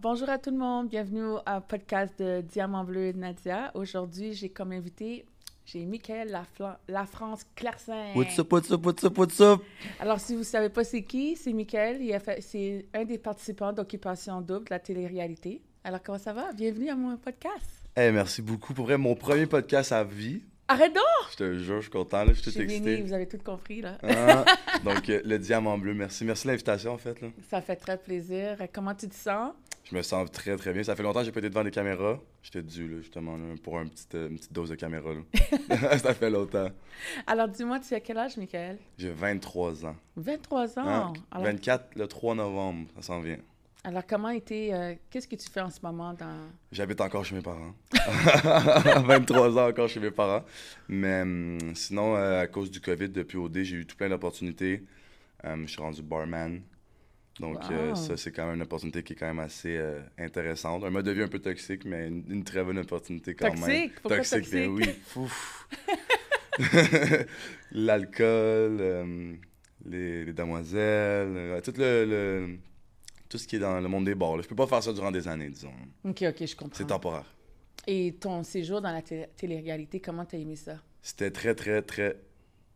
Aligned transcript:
Bonjour 0.00 0.28
à 0.28 0.38
tout 0.38 0.50
le 0.50 0.56
monde, 0.58 0.88
bienvenue 0.88 1.24
au 1.24 1.38
podcast 1.68 2.12
de 2.18 2.40
Diamant 2.40 2.82
Bleu 2.84 3.12
de 3.12 3.18
Nadia. 3.18 3.70
Aujourd'hui, 3.74 4.32
j'ai 4.34 4.48
comme 4.48 4.72
invité, 4.72 5.24
j'ai 5.64 5.86
Michael 5.86 6.30
Lafla- 6.32 6.78
La 6.88 7.06
France 7.06 7.46
Clarsin. 7.54 8.12
What's 8.16 8.36
up, 8.40 8.52
what's 8.52 8.70
up, 8.72 8.84
what's 8.84 9.04
up, 9.04 9.16
what's 9.16 9.40
up? 9.40 9.62
Alors, 10.00 10.18
si 10.18 10.32
vous 10.32 10.40
ne 10.40 10.44
savez 10.44 10.68
pas 10.68 10.82
c'est 10.82 11.02
qui, 11.04 11.36
c'est 11.36 11.52
Michael. 11.52 12.02
Il 12.02 12.12
a 12.12 12.18
fait, 12.18 12.40
c'est 12.42 12.86
un 12.92 13.04
des 13.04 13.18
participants 13.18 13.72
d'Occupation 13.72 14.40
Double 14.40 14.64
de 14.64 14.70
la 14.70 14.80
télé-réalité. 14.80 15.62
Alors, 15.84 16.02
comment 16.02 16.18
ça 16.18 16.32
va? 16.32 16.52
Bienvenue 16.52 16.88
à 16.90 16.96
mon 16.96 17.16
podcast. 17.16 17.64
Eh, 17.96 18.10
merci 18.10 18.42
beaucoup. 18.42 18.74
Pour 18.74 18.86
vrai, 18.86 18.98
mon 18.98 19.14
premier 19.14 19.46
podcast 19.46 19.92
à 19.92 20.02
vie. 20.02 20.42
Arrête 20.66 20.94
donc! 20.94 21.02
Je 21.32 21.36
te 21.36 21.58
jure, 21.58 21.76
je 21.76 21.82
suis 21.82 21.90
content, 21.90 22.24
là, 22.24 22.32
je 22.32 22.40
suis 22.40 22.50
tout 22.50 22.58
excité. 22.58 23.02
vous 23.02 23.12
avez 23.12 23.28
tout 23.28 23.36
compris, 23.36 23.82
là. 23.82 23.98
Hein? 24.02 24.46
Donc, 24.84 25.10
euh, 25.10 25.20
le 25.22 25.38
diamant 25.38 25.76
bleu, 25.76 25.92
merci. 25.92 26.24
Merci 26.24 26.44
de 26.46 26.52
l'invitation, 26.52 26.92
en 26.94 26.96
fait. 26.98 27.20
Là. 27.20 27.28
Ça 27.50 27.60
fait 27.60 27.76
très 27.76 27.98
plaisir. 27.98 28.56
Comment 28.72 28.94
tu 28.94 29.06
te 29.10 29.14
sens? 29.14 29.52
Je 29.84 29.94
me 29.94 30.00
sens 30.02 30.30
très, 30.32 30.56
très 30.56 30.72
bien. 30.72 30.82
Ça 30.82 30.96
fait 30.96 31.02
longtemps 31.02 31.20
que 31.20 31.26
j'ai 31.26 31.32
pas 31.32 31.40
été 31.40 31.50
devant 31.50 31.62
des 31.62 31.70
caméras. 31.70 32.18
J'étais 32.42 32.62
dû, 32.62 32.88
là, 32.88 32.96
justement, 33.02 33.36
là, 33.36 33.54
pour 33.62 33.78
un 33.78 33.86
petit, 33.86 34.06
euh, 34.14 34.28
une 34.30 34.36
petite 34.38 34.52
dose 34.52 34.70
de 34.70 34.76
caméra. 34.76 35.10
Là. 35.12 35.98
ça 35.98 36.14
fait 36.14 36.30
longtemps. 36.30 36.70
Alors, 37.26 37.48
dis-moi, 37.48 37.80
tu 37.80 37.92
as 37.94 38.00
quel 38.00 38.16
âge, 38.16 38.36
Michael? 38.38 38.78
J'ai 38.96 39.10
23 39.10 39.84
ans. 39.84 39.96
23 40.16 40.78
ans? 40.78 40.82
Hein? 40.86 41.12
Alors, 41.30 41.44
24, 41.46 41.96
le 41.96 42.06
3 42.06 42.34
novembre, 42.34 42.88
ça 42.96 43.02
s'en 43.02 43.20
vient. 43.20 43.36
alors, 43.84 44.06
comment 44.06 44.30
était... 44.30 44.70
euh, 44.72 44.94
Qu'est-ce 45.10 45.28
que 45.28 45.36
tu 45.36 45.50
fais 45.50 45.60
en 45.60 45.68
ce 45.70 45.80
moment 45.82 46.14
dans... 46.14 46.48
J'habite 46.72 47.02
encore 47.02 47.22
chez 47.26 47.34
mes 47.34 47.42
parents. 47.42 47.74
23 49.04 49.58
ans 49.58 49.68
encore 49.68 49.88
chez 49.88 50.00
mes 50.00 50.10
parents. 50.10 50.44
Mais 50.88 51.20
hum, 51.22 51.58
sinon, 51.74 52.16
euh, 52.16 52.40
à 52.40 52.46
cause 52.46 52.70
du 52.70 52.80
COVID, 52.80 53.10
depuis 53.10 53.36
OD, 53.36 53.62
j'ai 53.62 53.76
eu 53.76 53.86
tout 53.86 53.96
plein 53.96 54.08
d'opportunités. 54.08 54.82
Hum, 55.44 55.66
je 55.66 55.72
suis 55.72 55.82
rendu 55.82 56.00
barman. 56.02 56.62
Donc, 57.40 57.58
euh, 57.70 57.94
ça, 57.96 58.16
c'est 58.16 58.30
quand 58.30 58.46
même 58.46 58.54
une 58.56 58.62
opportunité 58.62 59.02
qui 59.02 59.14
est 59.14 59.16
quand 59.16 59.26
même 59.26 59.40
assez 59.40 59.76
euh, 59.76 60.00
intéressante. 60.18 60.84
Un 60.84 60.90
mode 60.90 61.04
de 61.06 61.10
vie 61.10 61.22
un 61.22 61.28
peu 61.28 61.40
toxique, 61.40 61.84
mais 61.84 62.06
une, 62.08 62.24
une 62.28 62.44
très 62.44 62.62
bonne 62.62 62.78
opportunité 62.78 63.34
quand 63.34 63.52
même. 63.52 63.60
Toxique? 63.60 63.92
Pourquoi 64.00 64.18
toxique? 64.18 64.50
toxique? 64.50 64.70
oui. 64.70 65.28
L'alcool, 67.72 68.80
hum, 68.80 69.38
les, 69.86 70.24
les 70.24 70.32
demoiselles, 70.32 71.34
euh, 71.36 71.60
tout 71.60 71.74
le, 71.76 72.04
le- 72.04 72.56
tout 73.28 73.38
ce 73.38 73.48
qui 73.48 73.56
est 73.56 73.60
dans 73.60 73.80
le 73.80 73.88
monde 73.88 74.04
des 74.04 74.14
bars. 74.14 74.36
là. 74.36 74.42
Je 74.42 74.48
peux 74.48 74.54
pas 74.54 74.66
faire 74.68 74.82
ça 74.82 74.92
durant 74.92 75.10
des 75.10 75.26
années, 75.26 75.48
disons. 75.50 75.72
OK, 76.04 76.22
OK, 76.28 76.46
je 76.46 76.54
comprends. 76.54 76.76
C'est 76.76 76.86
temporaire. 76.86 77.24
Et 77.86 78.14
ton 78.20 78.44
séjour 78.44 78.80
dans 78.80 78.92
la 78.92 79.02
té- 79.02 79.26
télé-réalité, 79.36 79.98
comment 79.98 80.24
t'as 80.24 80.38
aimé 80.38 80.54
ça? 80.56 80.78
C'était 81.02 81.30
très, 81.32 81.54
très, 81.54 81.82
très, 81.82 82.16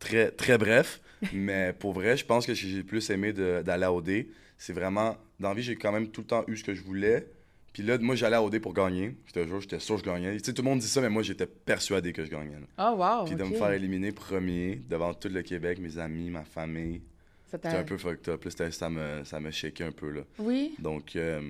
très, 0.01 0.31
très 0.33 0.59
bref. 0.59 1.01
mais 1.33 1.73
pour 1.79 1.93
vrai, 1.93 2.17
je 2.17 2.25
pense 2.25 2.45
que 2.47 2.55
j'ai 2.55 2.83
plus 2.83 3.09
aimé 3.11 3.33
d'aller 3.33 3.85
à 3.85 3.93
OD. 3.93 4.27
C'est 4.59 4.73
vraiment. 4.73 5.17
Dans 5.41 5.51
la 5.51 5.55
vie, 5.55 5.63
j'ai 5.63 5.77
quand 5.77 5.93
même 5.93 6.09
tout 6.09 6.23
le 6.23 6.27
temps 6.27 6.45
eu 6.49 6.57
ce 6.57 6.65
que 6.65 6.75
je 6.75 6.83
voulais. 6.83 7.29
Puis 7.73 7.83
là, 7.83 7.97
moi, 7.99 8.17
j'allais 8.17 8.37
à 8.37 8.43
OD 8.43 8.59
pour 8.59 8.75
gagner. 8.75 9.17
Jure, 9.35 9.61
j'étais 9.61 9.79
sûr 9.79 9.97
que 9.97 10.05
je 10.05 10.11
gagnais. 10.11 10.37
Tu 10.39 10.45
sais, 10.45 10.53
tout 10.53 10.63
le 10.63 10.69
monde 10.69 10.81
dit 10.81 10.89
ça, 10.89 11.01
mais 11.01 11.09
moi, 11.09 11.23
j'étais 11.23 11.47
persuadé 11.47 12.13
que 12.13 12.25
je 12.25 12.31
gagnais. 12.31 12.59
Oh, 12.79 12.95
wow! 12.97 13.25
Puis 13.25 13.37
de 13.37 13.45
me 13.45 13.55
faire 13.55 13.71
éliminer 13.71 14.11
premier 14.11 14.83
devant 14.89 15.15
tout 15.15 15.29
le 15.29 15.43
Québec, 15.43 15.79
mes 15.79 15.97
amis, 15.99 16.29
ma 16.31 16.45
famille. 16.45 17.03
C'était 17.51 17.69
un 17.69 17.85
peu 17.85 17.97
fucked 17.97 18.29
up. 18.29 18.45
là. 18.45 18.71
Ça 18.71 18.91
me, 18.91 19.25
ça 19.25 19.41
me 19.41 19.51
shakeait 19.51 19.85
un 19.85 19.93
peu. 19.93 20.11
Là. 20.11 20.21
Oui? 20.39 20.75
Donc, 20.79 21.17
euh, 21.17 21.41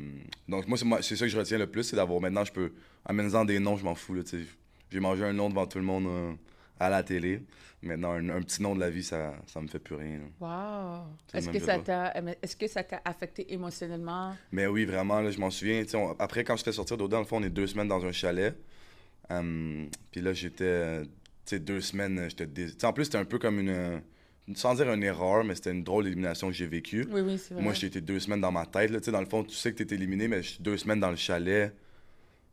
donc 0.48 0.68
moi, 0.68 0.78
c'est 1.02 1.16
ça 1.16 1.24
que 1.24 1.30
je 1.30 1.38
retiens 1.38 1.58
le 1.58 1.66
plus, 1.66 1.82
c'est 1.82 1.96
d'avoir 1.96 2.20
maintenant, 2.20 2.44
je 2.44 2.52
peux, 2.52 2.72
en 3.04 3.44
des 3.44 3.58
noms, 3.58 3.76
je 3.76 3.84
m'en 3.84 3.94
fous. 3.94 4.14
là, 4.14 4.22
tu 4.22 4.38
sais. 4.42 4.46
J'ai 4.90 5.00
mangé 5.00 5.24
un 5.24 5.32
nom 5.32 5.48
devant 5.50 5.66
tout 5.66 5.78
le 5.78 5.84
monde 5.84 6.06
euh, 6.06 6.32
à 6.80 6.88
la 6.90 7.02
télé. 7.02 7.42
Maintenant, 7.82 8.12
un, 8.12 8.28
un 8.30 8.42
petit 8.42 8.60
nom 8.60 8.74
de 8.74 8.80
la 8.80 8.90
vie, 8.90 9.04
ça, 9.04 9.34
ça 9.46 9.60
me 9.60 9.68
fait 9.68 9.78
plus 9.78 9.94
rien. 9.94 10.18
là. 10.18 10.24
Wow! 10.40 11.06
Est-ce 11.32 11.48
que 11.48 11.60
ça 11.60 11.78
t'a 11.78 12.12
est-ce 12.42 12.56
que 12.56 12.66
ça 12.66 12.82
t'a 12.82 13.00
affecté 13.04 13.52
émotionnellement? 13.52 14.34
Mais 14.50 14.66
oui, 14.66 14.84
vraiment, 14.84 15.20
là, 15.20 15.30
je 15.30 15.38
m'en 15.38 15.50
souviens. 15.50 15.84
on- 15.94 16.16
après, 16.18 16.42
quand 16.42 16.56
je 16.56 16.64
fais 16.64 16.72
sortir 16.72 16.96
d'Oda, 16.96 17.16
dans 17.16 17.20
le 17.20 17.26
fond, 17.26 17.36
on 17.38 17.42
est 17.44 17.50
deux 17.50 17.68
semaines 17.68 17.86
dans 17.88 18.04
un 18.04 18.12
chalet. 18.12 18.56
Hum, 19.30 19.88
Puis 20.10 20.20
là, 20.22 20.32
j'étais, 20.32 21.02
tu 21.02 21.08
sais, 21.44 21.58
deux 21.60 21.80
semaines, 21.80 22.26
j'étais... 22.28 22.46
dés- 22.46 22.84
en 22.84 22.92
plus, 22.92 23.04
c'était 23.04 23.18
un 23.18 23.24
peu 23.24 23.38
comme 23.38 23.60
une... 23.60 24.02
Sans 24.54 24.74
dire 24.74 24.90
une 24.92 25.02
erreur, 25.04 25.44
mais 25.44 25.54
c'était 25.54 25.72
une 25.72 25.84
drôle 25.84 26.04
d'élimination 26.04 26.46
que 26.48 26.54
j'ai 26.54 26.66
vécue. 26.66 27.06
Oui, 27.10 27.20
oui, 27.20 27.36
c'est 27.38 27.52
vrai. 27.52 27.62
Moi, 27.62 27.74
j'ai 27.74 27.88
été 27.88 28.00
deux 28.00 28.18
semaines 28.18 28.40
dans 28.40 28.50
ma 28.50 28.64
tête. 28.64 28.90
Là. 28.90 28.98
Dans 28.98 29.20
le 29.20 29.26
fond, 29.26 29.44
tu 29.44 29.54
sais 29.54 29.74
que 29.74 29.82
tu 29.82 29.92
es 29.92 29.96
éliminé, 29.96 30.26
mais 30.26 30.42
je 30.42 30.48
suis 30.52 30.62
deux 30.62 30.78
semaines 30.78 31.00
dans 31.00 31.10
le 31.10 31.16
chalet 31.16 31.74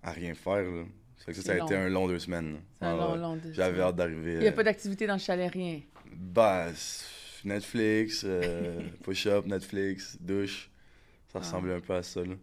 à 0.04 0.12
rien 0.12 0.34
faire. 0.36 0.62
Là. 0.62 0.84
Ça, 1.26 1.34
ça, 1.34 1.42
ça 1.42 1.52
a 1.54 1.58
été 1.58 1.76
un 1.76 1.90
long 1.90 2.08
deux 2.08 2.20
semaines. 2.20 2.60
C'est 2.80 2.86
un 2.86 2.94
Ah 2.94 2.98
long, 2.98 3.16
long 3.16 3.36
deux 3.38 3.52
J'avais 3.54 3.82
hâte 3.82 3.96
d'arriver. 3.96 4.34
Il 4.34 4.40
n'y 4.40 4.48
a 4.48 4.52
euh, 4.52 4.54
pas 4.54 4.64
d'activité 4.64 5.08
dans 5.08 5.14
le 5.16 5.20
chalet, 5.20 5.52
rien. 5.52 5.82
bah, 6.16 6.68
Netflix, 7.44 8.24
euh, 8.26 8.80
push-up, 9.04 9.46
Netflix, 9.46 10.18
douche. 10.20 10.70
Ça 11.32 11.40
Ah. 11.40 11.40
ressemblait 11.40 11.74
un 11.74 11.80
peu 11.80 11.94
à 11.96 12.04
ça. 12.04 12.22
Là. 12.24 12.36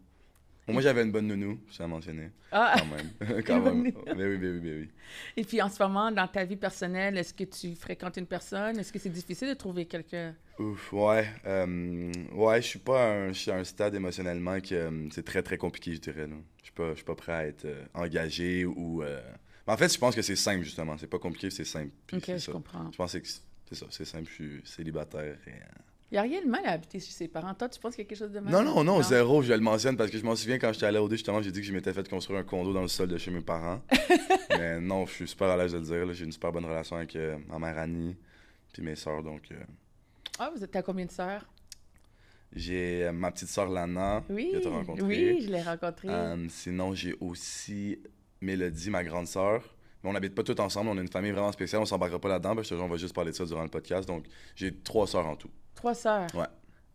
Moi, 0.68 0.80
j'avais 0.80 1.02
une 1.02 1.10
bonne 1.12 1.26
nounou, 1.26 1.58
je 1.68 1.74
tiens 1.74 1.86
à 1.86 1.88
mentionner. 1.88 2.30
Ah! 2.52 2.76
Quand 2.78 2.86
même. 2.86 3.42
Quand 3.46 3.60
même. 3.60 3.82
Mais 4.16 4.24
oui, 4.26 4.38
mais 4.38 4.48
oui, 4.50 4.60
mais 4.62 4.72
oui. 4.74 4.88
Et 5.36 5.44
puis 5.44 5.60
en 5.60 5.68
ce 5.68 5.82
moment, 5.82 6.10
dans 6.12 6.28
ta 6.28 6.44
vie 6.44 6.56
personnelle, 6.56 7.18
est-ce 7.18 7.34
que 7.34 7.44
tu 7.44 7.74
fréquentes 7.74 8.16
une 8.16 8.26
personne? 8.26 8.78
Est-ce 8.78 8.92
que 8.92 8.98
c'est 8.98 9.10
difficile 9.10 9.48
de 9.48 9.54
trouver 9.54 9.86
quelqu'un? 9.86 10.34
Ouf, 10.58 10.92
ouais. 10.92 11.28
euh, 11.46 12.12
ouais, 12.32 12.62
je 12.62 12.66
suis 12.68 12.78
pas 12.78 13.02
à 13.02 13.08
un, 13.12 13.28
je 13.28 13.38
suis 13.38 13.50
à 13.50 13.56
un 13.56 13.64
stade 13.64 13.94
émotionnellement 13.96 14.60
que 14.60 14.74
euh, 14.74 15.08
c'est 15.10 15.24
très 15.24 15.42
très 15.42 15.58
compliqué, 15.58 15.94
je 15.94 16.00
dirais. 16.00 16.26
là. 16.28 16.36
Je 16.58 16.64
suis 16.64 16.72
pas, 16.72 16.90
je 16.90 16.94
suis 16.96 17.04
pas 17.04 17.16
prêt 17.16 17.32
à 17.32 17.46
être 17.46 17.64
euh, 17.64 17.84
engagé 17.94 18.64
ou. 18.64 19.02
Mais 19.66 19.72
en 19.72 19.76
fait, 19.76 19.92
je 19.92 19.98
pense 19.98 20.14
que 20.14 20.22
c'est 20.22 20.36
simple 20.36 20.62
justement. 20.64 20.96
C'est 20.96 21.06
pas 21.08 21.18
compliqué, 21.18 21.50
c'est 21.50 21.64
simple. 21.64 21.90
Puis 22.06 22.18
Ok, 22.18 22.24
je 22.28 22.36
ça. 22.38 22.52
comprends. 22.52 22.90
Je 22.92 22.96
pense 22.96 23.12
que 23.12 23.18
c'est 23.26 23.74
ça, 23.74 23.86
c'est 23.90 24.04
simple. 24.04 24.28
Je 24.28 24.32
suis 24.34 24.60
célibataire. 24.64 25.36
et, 25.46 25.50
Il 26.12 26.16
n'y 26.16 26.18
a 26.18 26.22
rien 26.24 26.42
de 26.42 26.46
mal 26.46 26.60
à 26.66 26.72
habiter 26.72 27.00
chez 27.00 27.10
ses 27.10 27.26
parents. 27.26 27.54
Toi, 27.54 27.70
tu 27.70 27.80
penses 27.80 27.94
qu'il 27.94 28.04
y 28.04 28.06
a 28.06 28.08
quelque 28.10 28.18
chose 28.18 28.32
de 28.32 28.38
mal? 28.40 28.52
Non, 28.52 28.62
non, 28.62 28.84
non, 28.84 29.00
zéro. 29.02 29.40
Je 29.40 29.54
le 29.54 29.60
mentionne 29.60 29.96
parce 29.96 30.10
que 30.10 30.18
je 30.18 30.24
m'en 30.24 30.36
souviens 30.36 30.58
quand 30.58 30.70
j'étais 30.70 30.84
allé 30.84 30.98
au 30.98 31.08
D, 31.08 31.16
justement, 31.16 31.40
j'ai 31.40 31.50
dit 31.50 31.60
que 31.62 31.66
je 31.66 31.72
m'étais 31.72 31.94
fait 31.94 32.06
construire 32.06 32.40
un 32.40 32.42
condo 32.42 32.74
dans 32.74 32.82
le 32.82 32.88
sol 32.88 33.08
de 33.08 33.16
chez 33.16 33.30
mes 33.30 33.40
parents. 33.40 33.80
Mais 34.58 34.78
non, 34.78 35.06
je 35.06 35.12
suis 35.14 35.28
super 35.28 35.48
à 35.48 35.56
l'aise 35.56 35.72
de 35.72 35.78
le 35.78 35.84
dire. 35.84 36.12
J'ai 36.12 36.26
une 36.26 36.32
super 36.32 36.52
bonne 36.52 36.66
relation 36.66 36.96
avec 36.96 37.16
euh, 37.16 37.38
ma 37.48 37.58
mère 37.58 37.78
Annie 37.78 38.14
puis 38.74 38.82
mes 38.82 38.94
sœurs. 38.94 39.22
Donc, 39.22 39.44
euh, 39.52 39.56
Ah, 40.38 40.50
vous 40.54 40.62
êtes 40.62 40.76
à 40.76 40.82
combien 40.82 41.06
de 41.06 41.10
sœurs? 41.10 41.46
j'ai 42.54 43.04
euh, 43.06 43.12
ma 43.12 43.30
petite 43.30 43.48
sœur 43.48 43.70
Lana 43.70 44.22
Oui, 44.28 44.50
que 44.52 44.58
tu 44.58 44.66
as 44.68 44.70
rencontrée. 44.70 45.02
oui, 45.06 45.40
je 45.46 45.50
l'ai 45.50 45.62
rencontrée. 45.62 46.08
Sinon, 46.50 46.92
j'ai 46.92 47.14
aussi 47.20 47.98
Mélodie, 48.42 48.90
ma 48.90 49.02
grande 49.02 49.26
sœur. 49.28 49.62
Mais 50.04 50.10
on 50.10 50.12
n'habite 50.12 50.34
pas 50.34 50.42
toutes 50.42 50.60
ensemble, 50.60 50.90
on 50.90 50.98
a 50.98 51.00
une 51.00 51.08
famille 51.08 51.30
vraiment 51.30 51.52
spéciale, 51.52 51.80
on 51.80 51.86
s'embarquera 51.86 52.18
pas 52.20 52.28
là-dedans, 52.28 52.54
parce 52.54 52.68
que 52.68 52.74
on 52.74 52.88
va 52.88 52.98
juste 52.98 53.14
parler 53.14 53.30
de 53.30 53.36
ça 53.36 53.46
durant 53.46 53.62
le 53.62 53.70
podcast. 53.70 54.06
Donc, 54.06 54.26
j'ai 54.56 54.74
trois 54.74 55.06
sœurs 55.06 55.26
en 55.26 55.36
tout. 55.36 55.48
Trois 55.74 55.94
sœurs? 55.94 56.28
Ouais. 56.34 56.46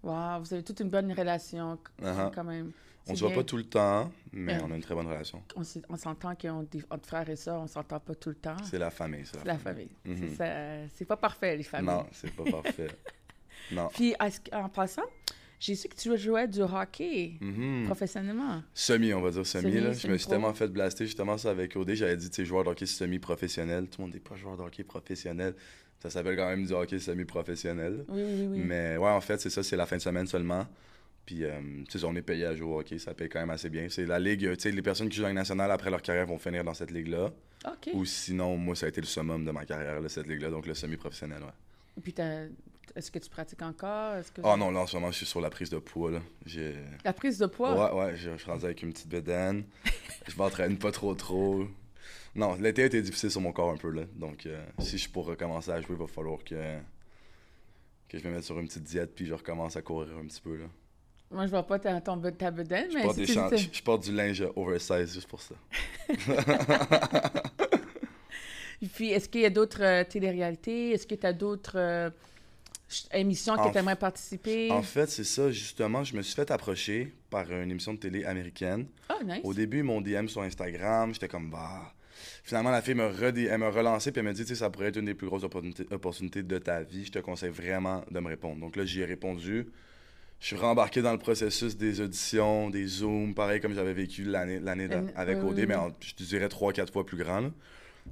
Wow, 0.04 0.40
vous 0.42 0.54
avez 0.54 0.64
toute 0.64 0.80
une 0.80 0.90
bonne 0.90 1.12
relation 1.12 1.76
c- 1.76 2.06
Uh-huh. 2.06 2.32
quand 2.34 2.44
même. 2.44 2.72
On 3.10 3.12
C'est 3.12 3.16
se 3.16 3.26
voit 3.26 3.34
pas 3.34 3.44
tout 3.44 3.58
le 3.58 3.64
temps, 3.64 4.12
mais 4.34 4.56
Ouais. 4.56 4.62
on 4.68 4.72
a 4.72 4.76
une 4.76 4.82
très 4.82 4.94
bonne 4.94 5.08
relation. 5.08 5.42
On, 5.56 5.96
s'entend 5.96 6.36
qu'entre 6.36 7.06
frères 7.08 7.30
et 7.30 7.36
sœurs, 7.38 7.62
on 7.62 7.68
s'entend 7.68 8.00
pas 8.02 8.16
tout 8.16 8.30
le 8.30 8.36
temps. 8.36 8.58
C'est 8.64 8.78
la 8.78 8.90
famille, 8.92 9.26
c'est 9.26 9.40
C'est 9.40 9.46
la, 9.46 9.58
famille. 9.58 9.90
Mhm. 10.06 10.18
C'est 10.30 10.36
ça- 10.36 10.88
C'est 10.94 11.06
pas 11.06 11.16
parfait, 11.18 11.56
les 11.58 11.64
familles. 11.64 11.88
Non, 11.96 12.06
c'est 12.12 12.32
pas 12.36 12.44
parfait. 12.44 12.90
non. 13.72 13.88
Puis, 13.94 14.14
en 14.52 14.68
passant, 14.70 15.04
j'ai 15.60 15.76
su 15.76 15.88
que 15.88 15.96
tu 15.96 16.18
jouais 16.18 16.48
du 16.50 16.62
hockey 16.62 17.38
Mhm. 17.40 17.86
professionnellement. 17.86 18.62
Semi, 18.74 19.14
on 19.14 19.22
va 19.22 19.32
dire 19.32 19.46
semi. 19.48 19.72
Semi, 19.72 19.82
là. 19.82 19.94
Je 19.94 20.08
me 20.10 20.18
suis 20.18 20.28
tellement 20.28 20.54
fait 20.54 20.68
blaster 20.68 21.06
justement 21.06 21.38
ça 21.38 21.50
avec 21.52 21.76
OD. 21.78 21.94
J'avais 21.96 22.18
dit, 22.18 22.30
tu 22.30 22.36
sais, 22.36 22.46
joueur 22.46 22.66
de 22.66 22.70
hockey 22.70 22.86
semi-professionnel. 22.86 23.88
Tout 23.88 24.02
le 24.02 24.06
monde 24.08 24.14
n'est 24.16 24.20
pas 24.20 24.36
joueur 24.36 24.58
de 24.58 24.64
hockey 24.64 24.84
professionnel. 24.84 25.56
Ça 26.00 26.10
s'appelle 26.10 26.36
quand 26.38 26.48
même 26.48 26.66
du 26.66 26.74
hockey 26.74 27.00
semi-professionnel. 27.00 28.06
Oui, 28.08 28.22
oui, 28.24 28.48
oui. 28.52 28.60
Mais 28.64 28.98
ouais, 28.98 29.10
en 29.10 29.22
fait, 29.22 29.40
c'est 29.42 29.50
ça, 29.50 29.64
c'est 29.64 29.76
la 29.76 29.86
fin 29.86 29.98
de 29.98 30.02
semaine 30.02 30.28
seulement. 30.28 30.68
Puis, 31.26 31.44
euh, 31.44 31.60
tu 31.90 32.00
sais, 32.00 32.06
on 32.06 32.16
est 32.16 32.22
payé 32.22 32.46
à 32.46 32.56
jouer 32.56 32.68
au 32.68 32.80
hockey, 32.80 33.00
ça 33.00 33.14
paye 33.14 33.28
quand 33.28 33.40
même 33.40 33.50
assez 33.50 33.70
bien. 33.70 33.88
C'est 33.90 34.06
la 34.06 34.18
ligue, 34.20 34.50
tu 34.56 34.60
sais, 34.60 34.72
les 34.72 34.82
personnes 34.82 35.10
qui 35.10 35.18
jouent 35.18 35.24
dans 35.24 35.28
la 35.30 35.34
nationale 35.34 35.72
après 35.72 35.90
leur 35.90 36.02
carrière 36.02 36.26
vont 36.26 36.38
finir 36.38 36.64
dans 36.64 36.74
cette 36.74 36.92
ligue-là. 36.92 37.32
OK. 37.66 37.90
Ou 37.94 38.06
sinon, 38.06 38.56
moi, 38.58 38.76
ça 38.76 38.86
a 38.86 38.90
été 38.90 39.02
le 39.02 39.08
summum 39.08 39.44
de 39.44 39.52
ma 39.52 39.66
carrière, 39.66 40.00
là, 40.00 40.08
cette 40.08 40.28
ligue-là, 40.28 40.50
donc 40.52 40.66
le 40.68 40.74
semi-professionnel, 40.74 41.42
ouais. 41.42 42.02
Puis, 42.02 42.14
t'as- 42.14 42.46
est-ce 42.96 43.12
que 43.12 43.20
tu 43.20 43.30
pratiques 43.30 43.62
encore? 43.62 44.16
Que... 44.34 44.42
Oh 44.44 44.56
non, 44.56 44.72
là, 44.72 44.80
en 44.82 44.88
ce 44.88 44.96
moment, 44.96 45.12
je 45.12 45.18
suis 45.18 45.26
sur 45.26 45.42
la 45.42 45.50
prise 45.50 45.70
de 45.70 45.78
poids, 45.80 46.12
là. 46.12 46.22
La 47.04 47.12
prise 47.12 47.38
de 47.40 47.46
poids? 47.48 47.94
Ouais, 47.94 48.00
ouais, 48.06 48.16
je 48.16 48.32
je 48.32 48.38
suis 48.38 48.50
rendu 48.50 48.64
avec 48.64 48.82
une 48.82 48.94
petite 48.94 49.10
bedaine. 49.10 49.66
je 50.28 50.38
m'entraîne 50.38 50.78
pas 50.78 50.92
trop, 50.92 51.14
trop. 51.14 51.68
Non, 52.38 52.56
l'été 52.56 52.84
a 52.84 52.86
été 52.86 53.02
difficile 53.02 53.32
sur 53.32 53.42
mon 53.42 53.52
corps 53.52 53.72
un 53.72 53.78
peu, 53.78 53.90
là. 53.90 54.04
Donc, 54.16 54.46
euh, 54.46 54.64
si 54.80 54.98
je 54.98 55.10
pour 55.10 55.26
recommencer 55.26 55.72
à 55.72 55.82
jouer, 55.82 55.96
il 55.96 55.98
va 55.98 56.08
falloir 56.08 56.44
que, 56.44 56.78
que 58.08 58.18
je 58.20 58.24
me 58.28 58.34
mette 58.34 58.44
sur 58.44 58.58
une 58.60 58.68
petite 58.68 58.84
diète, 58.84 59.14
puis 59.16 59.26
je 59.26 59.34
recommence 59.34 59.76
à 59.76 59.82
courir 59.82 60.16
un 60.18 60.26
petit 60.28 60.40
peu, 60.42 60.56
là. 60.56 60.66
Moi, 61.32 61.46
je 61.46 61.50
vois 61.52 61.64
pas 61.68 61.78
ta, 61.80 62.00
ton, 62.00 62.22
ta 62.32 62.52
bedaine, 62.52 62.90
Je 62.90 62.96
mais 62.96 63.02
porte, 63.04 63.16
si 63.16 63.26
des 63.26 63.58
je- 63.58 63.68
je 63.74 63.84
porte 63.84 64.04
du 64.04 64.14
linge 64.14 64.44
oversize 64.56 65.14
juste 65.14 65.28
pour 65.28 65.42
ça. 65.42 65.56
Puis, 68.94 69.12
est-ce 69.12 69.28
qu'il 69.28 69.42
y 69.42 69.46
a 69.46 69.50
d'autres 69.50 69.82
euh, 69.84 70.04
téléréalités? 70.04 70.92
Est-ce 70.92 71.08
que 71.08 71.16
tu 71.16 71.26
as 71.26 71.34
d'autres 71.34 71.78
euh, 71.78 72.10
En 73.12 73.22
que 73.68 73.72
tu 73.72 73.78
aimerais 73.80 73.96
participer? 73.96 74.72
En 74.72 74.84
fait, 74.84 75.10
c'est 75.10 75.24
ça, 75.24 75.50
justement, 75.52 76.04
je 76.04 76.16
me 76.16 76.22
suis 76.22 76.36
fait 76.36 76.52
approcher 76.52 77.12
par 77.32 77.52
une 77.52 77.72
émission 77.72 77.94
de 77.96 78.00
télé 78.00 78.24
américaine. 78.24 78.86
Ah, 79.10 79.18
nice. 79.26 79.42
Au 79.44 79.54
début, 79.56 79.82
mon 79.82 80.00
DM 80.00 80.28
sur 80.28 80.44
Instagram, 80.44 81.12
j'étais 81.14 81.28
comme, 81.28 81.50
bah. 81.50 81.94
Finalement, 82.44 82.72
la 82.72 82.82
fille 82.82 82.96
me, 82.96 83.08
me 83.10 83.68
relançait 83.70 84.12
puis 84.12 84.20
elle 84.20 84.26
me 84.26 84.34
dit, 84.34 84.44
tu 84.44 84.50
sais, 84.50 84.56
ça 84.56 84.70
pourrait 84.70 84.88
être 84.88 84.98
une 84.98 85.06
des 85.06 85.14
plus 85.14 85.28
grosses 85.28 85.44
opportunités, 85.44 86.44
de 86.44 86.58
ta 86.58 86.82
vie. 86.84 87.06
Je 87.06 87.12
te 87.12 87.20
conseille 87.20 87.50
vraiment 87.52 88.04
de 88.12 88.20
me 88.20 88.28
répondre. 88.28 88.60
Donc 88.60 88.76
là, 88.76 88.86
j'y 88.86 89.02
ai 89.02 89.06
répondu. 89.06 89.68
je 90.40 90.46
suis 90.46 90.56
rembarqué 90.56 91.02
dans 91.02 91.12
le 91.14 91.18
processus 91.18 91.76
des 91.78 92.00
auditions, 92.00 92.70
des 92.70 92.86
zooms, 92.86 93.34
pareil 93.34 93.60
comme 93.60 93.74
j'avais 93.74 93.94
vécu 93.94 94.24
l'année 94.24 94.60
Euh, 94.92 95.02
avec 95.16 95.38
OD, 95.44 95.66
mais 95.68 95.76
en- 95.76 95.92
je 96.00 96.14
te 96.14 96.24
dirais 96.24 96.48
trois, 96.48 96.72
quatre 96.74 96.94
fois 96.94 97.06
plus 97.06 97.18
grand. 97.18 97.40
là. 97.42 97.52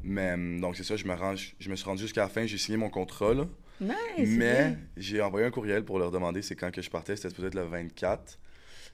Mais 0.03 0.33
hum, 0.33 0.59
donc 0.59 0.75
c'est 0.75 0.83
ça, 0.83 0.95
je 0.97 1.05
me, 1.05 1.13
rends, 1.13 1.35
je 1.35 1.69
me 1.69 1.75
suis 1.75 1.85
rendu 1.85 2.01
jusqu'à 2.01 2.21
la 2.21 2.27
fin, 2.29 2.45
j'ai 2.47 2.57
signé 2.57 2.77
mon 2.77 2.89
contrat. 2.89 3.33
Là. 3.33 3.47
Nice, 3.79 3.93
mais 4.37 4.77
j'ai 4.97 5.21
envoyé 5.21 5.45
un 5.45 5.51
courriel 5.51 5.83
pour 5.85 5.99
leur 5.99 6.09
demander 6.11 6.41
c'est 6.41 6.55
quand 6.55 6.71
que 6.71 6.81
je 6.81 6.89
partais, 6.89 7.15
c'était 7.15 7.33
peut-être 7.33 7.55
le 7.55 7.61
24. 7.63 8.39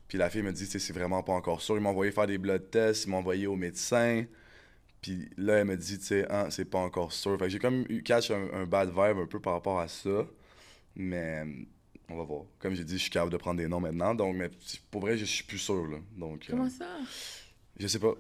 Puis 0.08 0.18
la 0.18 0.30
fille 0.30 0.42
me 0.42 0.52
dit, 0.52 0.66
Tu 0.66 0.72
sais, 0.72 0.80
c'est 0.80 0.92
vraiment 0.94 1.24
pas 1.24 1.32
encore 1.34 1.62
sûr. 1.62 1.78
Ils 1.78 1.82
m'ont 1.82 1.92
envoyé 1.92 2.12
faire 2.12 2.28
des 2.28 2.38
blood 2.38 2.70
tests, 2.70 3.06
ils 3.06 3.10
m'ont 3.12 3.18
envoyé 3.18 3.48
au 3.48 3.56
médecin. 3.56 4.26
Puis 5.02 5.30
là, 5.38 5.56
elle 5.58 5.66
me 5.66 5.78
dit, 5.78 5.98
tu 5.98 6.06
sais, 6.06 6.26
ah, 6.30 6.48
c'est 6.52 6.66
pas 6.66 6.78
encore 6.80 7.12
sûr. 7.12 7.32
Fait 7.40 7.46
que 7.46 7.50
j'ai 7.50 7.60
comme 7.60 7.86
eu 7.90 8.04
catch 8.04 8.30
un, 8.32 8.48
un 8.54 8.66
bad 8.66 8.90
vibe 8.90 9.18
un 9.18 9.26
peu 9.26 9.40
par 9.40 9.54
rapport 9.54 9.80
à 9.80 9.88
ça. 9.88 10.26
Mais 10.96 11.44
on 12.10 12.18
va 12.18 12.24
voir. 12.24 12.44
Comme 12.60 12.76
j'ai 12.76 12.84
dit, 12.84 12.94
je 12.98 13.02
suis 13.04 13.10
capable 13.10 13.32
de 13.32 13.38
prendre 13.38 13.58
des 13.60 13.68
noms 13.68 13.80
maintenant. 13.80 14.14
Donc, 14.14 14.36
mais 14.36 14.50
pour 14.92 15.02
vrai, 15.02 15.18
je 15.18 15.26
suis 15.26 15.44
plus 15.44 15.58
sûr. 15.58 15.88
Là. 15.88 15.98
Donc, 16.18 16.44
euh, 16.50 16.52
Comment 16.52 16.70
ça? 16.70 16.86
je 17.80 17.88
sais 17.88 18.00
pas. 18.00 18.14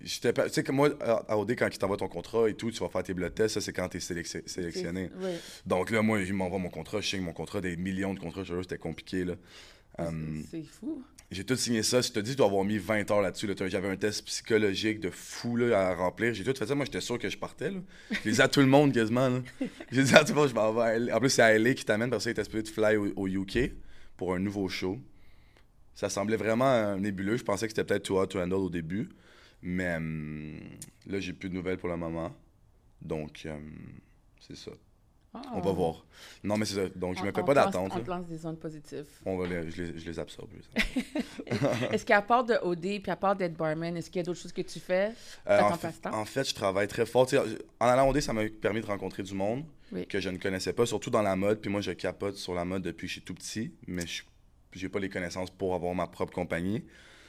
J'étais 0.00 0.32
pas- 0.32 0.46
Tu 0.48 0.54
sais, 0.54 0.62
comme 0.64 0.76
moi, 0.76 0.90
à 1.00 1.38
OD, 1.38 1.52
quand 1.56 1.68
ils 1.72 1.78
t'envoient 1.78 1.96
ton 1.96 2.08
contrat 2.08 2.50
et 2.50 2.54
tout, 2.54 2.70
tu 2.70 2.80
vas 2.80 2.88
faire 2.88 3.02
tes 3.02 3.14
blood 3.14 3.34
tests, 3.34 3.54
ça, 3.54 3.60
c'est 3.62 3.72
quand 3.72 3.88
t'es 3.88 4.00
sélectionné. 4.00 4.46
sélectionné. 4.46 5.10
Oui. 5.20 5.30
Donc 5.64 5.90
là, 5.90 6.02
moi, 6.02 6.20
ils 6.20 6.34
m'envoient 6.34 6.58
mon 6.58 6.68
contrat, 6.68 7.00
je 7.00 7.08
signe 7.08 7.22
mon 7.22 7.32
contrat, 7.32 7.60
des 7.62 7.76
millions 7.76 8.12
de 8.12 8.20
contrats, 8.20 8.44
je 8.44 8.60
c'était 8.62 8.76
compliqué. 8.78 9.24
Là. 9.24 9.34
Hum, 9.98 10.42
C'est 10.50 10.62
fou. 10.62 11.02
j'ai 11.30 11.44
tout 11.44 11.56
signé 11.56 11.82
ça. 11.82 12.00
Je 12.02 12.10
te 12.12 12.18
dis, 12.20 12.32
je 12.32 12.36
dois 12.36 12.46
avoir 12.46 12.64
mis 12.64 12.78
20 12.78 13.10
heures 13.10 13.22
là-dessus. 13.22 13.46
là. 13.46 13.54
J'avais 13.68 13.88
un 13.88 13.96
test 13.96 14.24
psychologique 14.26 15.00
de 15.00 15.10
fou 15.10 15.56
là, 15.56 15.88
à 15.88 15.94
remplir. 15.94 16.34
J'ai 16.34 16.44
tout 16.44 16.54
fait 16.54 16.66
ça. 16.66 16.74
Moi, 16.74 16.84
j'étais 16.84 17.00
sûr 17.00 17.18
que 17.18 17.28
je 17.28 17.38
partais. 17.38 17.70
Là. 17.70 17.80
Je 18.24 18.30
ai 18.30 18.40
à 18.40 18.48
tout 18.48 18.60
le 18.60 18.66
monde 18.66 18.92
quasiment. 18.92 19.40
J'ai 19.90 20.02
dit 20.04 20.14
à 20.14 20.22
tout 20.24 20.32
le 20.34 20.40
monde, 20.40 20.48
je 20.50 20.54
m'en 20.54 20.72
vais 20.72 20.82
à 20.82 20.98
LA. 20.98 21.16
En 21.16 21.20
plus, 21.20 21.30
c'est 21.30 21.42
à 21.42 21.58
LA 21.58 21.74
qui 21.74 21.84
t'amène 21.84 22.10
parce 22.10 22.24
que 22.24 22.30
était 22.30 22.44
supposé 22.44 22.62
de 22.64 22.68
fly 22.68 22.96
au, 22.96 23.12
au 23.16 23.26
UK 23.28 23.72
pour 24.16 24.34
un 24.34 24.38
nouveau 24.38 24.68
show. 24.68 24.98
Ça 25.94 26.10
semblait 26.10 26.36
vraiment 26.36 26.70
euh, 26.70 26.96
nébuleux. 26.96 27.38
Je 27.38 27.44
pensais 27.44 27.66
que 27.66 27.72
c'était 27.72 27.84
peut-être 27.84 28.02
Too 28.04 28.18
Hot 28.18 28.26
to 28.26 28.38
Handle 28.38 28.54
au 28.54 28.70
début. 28.70 29.08
Mais 29.62 29.96
hum, 29.96 30.60
là, 31.06 31.18
j'ai 31.20 31.32
plus 31.32 31.48
de 31.48 31.54
nouvelles 31.54 31.78
pour 31.78 31.88
le 31.88 31.96
moment. 31.96 32.36
Donc, 33.00 33.46
hum, 33.50 33.72
c'est 34.46 34.56
ça. 34.56 34.72
On 35.54 35.60
va 35.60 35.70
Ah. 35.70 35.72
voir. 35.72 36.04
Non, 36.44 36.56
mais 36.56 36.64
c'est 36.64 36.74
ça. 36.74 36.88
Donc, 36.94 37.16
je 37.16 37.22
me 37.22 37.30
On- 37.30 37.32
fais 37.34 37.42
pas 37.42 37.54
d'attente. 37.54 37.92
On 37.94 38.00
te 38.00 38.08
lance 38.10 38.26
des 38.26 38.38
zones 38.38 38.56
positives. 38.56 39.06
On 39.24 39.36
va 39.36 39.46
les- 39.46 39.70
je, 39.70 39.82
les, 39.82 39.98
je 39.98 40.06
les 40.06 40.18
absorbe. 40.18 40.48
Est-ce 41.92 42.04
qu'à 42.04 42.22
part 42.22 42.44
de 42.44 42.54
OD 42.62 43.00
puis 43.02 43.10
à 43.10 43.16
part 43.16 43.36
d'être 43.36 43.54
barman, 43.54 43.96
est-ce 43.96 44.10
qu'il 44.10 44.18
y 44.18 44.20
a 44.20 44.24
d'autres 44.24 44.40
choses 44.40 44.52
que 44.52 44.62
tu 44.62 44.80
fais? 44.80 45.12
Euh, 45.48 45.60
en, 45.60 45.72
fait, 45.74 45.88
passe-temps? 45.88 46.14
en 46.14 46.24
fait, 46.24 46.48
je 46.48 46.54
travaille 46.54 46.88
très 46.88 47.06
fort. 47.06 47.26
En 47.80 47.86
allant 47.86 48.12
dé, 48.12 48.20
ça 48.20 48.32
m'a 48.32 48.42
permis 48.48 48.80
de 48.80 48.86
rencontrer 48.86 49.22
du 49.22 49.34
monde 49.34 49.64
Oui. 49.92 50.06
que 50.06 50.20
je 50.20 50.28
ne 50.28 50.38
connaissais 50.38 50.72
pas, 50.72 50.86
surtout 50.86 51.10
dans 51.10 51.22
la 51.22 51.36
mode. 51.36 51.60
Puis 51.60 51.70
moi, 51.70 51.80
je 51.80 51.92
capote 51.92 52.36
sur 52.36 52.54
la 52.54 52.64
mode 52.64 52.82
depuis 52.82 53.06
que 53.06 53.08
je 53.08 53.12
suis 53.14 53.22
tout 53.22 53.34
petit, 53.34 53.72
mais 53.86 54.04
je 54.06 54.22
n'ai 54.82 54.88
pas 54.88 54.98
les 54.98 55.08
connaissances 55.08 55.50
pour 55.50 55.74
avoir 55.74 55.94
ma 55.94 56.06
propre 56.06 56.32
compagnie. 56.32 56.84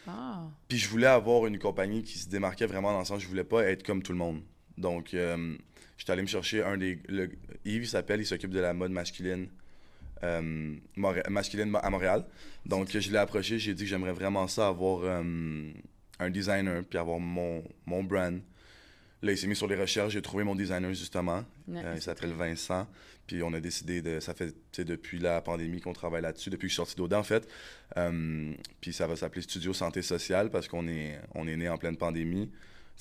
Ah, 0.07 0.43
Puis 0.69 0.77
je 0.77 0.87
voulais 0.89 1.07
avoir 1.07 1.47
une 1.47 1.59
compagnie 1.59 2.01
qui 2.01 2.17
se 2.17 2.29
démarquait 2.29 2.65
vraiment 2.65 2.93
dans 2.93 2.99
le 2.99 3.05
sens 3.05 3.21
je 3.21 3.27
voulais 3.27 3.43
pas 3.43 3.63
être 3.65 3.83
comme 3.85 4.01
tout 4.01 4.13
le 4.13 4.17
monde. 4.17 4.41
Donc, 4.77 5.13
euh, 5.13 5.55
j'étais 5.97 6.11
allé 6.11 6.21
me 6.21 6.27
chercher 6.27 6.63
un 6.63 6.77
des. 6.77 6.99
le- 7.07 7.29
Yves, 7.65 7.83
il 7.83 7.87
s'appelle, 7.87 8.19
il 8.21 8.25
s'occupe 8.25 8.51
de 8.51 8.59
la 8.59 8.73
mode 8.73 8.91
masculine. 8.91 9.47
euh, 10.23 10.75
masculine 11.29 11.75
à 11.81 11.89
Montréal. 11.89 12.25
Donc, 12.65 12.89
je 12.91 13.11
l'ai 13.11 13.17
approché, 13.17 13.59
j'ai 13.59 13.73
dit 13.73 13.83
que 13.83 13.89
j'aimerais 13.89 14.13
vraiment 14.13 14.47
ça, 14.47 14.67
avoir 14.67 15.01
euh, 15.03 15.71
un 16.19 16.29
designer, 16.29 16.83
puis 16.83 16.97
avoir 16.97 17.19
mon, 17.19 17.63
mon 17.85 18.03
brand. 18.03 18.39
Là, 19.21 19.31
il 19.31 19.37
s'est 19.37 19.47
mis 19.47 19.55
sur 19.55 19.67
les 19.67 19.75
recherches, 19.75 20.13
j'ai 20.13 20.21
trouvé 20.21 20.43
mon 20.43 20.55
designer 20.55 20.93
justement. 20.93 21.43
Euh, 21.83 21.93
il 21.95 22.01
s'appelle 22.01 22.31
Vincent. 22.33 22.87
Puis 23.25 23.43
on 23.43 23.51
a 23.53 23.59
décidé 23.59 24.01
de. 24.01 24.19
Ça 24.19 24.33
fait 24.33 24.53
depuis 24.77 25.19
la 25.19 25.41
pandémie 25.41 25.81
qu'on 25.81 25.91
travaille 25.93 26.21
là-dessus, 26.21 26.49
depuis 26.49 26.67
que 26.67 26.69
je 26.69 26.73
suis 26.73 26.77
sorti 26.77 26.95
d'Oda 26.95 27.19
en 27.19 27.23
fait. 27.23 27.47
Puis 28.79 28.93
ça 28.93 29.05
va 29.07 29.15
s'appeler 29.15 29.41
Studio 29.41 29.73
Santé 29.73 30.01
Sociale 30.01 30.49
parce 30.49 30.67
qu'on 30.67 30.87
est, 30.87 31.19
on 31.35 31.47
est 31.47 31.57
né 31.57 31.67
en 31.67 31.77
pleine 31.77 31.97
pandémie. 31.97 32.49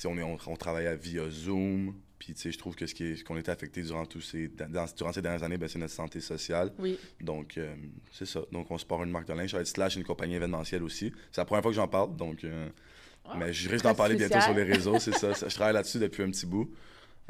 On, 0.05 0.19
est, 0.19 0.23
on, 0.23 0.37
on 0.47 0.57
travaillait 0.57 0.97
via 0.97 1.29
Zoom. 1.31 1.95
Puis 2.19 2.33
tu 2.35 2.41
sais, 2.41 2.53
je 2.53 2.59
trouve 2.59 2.75
que 2.75 2.87
ce 2.87 3.23
qu'on 3.25 3.37
était 3.37 3.51
affecté 3.51 3.83
durant, 3.83 4.07
tous 4.07 4.21
ces, 4.23 4.49
dans- 4.49 4.87
durant 4.97 5.13
ces 5.13 5.21
dernières 5.23 5.43
années, 5.43 5.59
ben, 5.59 5.69
c'est 5.69 5.79
notre 5.79 5.93
santé 5.93 6.21
sociale. 6.21 6.73
Oui. 6.79 6.99
Donc 7.21 7.59
euh, 7.59 7.75
c'est 8.13 8.27
ça. 8.27 8.41
Donc 8.53 8.71
on 8.71 8.79
se 8.79 8.87
part 8.87 9.03
une 9.05 9.11
marque 9.11 9.29
de 9.29 9.33
linge. 9.35 9.51
Ça 9.51 9.59
va 9.59 9.61
être 9.63 9.67
slash 9.69 9.97
une 9.97 10.05
compagnie 10.05 10.35
événementielle 10.35 10.83
aussi. 10.83 11.13
C'est 11.31 11.41
la 11.41 11.45
première 11.45 11.63
fois 11.63 11.71
que 11.73 11.77
j'en 11.77 11.89
parle. 11.89 12.17
Donc. 12.17 12.43
euh, 12.45 12.69
Ah, 13.29 13.37
mais 13.39 13.53
je 13.53 13.69
risque 13.69 13.85
d'en 13.85 13.95
parler 13.95 14.15
bientôt 14.17 14.35
sur 14.45 14.55
les 14.55 14.63
réseaux, 14.63 14.99
c'est 15.01 15.13
ça. 15.15 15.35
Ça, 15.35 15.49
Je 15.51 15.55
travaille 15.55 15.75
là-dessus 15.75 15.99
depuis 15.99 16.23
un 16.23 16.31
petit 16.31 16.47
bout. 16.47 16.71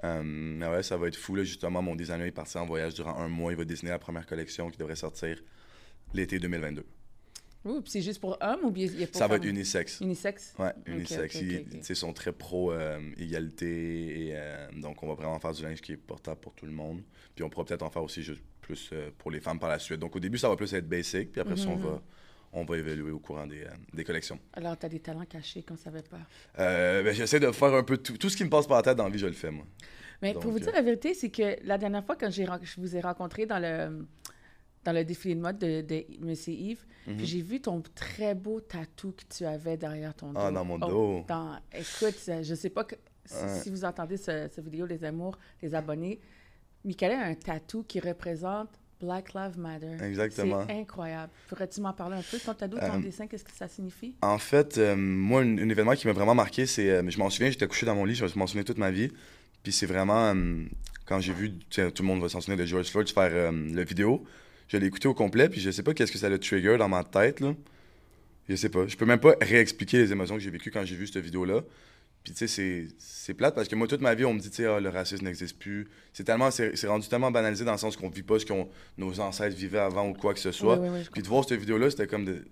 Euh, 0.05 0.23
mais 0.23 0.67
ouais, 0.69 0.83
ça 0.83 0.97
va 0.99 1.09
être 1.09 1.17
fou. 1.17 1.35
Là, 1.37 1.43
justement, 1.43 1.81
mon 1.83 1.97
designer 1.97 2.27
est 2.27 2.31
parti 2.33 2.59
en 2.59 2.67
voyage 2.67 2.93
durant 2.95 3.17
un 3.19 3.29
mois. 3.29 3.51
Il 3.53 3.57
va 3.57 3.65
dessiner 3.65 3.91
la 3.93 3.99
première 3.99 4.27
collection 4.27 4.71
qui 4.71 4.77
devrait 4.79 4.95
sortir 4.97 5.43
l'été 6.13 6.39
2022. 6.39 6.85
Puis 7.83 7.91
c'est 7.91 8.03
juste 8.03 8.21
pour 8.21 8.39
hommes 8.41 8.61
ou 8.65 8.71
bien 8.71 8.87
il 8.87 9.01
y 9.01 9.05
a 9.05 9.07
pour 9.07 9.17
Ça 9.17 9.27
va 9.27 9.37
être 9.37 9.43
femmes? 9.43 9.51
unisexe. 9.51 10.01
Unisexe? 10.01 10.55
Ouais, 10.59 10.73
unisexe. 10.87 11.37
Ils 11.89 11.97
sont 11.97 12.13
très 12.13 12.33
pro-égalité. 12.33 14.27
et 14.29 14.33
euh, 14.35 14.69
donc, 14.81 15.03
on 15.03 15.09
va 15.09 15.15
vraiment 15.15 15.39
faire 15.39 15.53
du 15.53 15.63
linge 15.63 15.81
qui 15.81 15.93
est 15.93 15.97
portable 15.97 16.41
pour 16.41 16.55
tout 16.55 16.67
le 16.67 16.73
monde. 16.73 17.03
Puis, 17.35 17.45
on 17.45 17.51
pourra 17.51 17.65
peut-être 17.65 17.83
en 17.83 17.91
faire 17.91 18.03
aussi 18.03 18.23
juste 18.23 18.43
plus 18.61 18.91
euh, 18.93 19.11
pour 19.19 19.31
les 19.31 19.41
femmes 19.41 19.59
par 19.59 19.69
la 19.69 19.79
suite. 19.79 20.01
Donc, 20.01 20.17
au 20.17 20.21
début, 20.21 20.39
ça 20.39 20.49
va 20.49 20.57
plus 20.57 20.73
être 20.75 20.89
basic. 20.89 21.33
Puis 21.33 21.41
après 21.41 21.57
ça, 21.57 21.69
on 21.69 21.77
Mhm. 21.77 21.83
va, 21.83 22.03
on 22.53 22.65
va 22.65 22.79
évaluer 22.79 23.11
au 23.11 23.19
courant 23.19 23.47
des, 23.47 23.63
euh, 23.63 23.69
des 23.93 24.05
collections. 24.05 24.39
Alors, 24.53 24.79
tu 24.79 24.87
as 24.87 24.89
des 24.89 25.01
talents 25.01 25.25
cachés 25.27 25.63
qu'on 25.63 25.75
ne 25.75 25.79
savait 25.79 26.03
pas. 26.03 26.19
Ben, 26.57 27.13
J'essaie 27.15 27.41
de 27.41 27.51
faire 27.53 27.75
un 27.75 27.83
peu 27.83 27.97
tout. 27.99 28.17
Tout 28.17 28.29
ce 28.29 28.37
qui 28.37 28.45
me 28.45 28.51
passe 28.51 28.67
par 28.67 28.79
la 28.79 28.83
tête 28.83 28.97
dans 28.97 29.05
la 29.05 29.11
vie, 29.11 29.19
je 29.19 29.27
le 29.27 29.33
fais, 29.33 29.51
moi. 29.51 29.67
Mais 30.23 30.33
Donc, 30.33 30.43
pour 30.43 30.51
vous 30.53 30.59
dire 30.61 30.73
la 30.73 30.81
vérité, 30.81 31.13
c'est 31.13 31.29
que 31.29 31.57
la 31.63 31.77
dernière 31.77 32.03
fois, 32.05 32.17
quand 32.17 32.31
je 32.31 32.81
vous 32.81 32.97
ai 32.97 33.01
rencontré 33.03 33.45
dans 33.45 33.59
le, 33.59 34.07
dans 34.87 34.93
le 34.93 35.05
défilé 35.05 35.35
de 35.35 35.41
mode 35.41 35.59
de, 35.59 35.81
de 35.83 36.05
M. 36.23 36.35
Yves, 36.47 36.87
Mhm. 37.07 37.17
puis 37.19 37.27
j'ai 37.27 37.43
vu 37.43 37.61
ton 37.61 37.83
très 37.95 38.35
beau 38.35 38.61
tatou 38.61 39.13
que 39.13 39.23
tu 39.37 39.45
avais 39.45 39.77
derrière 39.77 40.15
ton 40.15 40.33
dos. 40.33 40.41
Ah, 40.41 40.51
dans 40.51 40.65
mon 40.65 40.77
Oh, 40.83 40.89
dos. 40.89 41.25
dans- 41.29 41.57
écoute, 41.73 42.17
je 42.43 42.55
sais 42.55 42.71
pas 42.71 42.85
que, 42.85 42.95
si, 43.25 43.35
Ouais. 43.45 43.61
si 43.63 43.71
vous 43.71 43.85
entendez 43.85 44.17
ce, 44.17 44.49
ce 44.55 44.61
vidéo, 44.61 44.87
les 44.87 45.05
amours, 45.05 45.37
les 45.63 45.75
abonnés, 45.75 46.19
Michael 46.85 47.13
a 47.13 47.25
un 47.27 47.35
tatou 47.35 47.83
qui 47.87 47.99
représente 48.01 48.71
Black 49.01 49.35
Lives 49.35 49.59
Matter. 49.59 49.97
Exactement. 50.05 50.65
C'est 50.67 50.73
incroyable. 50.81 51.31
Pourrais-tu 51.49 51.81
m'en 51.81 51.93
parler 51.93 52.17
un 52.17 52.23
peu? 52.23 52.39
Ton 52.39 52.55
tatou, 52.55 52.79
ton 52.79 52.95
Euh, 52.95 52.99
dessin, 53.01 53.27
qu'est-ce 53.27 53.45
que 53.45 53.53
ça 53.53 53.69
signifie? 53.69 54.15
En 54.23 54.39
fait, 54.39 54.79
euh, 54.79 54.97
moi, 54.97 55.43
un, 55.43 55.59
un 55.59 55.69
événement 55.69 55.95
qui 55.95 56.07
m'a 56.07 56.13
vraiment 56.13 56.35
marqué, 56.35 56.65
c'est. 56.67 56.89
euh, 56.91 57.03
je 57.11 57.19
m'en 57.19 57.29
souviens, 57.29 57.51
j'étais 57.51 57.67
couché 57.67 57.85
dans 57.87 57.95
mon 57.95 58.05
lit, 58.05 58.15
je 58.15 58.25
m'en 58.39 58.47
souviens 58.47 58.63
toute 58.65 58.79
ma 58.79 58.91
vie. 58.91 59.11
Puis 59.63 59.73
c'est 59.73 59.87
vraiment. 59.87 60.33
quand 61.07 61.21
j'ai 61.21 61.33
vu, 61.33 61.53
tout 61.59 61.81
le 62.03 62.03
monde 62.05 62.21
va 62.23 62.29
s'en 62.29 62.41
souvenir 62.41 62.59
de 62.65 62.67
George 62.67 62.87
Floyd 62.89 63.09
faire 63.09 63.53
la 63.53 63.85
vidéo, 63.85 64.25
je 64.69 64.77
l'ai 64.77 64.87
écouté 64.87 65.09
au 65.09 65.15
complet, 65.15 65.49
puis 65.49 65.61
je 65.61 65.71
sais 65.71 65.83
pas 65.83 65.95
qu'est-ce 65.95 66.13
que 66.13 66.19
ça 66.19 66.29
le 66.29 66.39
trigger 66.39 66.77
dans 66.79 66.89
ma 66.89 67.05
tête, 67.05 67.41
là. 67.41 67.55
Je 68.49 68.55
sais 68.55 68.69
pas. 68.69 68.87
Je 68.87 68.97
peux 68.97 69.07
même 69.07 69.19
pas 69.21 69.35
réexpliquer 69.41 69.99
les 69.99 70.13
émotions 70.13 70.37
que 70.37 70.41
j'ai 70.41 70.51
vécues 70.51 70.71
quand 70.71 70.85
j'ai 70.85 70.95
vu 70.95 71.07
cette 71.07 71.23
vidéo-là. 71.25 71.63
Puis 72.23 72.33
tu 72.33 72.47
sais, 72.49 72.89
c'est- 72.99 73.35
plate 73.35 73.55
parce 73.55 73.69
que 73.69 73.75
moi, 73.77 73.87
toute 73.87 74.01
ma 74.01 74.15
vie, 74.15 74.25
on 74.25 74.35
me 74.35 74.41
dit, 74.41 74.51
tu 74.51 74.57
sais, 74.57 74.67
Ah, 74.67 74.81
le 74.81 74.89
racisme 74.89 75.25
n'existe 75.25 75.59
plus. 75.59 75.89
C'est 76.13 76.25
tellement, 76.25 76.51
c'est 76.51 76.87
rendu 76.87 77.09
tellement 77.09 77.31
banalisé 77.31 77.65
dans 77.65 77.73
le 77.73 77.79
sens 77.79 77.97
qu'on 77.97 78.09
vit 78.09 78.23
pas 78.23 78.39
ce 78.39 78.47
que 78.47 78.53
nos 78.99 79.21
ancêtres 79.21 79.57
vivaient 79.57 79.79
avant 79.81 80.09
ou 80.09 80.13
quoi 80.13 80.33
que 80.35 80.41
ce 80.41 80.53
soit. 80.53 80.77
Oui, 80.79 80.89
oui, 80.89 80.97
oui, 80.99 81.05
je 81.05 81.11
Puis 81.11 81.23
de 81.23 81.29
voir 81.29 81.45
cette 81.49 81.59
vidéo-là, 81.61 81.91
c'était 81.91 82.07
comme 82.07 82.25
de. 82.25 82.45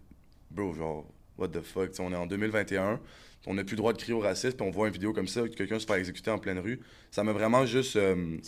Bro, 0.50 0.74
genre, 0.74 1.06
what 1.38 1.48
the 1.48 1.60
fuck? 1.62 1.90
T'sais, 1.92 2.02
on 2.02 2.12
est 2.12 2.16
en 2.16 2.26
2021, 2.26 3.00
on 3.46 3.54
n'a 3.54 3.64
plus 3.64 3.74
le 3.74 3.78
droit 3.78 3.92
de 3.92 3.98
crier 3.98 4.14
au 4.14 4.20
racisme, 4.20 4.56
puis 4.56 4.66
on 4.66 4.70
voit 4.70 4.86
une 4.88 4.92
vidéo 4.92 5.12
comme 5.12 5.28
ça, 5.28 5.42
que 5.42 5.54
quelqu'un 5.54 5.78
se 5.78 5.86
fait 5.86 5.98
exécuter 5.98 6.30
en 6.30 6.38
pleine 6.38 6.58
rue. 6.58 6.80
Ça 7.10 7.22
m'a 7.24 7.32
vraiment 7.32 7.66
juste. 7.66 7.96
euh, 7.96 8.38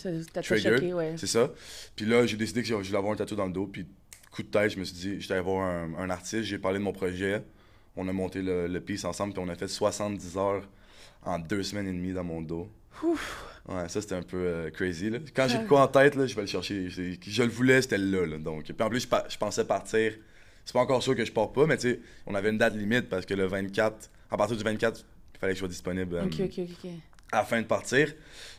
choqué, 0.75 0.93
ouais. 0.93 1.13
c'est 1.17 1.27
ça. 1.27 1.51
Puis 1.95 2.05
là, 2.05 2.25
j'ai 2.25 2.37
décidé 2.37 2.61
que 2.61 2.67
je 2.67 2.73
voulais 2.73 2.97
avoir 2.97 3.13
un 3.13 3.15
tatou 3.15 3.35
dans 3.35 3.45
le 3.45 3.51
dos, 3.53 3.67
puis 3.67 3.85
coup 4.31 4.43
de 4.43 4.47
tête, 4.49 4.71
je 4.71 4.79
me 4.79 4.83
suis 4.83 4.95
dit, 4.95 5.21
j'étais 5.21 5.33
allé 5.35 5.43
voir 5.43 5.65
un, 5.67 5.93
un 5.97 6.09
artiste, 6.09 6.43
j'ai 6.43 6.57
parlé 6.59 6.79
de 6.79 6.83
mon 6.83 6.93
projet, 6.93 7.43
on 7.95 8.07
a 8.07 8.13
monté 8.13 8.41
le, 8.41 8.67
le 8.67 8.81
piece 8.81 9.05
ensemble, 9.05 9.33
puis 9.33 9.41
on 9.43 9.49
a 9.49 9.55
fait 9.55 9.67
70 9.67 10.37
heures 10.37 10.67
en 11.23 11.39
deux 11.39 11.63
semaines 11.63 11.87
et 11.87 11.93
demie 11.93 12.13
dans 12.13 12.23
mon 12.23 12.41
dos. 12.41 12.69
Ouais, 13.67 13.89
ça 13.89 14.01
c'était 14.01 14.15
un 14.15 14.21
peu 14.23 14.37
euh, 14.37 14.69
crazy. 14.71 15.09
Là. 15.09 15.19
Quand 15.35 15.47
j'ai 15.47 15.57
de 15.59 15.67
quoi 15.67 15.81
en 15.81 15.87
tête, 15.87 16.15
là, 16.15 16.25
je 16.25 16.33
vais 16.35 16.41
le 16.41 16.47
chercher. 16.47 16.89
Je 16.89 17.43
le 17.43 17.49
voulais, 17.49 17.81
c'était 17.81 17.97
là, 17.97 18.25
là. 18.25 18.37
Donc, 18.37 18.63
puis 18.63 18.75
en 18.79 18.89
plus, 18.89 19.01
je, 19.01 19.07
pa- 19.07 19.25
je 19.29 19.37
pensais 19.37 19.65
partir. 19.65 20.13
C'est 20.65 20.73
pas 20.73 20.79
encore 20.79 21.01
sûr 21.03 21.15
que 21.15 21.23
je 21.25 21.31
pars 21.31 21.51
pas, 21.51 21.65
mais 21.65 21.77
tu 21.77 21.91
sais, 21.91 21.99
on 22.25 22.33
avait 22.35 22.49
une 22.49 22.57
date 22.57 22.75
limite 22.75 23.09
parce 23.09 23.25
que 23.25 23.33
le 23.33 23.45
24, 23.45 24.09
à 24.29 24.37
partir 24.37 24.57
du 24.57 24.63
24, 24.63 25.05
il 25.35 25.39
fallait 25.39 25.53
que 25.53 25.55
je 25.57 25.59
sois 25.59 25.67
disponible 25.67 26.15
euh, 26.15 26.25
Ok, 26.25 26.39
ok, 26.39 26.59
ok. 26.59 26.89
à 27.31 27.37
la 27.37 27.43
fin 27.45 27.61
de 27.61 27.67
partir. 27.67 28.13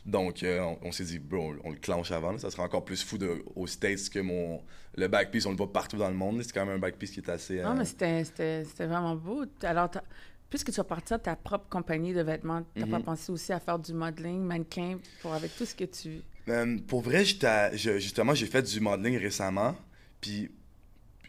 Donc, 0.05 0.43
euh, 0.43 0.59
on, 0.61 0.77
on 0.87 0.91
s'est 0.91 1.03
dit, 1.03 1.19
bro, 1.19 1.53
on, 1.63 1.69
on 1.69 1.71
le 1.71 1.77
clenche 1.77 2.11
avant. 2.11 2.31
là. 2.31 2.39
Ça 2.39 2.49
serait 2.51 2.63
encore 2.63 2.85
plus 2.85 3.03
fou 3.03 3.17
de, 3.17 3.43
aux 3.55 3.67
States 3.67 4.09
que 4.09 4.19
mon. 4.19 4.61
Le 4.95 5.07
backpiece, 5.07 5.45
on 5.45 5.51
le 5.51 5.57
voit 5.57 5.71
partout 5.71 5.97
dans 5.97 6.09
le 6.09 6.15
monde. 6.15 6.41
C'est 6.43 6.51
quand 6.51 6.65
même 6.65 6.75
un 6.75 6.79
backpiece 6.79 7.11
qui 7.11 7.19
est 7.19 7.29
assez. 7.29 7.61
Non, 7.61 7.71
euh, 7.71 7.75
mais 7.75 7.85
c'était- 7.85 8.23
c'était 8.65 8.85
vraiment 8.87 9.15
beau. 9.15 9.43
Alors, 9.63 9.89
puisque 10.49 10.71
tu 10.71 10.77
vas 10.77 10.83
partir 10.83 11.17
de 11.19 11.23
ta 11.23 11.35
propre 11.35 11.69
compagnie 11.69 12.13
de 12.13 12.21
vêtements, 12.21 12.63
t'as 12.75 12.87
pas 12.87 12.97
Mhm. 12.97 13.03
pensé 13.03 13.31
aussi 13.31 13.53
à 13.53 13.59
faire 13.59 13.77
du 13.79 13.93
modeling, 13.93 14.41
mannequin, 14.41 14.97
pour 15.21 15.33
avec 15.33 15.55
tout 15.55 15.65
ce 15.65 15.75
que 15.75 15.83
tu... 15.85 16.21
Euh, 16.47 16.77
pour 16.87 17.01
vrai, 17.01 17.23
à- 17.43 17.75
justement, 17.75 18.33
j'ai 18.33 18.47
fait 18.47 18.63
du 18.63 18.79
modeling 18.79 19.17
récemment, 19.19 19.75
puis 20.19 20.49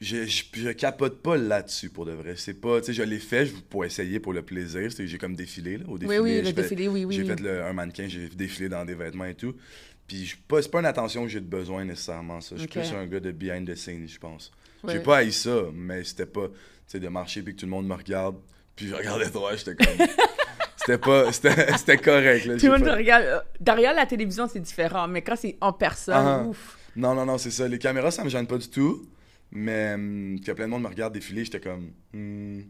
je, 0.00 0.24
je, 0.24 0.44
je 0.54 0.68
capote 0.70 1.22
pas 1.22 1.36
là-dessus 1.36 1.90
pour 1.90 2.06
de 2.06 2.12
vrai. 2.12 2.34
C'est 2.36 2.54
pas, 2.54 2.80
tu 2.80 2.86
sais, 2.86 2.92
je 2.94 3.02
l'ai 3.02 3.18
fait 3.18 3.46
je- 3.46 3.54
pour 3.54 3.84
essayer 3.84 4.18
pour 4.20 4.32
le 4.32 4.42
plaisir. 4.42 4.88
J'ai 4.98 5.18
comme 5.18 5.36
défilé 5.36 5.78
là, 5.78 5.84
au 5.88 5.98
défilé. 5.98 6.18
oui, 6.18 6.30
oui, 6.30 6.38
le 6.38 6.44
fait- 6.46 6.52
défilé, 6.54 6.88
oui, 6.88 7.04
oui. 7.04 7.14
J'ai 7.16 7.22
oui. 7.22 7.28
fait 7.28 7.40
le- 7.40 7.62
un 7.64 7.72
mannequin, 7.72 8.06
j'ai 8.08 8.28
défilé 8.28 8.68
dans 8.68 8.84
des 8.84 8.94
vêtements 8.94 9.26
et 9.26 9.34
tout. 9.34 9.54
Puis 10.06 10.34
pas- 10.48 10.60
c'est 10.62 10.70
pas 10.70 10.80
une 10.80 10.86
attention 10.86 11.22
que 11.24 11.28
j'ai 11.28 11.40
de 11.40 11.46
besoin 11.46 11.84
nécessairement, 11.84 12.40
ça. 12.40 12.56
Je 12.56 12.60
suis 12.60 12.68
plus 12.68 12.92
un 12.92 13.06
gars 13.06 13.20
de 13.20 13.30
behind 13.30 13.68
the 13.70 13.76
scenes, 13.76 14.08
je 14.08 14.18
pense. 14.18 14.50
J'ai 14.88 15.00
pas 15.00 15.18
haï 15.18 15.32
ça, 15.32 15.64
mais 15.74 16.02
c'était 16.04 16.24
pas, 16.26 16.48
tu 16.48 16.54
sais, 16.86 16.98
de 17.00 17.08
marcher 17.08 17.42
puis 17.42 17.54
que 17.54 17.60
tout 17.60 17.66
le 17.66 17.70
monde 17.70 17.86
me 17.86 17.94
regarde. 17.94 18.36
Puis 18.74 18.88
je 18.88 18.94
regardais 18.94 19.30
toi, 19.30 19.54
j'étais 19.54 19.74
comme. 19.74 19.86
c'était 20.76 20.96
pas. 20.98 21.30
C'était 21.32 21.98
correct, 21.98 22.46
là. 22.46 22.56
Tout 22.56 22.64
le 22.66 22.72
monde 22.72 22.84
fait- 22.84 22.94
regarde. 22.94 23.44
Derrière 23.60 23.92
la 23.94 24.06
télévision, 24.06 24.48
c'est 24.50 24.60
différent, 24.60 25.06
mais 25.06 25.20
quand 25.20 25.36
c'est 25.36 25.58
en 25.60 25.74
personne, 25.74 26.14
Ah. 26.16 26.42
ouf. 26.46 26.78
Non, 26.96 27.14
non, 27.14 27.26
non, 27.26 27.36
c'est 27.36 27.50
ça. 27.50 27.68
Les 27.68 27.78
caméras, 27.78 28.10
ça 28.10 28.24
me 28.24 28.30
gêne 28.30 28.46
pas 28.46 28.56
du 28.58 28.68
tout. 28.68 29.06
Mais 29.52 29.94
hum, 29.94 30.36
y 30.36 30.50
a 30.50 30.54
plein 30.54 30.66
de 30.66 30.70
monde 30.70 30.82
me 30.82 30.88
regarde 30.88 31.12
défiler, 31.14 31.44
j'étais 31.44 31.60
comme. 31.60 31.90
hmm, 32.12 32.60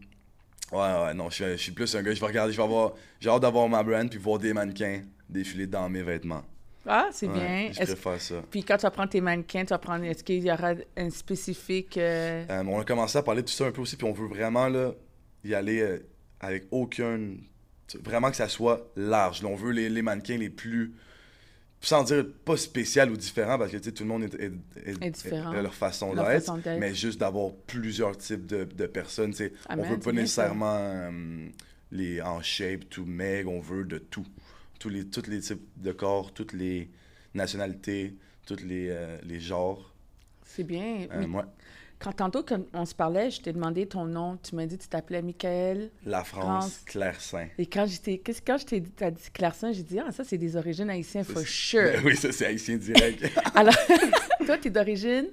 Ouais, 0.71 0.77
ouais, 0.79 1.13
non, 1.13 1.29
je 1.29 1.35
suis- 1.35 1.51
je 1.51 1.57
suis 1.57 1.71
plus 1.73 1.93
un 1.95 2.01
gars, 2.01 2.13
je 2.13 2.19
vais 2.21 2.25
regarder, 2.27 2.53
je 2.53 2.57
vais 2.57 2.63
avoir. 2.63 2.93
J'ai 3.19 3.29
hâte 3.29 3.41
d'avoir 3.41 3.67
ma 3.67 3.83
brand 3.83 4.09
puis 4.09 4.17
voir 4.17 4.39
des 4.39 4.53
mannequins 4.53 5.01
défiler 5.29 5.67
dans 5.67 5.89
mes 5.89 6.01
vêtements. 6.01 6.43
Ah, 6.87 7.09
c'est 7.11 7.27
Ouais, 7.27 7.33
bien. 7.33 7.71
Je 7.73 7.83
préfère 7.93 8.21
ça. 8.21 8.35
Puis 8.49 8.63
quand 8.63 8.77
tu 8.77 8.83
vas 8.83 8.91
prendre 8.91 9.09
tes 9.09 9.19
mannequins, 9.21 9.61
tu 9.63 9.69
vas 9.69 9.77
prendre. 9.79 10.05
Est-ce 10.05 10.23
qu'il 10.23 10.41
y 10.43 10.49
aura 10.51 10.73
un 10.97 11.09
spécifique. 11.09 11.97
euh, 11.97 12.45
Euh, 12.49 12.63
on 12.65 12.79
a 12.79 12.85
commencé 12.85 13.17
à 13.17 13.21
parler 13.23 13.41
de 13.41 13.47
tout 13.47 13.53
ça 13.53 13.65
un 13.67 13.71
peu 13.71 13.81
aussi, 13.81 13.97
puis 13.97 14.07
on 14.07 14.13
veut 14.13 14.27
vraiment 14.27 14.67
là, 14.69 14.93
y 15.43 15.53
aller 15.53 15.81
euh, 15.81 15.99
avec 16.39 16.63
aucun. 16.71 17.19
Vraiment 18.01 18.29
que 18.31 18.37
ça 18.37 18.47
soit 18.47 18.89
large. 18.95 19.43
Là, 19.43 19.49
on 19.49 19.55
veut 19.55 19.71
les, 19.71 19.89
les 19.89 20.01
mannequins 20.01 20.37
les 20.37 20.49
plus. 20.49 20.93
Sans 21.83 22.03
dire 22.03 22.23
pas 22.45 22.57
spécial 22.57 23.09
ou 23.09 23.17
différent, 23.17 23.57
parce 23.57 23.71
que 23.71 23.77
tout 23.89 24.03
le 24.03 24.09
monde 24.09 24.23
est, 24.25 24.35
est- 24.35 24.51
est- 24.85 25.03
Est 25.03 25.09
différent. 25.11 25.51
a 25.51 25.61
leur 25.63 25.73
façon 25.73 26.13
d'être, 26.13 26.53
mais 26.79 26.93
juste 26.93 27.19
d'avoir 27.19 27.51
plusieurs 27.65 28.15
types 28.17 28.45
de, 28.45 28.65
de 28.65 28.85
personnes. 28.85 29.33
sais. 29.33 29.51
on 29.69 29.81
veut 29.81 29.97
pas 29.99 30.11
nécessairement 30.11 30.77
euh, 30.77 31.47
les 31.91 32.21
en 32.21 32.41
shape, 32.43 32.87
tout 32.89 33.05
meg, 33.05 33.47
on 33.47 33.59
veut 33.59 33.83
de 33.83 33.97
tout. 33.97 34.25
Tous 34.79 34.89
les, 34.89 35.05
tous 35.07 35.27
les 35.27 35.39
types 35.41 35.61
de 35.77 35.91
corps, 35.91 36.31
toutes 36.33 36.53
les 36.53 36.89
nationalités, 37.33 38.15
tous 38.45 38.57
les, 38.63 38.87
euh, 38.89 39.17
les 39.23 39.39
genres. 39.39 39.93
C'est 40.45 40.63
bien. 40.63 41.07
Euh, 41.11 41.17
Mais 41.19 41.27
Quand 42.01 42.11
tantôt, 42.13 42.41
quand 42.43 42.59
on 42.73 42.85
se 42.85 42.95
parlait, 42.95 43.29
je 43.29 43.41
t'ai 43.41 43.53
demandé 43.53 43.85
ton 43.85 44.05
nom. 44.05 44.37
Tu 44.41 44.55
m'as 44.55 44.65
dit 44.65 44.77
que 44.77 44.83
tu 44.83 44.87
t'appelais 44.89 45.21
Michael. 45.21 45.91
la 46.05 46.23
France, 46.23 46.43
France. 46.43 46.81
Claire 46.85 47.21
Saint. 47.21 47.47
Et 47.59 47.65
quand, 47.67 47.85
j'étais, 47.85 48.19
quand 48.45 48.57
je 48.57 48.65
t'ai 48.65 48.79
dit, 48.79 48.89
t'as 48.91 49.11
dit 49.11 49.21
Clarkson, 49.33 49.71
j'ai 49.71 49.83
dit, 49.83 49.99
ah, 49.99 50.11
ça, 50.11 50.23
c'est 50.23 50.37
des 50.39 50.55
origines 50.55 50.89
haïtiennes, 50.89 51.23
for 51.25 51.41
sure. 51.45 51.91
Oui, 52.03 52.15
ça 52.17 52.31
c'est 52.31 52.47
haïtien 52.47 52.77
direct. 52.77 53.23
Alors, 53.55 53.75
toi, 54.45 54.57
t'es 54.57 54.69
d'origine? 54.71 55.27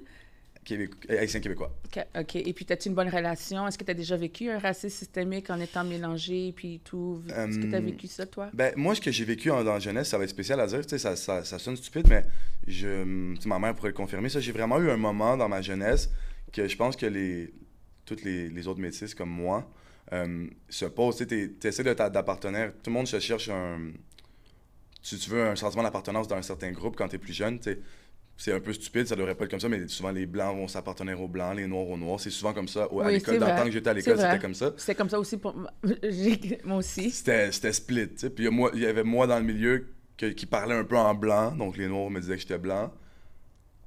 Québec... 0.63 0.91
euh, 1.09 1.19
Haïtien 1.21 1.39
québécois. 1.39 1.71
OK. 1.85 2.05
ok. 2.19 2.35
Et 2.35 2.53
puis, 2.53 2.65
as-tu 2.69 2.89
une 2.89 2.93
bonne 2.93 3.09
relation? 3.09 3.67
Est-ce 3.67 3.77
que 3.77 3.83
tu 3.83 3.89
as 3.89 3.95
déjà 3.95 4.15
vécu 4.17 4.51
un 4.51 4.59
racisme 4.59 4.95
systémique 4.95 5.49
en 5.49 5.59
étant 5.59 5.83
mélangé, 5.83 6.53
puis 6.55 6.79
tout? 6.83 7.23
Est-ce 7.29 7.57
que 7.57 7.65
tu 7.65 7.73
as 7.73 7.77
Euh, 7.79 7.81
vécu 7.81 8.05
ça, 8.07 8.27
toi? 8.27 8.49
Ben, 8.53 8.73
moi, 8.75 8.93
ce 8.93 9.01
que 9.01 9.09
j'ai 9.09 9.25
vécu 9.25 9.49
en, 9.49 9.63
dans 9.63 9.73
la 9.73 9.79
jeunesse, 9.79 10.09
ça 10.09 10.19
va 10.19 10.25
être 10.25 10.29
spécial 10.29 10.59
à 10.59 10.67
dire. 10.67 10.81
Tu 10.85 10.89
sais, 10.89 10.99
ça, 10.99 11.15
ça, 11.15 11.43
ça 11.43 11.57
sonne 11.57 11.77
stupide, 11.77 12.07
mais 12.07 12.23
je, 12.67 13.03
ma 13.47 13.57
mère 13.57 13.73
pourrait 13.73 13.89
le 13.89 13.93
confirmer. 13.95 14.29
Ça, 14.29 14.39
j'ai 14.39 14.51
vraiment 14.51 14.77
eu 14.79 14.91
un 14.91 14.97
moment 14.97 15.35
dans 15.35 15.49
ma 15.49 15.61
jeunesse 15.63 16.11
que 16.51 16.67
je 16.67 16.75
pense 16.75 16.95
que 16.95 17.05
les, 17.05 17.53
toutes 18.05 18.23
les, 18.23 18.49
les 18.49 18.67
autres 18.67 18.79
métis 18.79 19.13
comme 19.15 19.29
moi 19.29 19.69
euh, 20.13 20.47
se 20.69 20.85
posent. 20.85 21.17
Tu 21.27 21.55
essaies 21.63 21.83
d'appartenir. 21.95 22.73
Tout 22.83 22.89
le 22.89 22.93
monde 22.93 23.07
se 23.07 23.19
cherche 23.19 23.49
un. 23.49 23.91
Tu, 25.01 25.17
tu 25.17 25.29
veux 25.29 25.43
un 25.47 25.55
sentiment 25.55 25.83
d'appartenance 25.83 26.27
dans 26.27 26.35
un 26.35 26.41
certain 26.41 26.71
groupe 26.71 26.95
quand 26.97 27.07
tu 27.07 27.15
es 27.15 27.19
plus 27.19 27.33
jeune. 27.33 27.59
C'est 28.35 28.53
un 28.53 28.59
peu 28.61 28.71
stupide, 28.71 29.05
ça 29.05 29.17
devrait 29.17 29.35
pas 29.35 29.43
être 29.43 29.51
comme 29.51 29.59
ça, 29.59 29.67
mais 29.67 29.85
souvent 29.89 30.11
les 30.11 30.25
blancs 30.25 30.55
vont 30.55 30.67
s'appartenir 30.69 31.19
aux 31.21 31.27
blancs, 31.27 31.57
les 31.57 31.67
noirs 31.67 31.89
aux 31.89 31.97
noirs. 31.97 32.21
C'est 32.21 32.29
souvent 32.29 32.53
comme 32.53 32.69
ça. 32.69 32.83
À 32.83 32.87
Oui, 32.93 33.11
l'école, 33.13 33.37
dans 33.37 33.47
le 33.47 33.55
temps 33.55 33.65
que 33.65 33.71
j'étais 33.71 33.89
à 33.89 33.93
l'école, 33.93 34.17
c'était 34.17 34.39
comme 34.39 34.53
ça. 34.53 34.73
C'était 34.77 34.95
comme 34.95 35.09
ça 35.09 35.19
aussi 35.19 35.37
pour 35.37 35.53
moi. 36.65 36.77
Aussi. 36.77 37.11
C'était 37.11 37.51
split. 37.51 38.07
Puis 38.07 38.45
il 38.47 38.75
y 38.75 38.79
y 38.79 38.85
avait 38.85 39.03
moi 39.03 39.27
dans 39.27 39.39
le 39.39 39.45
milieu 39.45 39.87
que- 40.17 40.27
qui 40.27 40.45
parlait 40.45 40.75
un 40.75 40.85
peu 40.85 40.97
en 40.97 41.13
blanc, 41.13 41.51
donc 41.51 41.75
les 41.77 41.87
noirs 41.87 42.09
me 42.09 42.19
disaient 42.21 42.35
que 42.35 42.41
j'étais 42.41 42.57
blanc. 42.57 42.93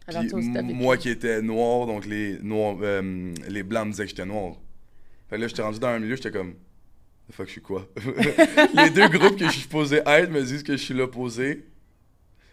Puis 0.07 0.75
moi 0.75 0.97
qui 0.97 1.11
étais 1.11 1.43
noir, 1.43 1.87
donc 1.87 2.07
les, 2.07 2.39
noirs, 2.41 2.77
euh, 2.83 3.35
les 3.49 3.63
blancs 3.63 3.87
me 3.87 3.91
disaient 3.93 4.05
que 4.05 4.11
j'étais 4.11 4.27
noir. 4.27 4.57
Fait 5.29 5.37
que 5.37 5.43
là, 5.43 5.49
j'étais 5.49 5.63
rendu 5.63 5.79
dans 5.79 5.89
un 5.89 5.99
milieu, 5.99 6.17
j'étais 6.17 6.31
comme, 6.31 6.55
the 7.29 7.33
fuck, 7.33 7.47
je 7.47 7.53
suis 7.53 7.61
quoi? 7.61 7.89
les 8.75 8.91
deux 8.91 9.09
groupes 9.09 9.39
que 9.39 9.47
je 9.47 9.51
suis 9.53 9.63
supposé 9.63 10.03
être 10.05 10.31
me 10.31 10.43
disent 10.43 10.63
que 10.63 10.77
je 10.77 10.83
suis 10.83 10.95
l'opposé. 10.95 11.67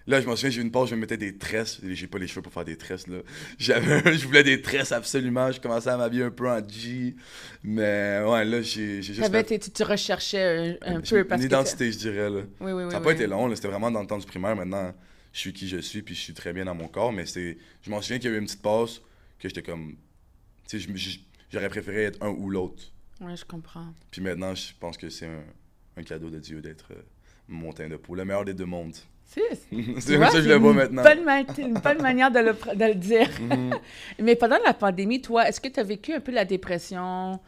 Là, 0.08 0.22
je 0.22 0.27
me 0.27 0.36
souviens, 0.36 0.50
j'ai 0.50 0.62
eu 0.62 0.63
une 0.63 0.72
pause, 0.72 0.89
je 0.89 0.96
me 0.96 1.01
mettais 1.01 1.18
des 1.18 1.38
tresses. 1.38 1.79
J'ai 1.84 2.08
pas 2.08 2.18
les 2.18 2.25
cheveux 2.25 2.41
pour 2.41 2.51
faire 2.51 2.65
des 2.65 2.77
tresses, 2.77 3.06
là. 3.06 3.18
J'avais, 3.60 4.18
je 4.18 4.25
voulais 4.25 4.44
des 4.44 4.60
tresses 4.60 4.91
absolument. 4.91 5.51
Je 5.51 5.62
commençais 5.62 5.89
à 5.89 5.98
m'habiller 5.98 6.24
un 6.24 6.32
peu 6.32 6.50
en 6.50 6.68
G. 6.68 7.15
Mais 7.63 8.20
ouais, 8.25 8.44
là, 8.44 8.62
j'ai 8.63 9.03
juste 9.03 9.29
fait- 9.29 9.51
été- 9.51 9.60
tu, 9.60 9.84
recherchais 9.84 10.79
un, 10.82 11.01
peu 11.01 11.24
parce 11.25 11.41
une 11.44 11.48
que... 11.48 11.53
identité, 11.53 11.91
je 11.91 11.98
dirais, 12.00 12.29
là. 12.29 12.39
Oui, 12.60 12.72
oui, 12.72 12.84
oui. 12.86 12.91
Ça 12.91 12.98
n'a 12.98 13.01
pas 13.01 13.10
oui. 13.10 13.15
été 13.15 13.27
long, 13.27 13.46
là, 13.48 13.56
c'était 13.56 13.68
vraiment 13.68 13.91
dans 13.91 14.01
le 14.01 14.08
temps 14.08 14.18
du 14.18 14.25
primaire. 14.25 14.56
Maintenant, 14.56 14.94
je 15.33 15.39
suis 15.39 15.53
qui 15.53 15.67
je 15.67 15.77
suis, 15.77 16.01
puis 16.01 16.15
je 16.15 16.19
suis 16.21 16.33
très 16.33 16.53
bien 16.53 16.65
dans 16.65 16.75
mon 16.75 16.88
corps. 16.88 17.12
Mais 17.13 17.25
c'est, 17.25 17.57
je 17.81 17.89
m'en 17.89 18.01
souviens 18.01 18.19
qu'il 18.19 18.29
y 18.29 18.33
a 18.33 18.36
eu 18.38 18.39
une 18.39 18.45
petite 18.45 18.62
pause 18.62 19.01
que 19.39 19.48
j'étais 19.48 19.62
comme. 19.63 19.95
Tu 20.67 20.79
sais, 20.79 20.88
j'aurais 21.51 21.69
préféré 21.69 22.03
être 22.05 22.21
un 22.24 22.29
ou 22.29 22.50
l'autre. 22.50 22.83
Oui, 23.21 23.36
je 23.36 23.43
comprends. 23.45 23.93
Puis 24.12 24.21
maintenant, 24.21 24.55
je 24.55 24.71
pense 24.79 24.98
que 24.98 25.09
c'est 25.09 25.25
un, 25.27 25.43
un 25.98 26.03
cadeau 26.03 26.29
de 26.29 26.39
Dieu 26.39 26.62
d'être 26.62 26.91
euh, 26.91 27.01
mon 27.48 27.74
teint 27.74 27.89
de 27.89 27.98
peau, 27.98 28.15
le 28.15 28.24
meilleur 28.25 28.45
des 28.45 28.53
deux 28.53 28.65
mondes. 28.65 28.95
C'est 29.29 29.41
c'est 30.00 30.15
comme 30.17 30.25
ça 30.25 30.31
que 30.31 30.41
je 30.41 30.50
le 30.50 30.55
vois 30.55 30.74
maintenant. 30.74 31.03
Ma- 31.24 31.41
une 31.59 31.75
bonne 31.75 32.01
manière 32.01 32.31
de 32.31 32.39
le, 32.39 32.53
pr- 32.53 32.75
de 32.75 32.86
le 32.86 32.95
dire. 32.95 33.29
Mhm. 33.39 33.75
Mais 34.19 34.36
pendant 34.36 34.57
la 34.65 34.74
pandémie, 34.74 35.21
toi, 35.21 35.48
est-ce 35.48 35.62
que 35.62 35.67
tu 35.67 35.79
as 35.79 35.83
vécu 35.83 36.13
un 36.13 36.19
peu 36.19 36.31
la 36.31 36.45
dépression 36.45 37.39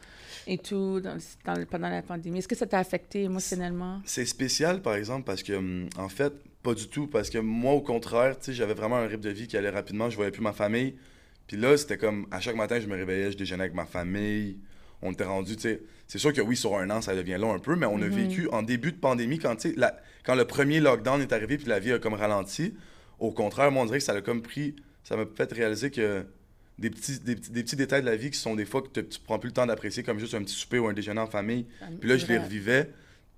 et 0.46 0.58
tout 0.58 1.00
dans, 1.00 1.18
pendant 1.68 1.88
la 1.88 2.02
pandémie? 2.02 2.38
Est-ce 2.38 2.46
que 2.46 2.54
ça 2.54 2.68
t'a 2.68 2.78
affecté 2.78 3.24
émotionnellement? 3.24 4.00
C'est 4.04 4.26
spécial, 4.26 4.80
par 4.80 4.94
exemple, 4.94 5.24
parce 5.24 5.42
que, 5.42 5.54
hum, 5.54 5.88
en 5.96 6.08
fait, 6.08 6.32
pas 6.62 6.74
du 6.74 6.88
tout. 6.88 7.06
Parce 7.06 7.30
que 7.30 7.38
moi, 7.38 7.72
au 7.72 7.80
contraire, 7.80 8.36
j'avais 8.48 8.74
vraiment 8.74 8.96
un 8.96 9.06
rythme 9.06 9.22
de 9.22 9.30
vie 9.30 9.46
qui 9.46 9.56
allait 9.56 9.70
rapidement. 9.70 10.10
Je 10.10 10.16
voyais 10.16 10.30
plus 10.30 10.42
ma 10.42 10.52
famille. 10.52 10.94
Puis 11.46 11.56
là, 11.56 11.76
c'était 11.76 11.98
comme, 11.98 12.26
à 12.30 12.40
chaque 12.40 12.56
matin, 12.56 12.78
je 12.80 12.86
me 12.86 12.94
réveillais, 12.96 13.32
je 13.32 13.36
déjeunais 13.36 13.64
avec 13.64 13.74
ma 13.74 13.84
famille. 13.86 14.58
On 15.02 15.12
était 15.12 15.24
rendu, 15.24 15.56
tu 15.56 15.62
sais. 15.62 15.82
C'est 16.06 16.18
sûr 16.18 16.32
que 16.32 16.40
oui, 16.40 16.56
sur 16.56 16.76
un 16.76 16.88
an, 16.90 17.00
ça 17.00 17.14
devient 17.16 17.36
long 17.38 17.52
un 17.52 17.58
peu, 17.58 17.74
mais 17.74 17.86
on 17.86 17.96
a 18.00 18.06
Mhm. 18.06 18.14
vécu 18.28 18.48
en 18.52 18.62
début 18.62 18.92
de 18.92 18.96
pandémie, 18.98 19.38
quand, 19.40 19.66
la- 19.76 19.96
le 20.28 20.44
premier 20.44 20.78
lockdown 20.78 21.20
est 21.20 21.32
arrivé, 21.32 21.56
puis 21.58 21.66
la 21.66 21.80
vie 21.80 21.92
a 21.92 21.98
comme 21.98 22.14
ralenti. 22.14 22.74
Au 23.18 23.32
contraire, 23.32 23.72
moi, 23.72 23.82
on 23.82 23.86
dirait 23.86 23.98
que 23.98 24.04
ça 24.04 24.12
a 24.12 24.20
comme 24.20 24.42
pris. 24.42 24.76
Ça 25.02 25.16
m'a 25.16 25.24
fait 25.34 25.50
réaliser 25.52 25.90
que 25.90 26.24
des 26.78 26.90
petits, 26.90 27.18
des, 27.18 27.34
petits, 27.34 27.50
des 27.50 27.62
petits 27.64 27.76
détails 27.76 28.02
de 28.02 28.06
la 28.06 28.16
vie 28.16 28.30
qui 28.30 28.38
sont 28.38 28.54
des 28.54 28.64
fois 28.64 28.82
que 28.82 28.88
te- 28.88 29.00
tu 29.00 29.18
prends 29.20 29.38
plus 29.40 29.48
le 29.48 29.54
temps 29.54 29.66
d'apprécier, 29.66 30.02
comme 30.04 30.18
juste 30.20 30.34
un 30.34 30.42
petit 30.42 30.54
souper 30.54 30.78
ou 30.78 30.86
un 30.86 30.92
déjeuner 30.92 31.20
en 31.20 31.26
famille. 31.26 31.66
Puis 32.00 32.08
là, 32.08 32.16
je 32.16 32.26
les 32.26 32.38
revivais. 32.38 32.90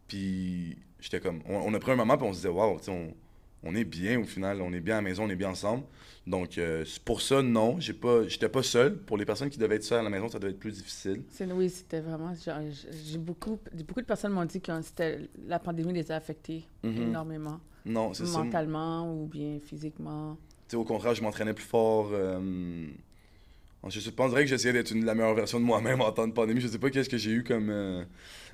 Puis 0.08 0.76
j'étais 1.04 1.20
comme. 1.20 1.40
On, 1.48 1.56
on 1.56 1.74
a 1.74 1.78
pris 1.78 1.92
un 1.92 1.96
moment, 1.96 2.16
puis 2.16 2.26
on 2.26 2.32
se 2.32 2.38
disait, 2.38 2.48
waouh, 2.48 2.78
on, 2.88 3.08
on 3.62 3.74
est 3.74 3.84
bien 3.84 4.18
au 4.18 4.24
final. 4.24 4.60
On 4.62 4.72
est 4.72 4.80
bien 4.80 4.94
à 4.94 4.98
la 4.98 5.02
maison, 5.02 5.24
on 5.24 5.28
est 5.30 5.36
bien 5.36 5.50
ensemble. 5.50 5.84
Donc, 6.26 6.56
euh, 6.56 6.84
pour 7.04 7.20
ça, 7.20 7.42
non, 7.42 7.78
j'ai 7.78 7.92
pas, 7.92 8.26
j'étais 8.26 8.48
pas 8.48 8.62
seul. 8.62 8.96
Pour 8.96 9.18
les 9.18 9.26
personnes 9.26 9.50
qui 9.50 9.58
devaient 9.58 9.76
être 9.76 9.84
seules 9.84 10.00
à 10.00 10.02
la 10.02 10.08
maison, 10.10 10.28
ça 10.28 10.38
devait 10.38 10.52
être 10.52 10.58
plus 10.58 10.72
difficile. 10.72 11.22
C'est- 11.30 11.44
Oui, 11.52 11.68
c'était 11.68 12.00
vraiment... 12.00 12.32
J'ai 13.04 13.18
beaucoup, 13.18 13.58
beaucoup 13.86 14.00
de 14.00 14.06
personnes 14.06 14.32
m'ont 14.32 14.46
dit 14.46 14.60
que 14.60 14.72
la 15.46 15.58
pandémie 15.58 15.92
les 15.92 16.10
a 16.10 16.16
affectés 16.16 16.64
Mhm. 16.82 17.02
énormément, 17.08 17.60
Non, 17.84 18.14
c'est 18.14 18.24
ça. 18.26 18.42
Mentalement 18.42 19.12
ou 19.14 19.26
bien 19.26 19.58
physiquement. 19.62 20.38
au 20.72 20.84
contraire, 20.84 21.14
je 21.14 21.22
m'entraînais 21.22 21.52
plus 21.52 21.64
fort. 21.66 22.08
euh, 22.12 22.86
Je 23.86 24.00
dirait 24.00 24.44
que 24.44 24.46
j'essayais 24.46 24.72
d'être 24.72 24.94
la 24.94 25.14
meilleure 25.14 25.34
version 25.34 25.60
de 25.60 25.64
moi-même 25.64 26.00
en 26.00 26.10
temps 26.10 26.26
de 26.26 26.32
pandémie. 26.32 26.60
Je 26.62 26.68
sais 26.68 26.78
pas 26.78 26.88
qu'est-ce 26.88 27.10
que 27.10 27.18
j'ai 27.18 27.32
eu 27.32 27.44
comme. 27.44 27.68
euh, 27.68 28.02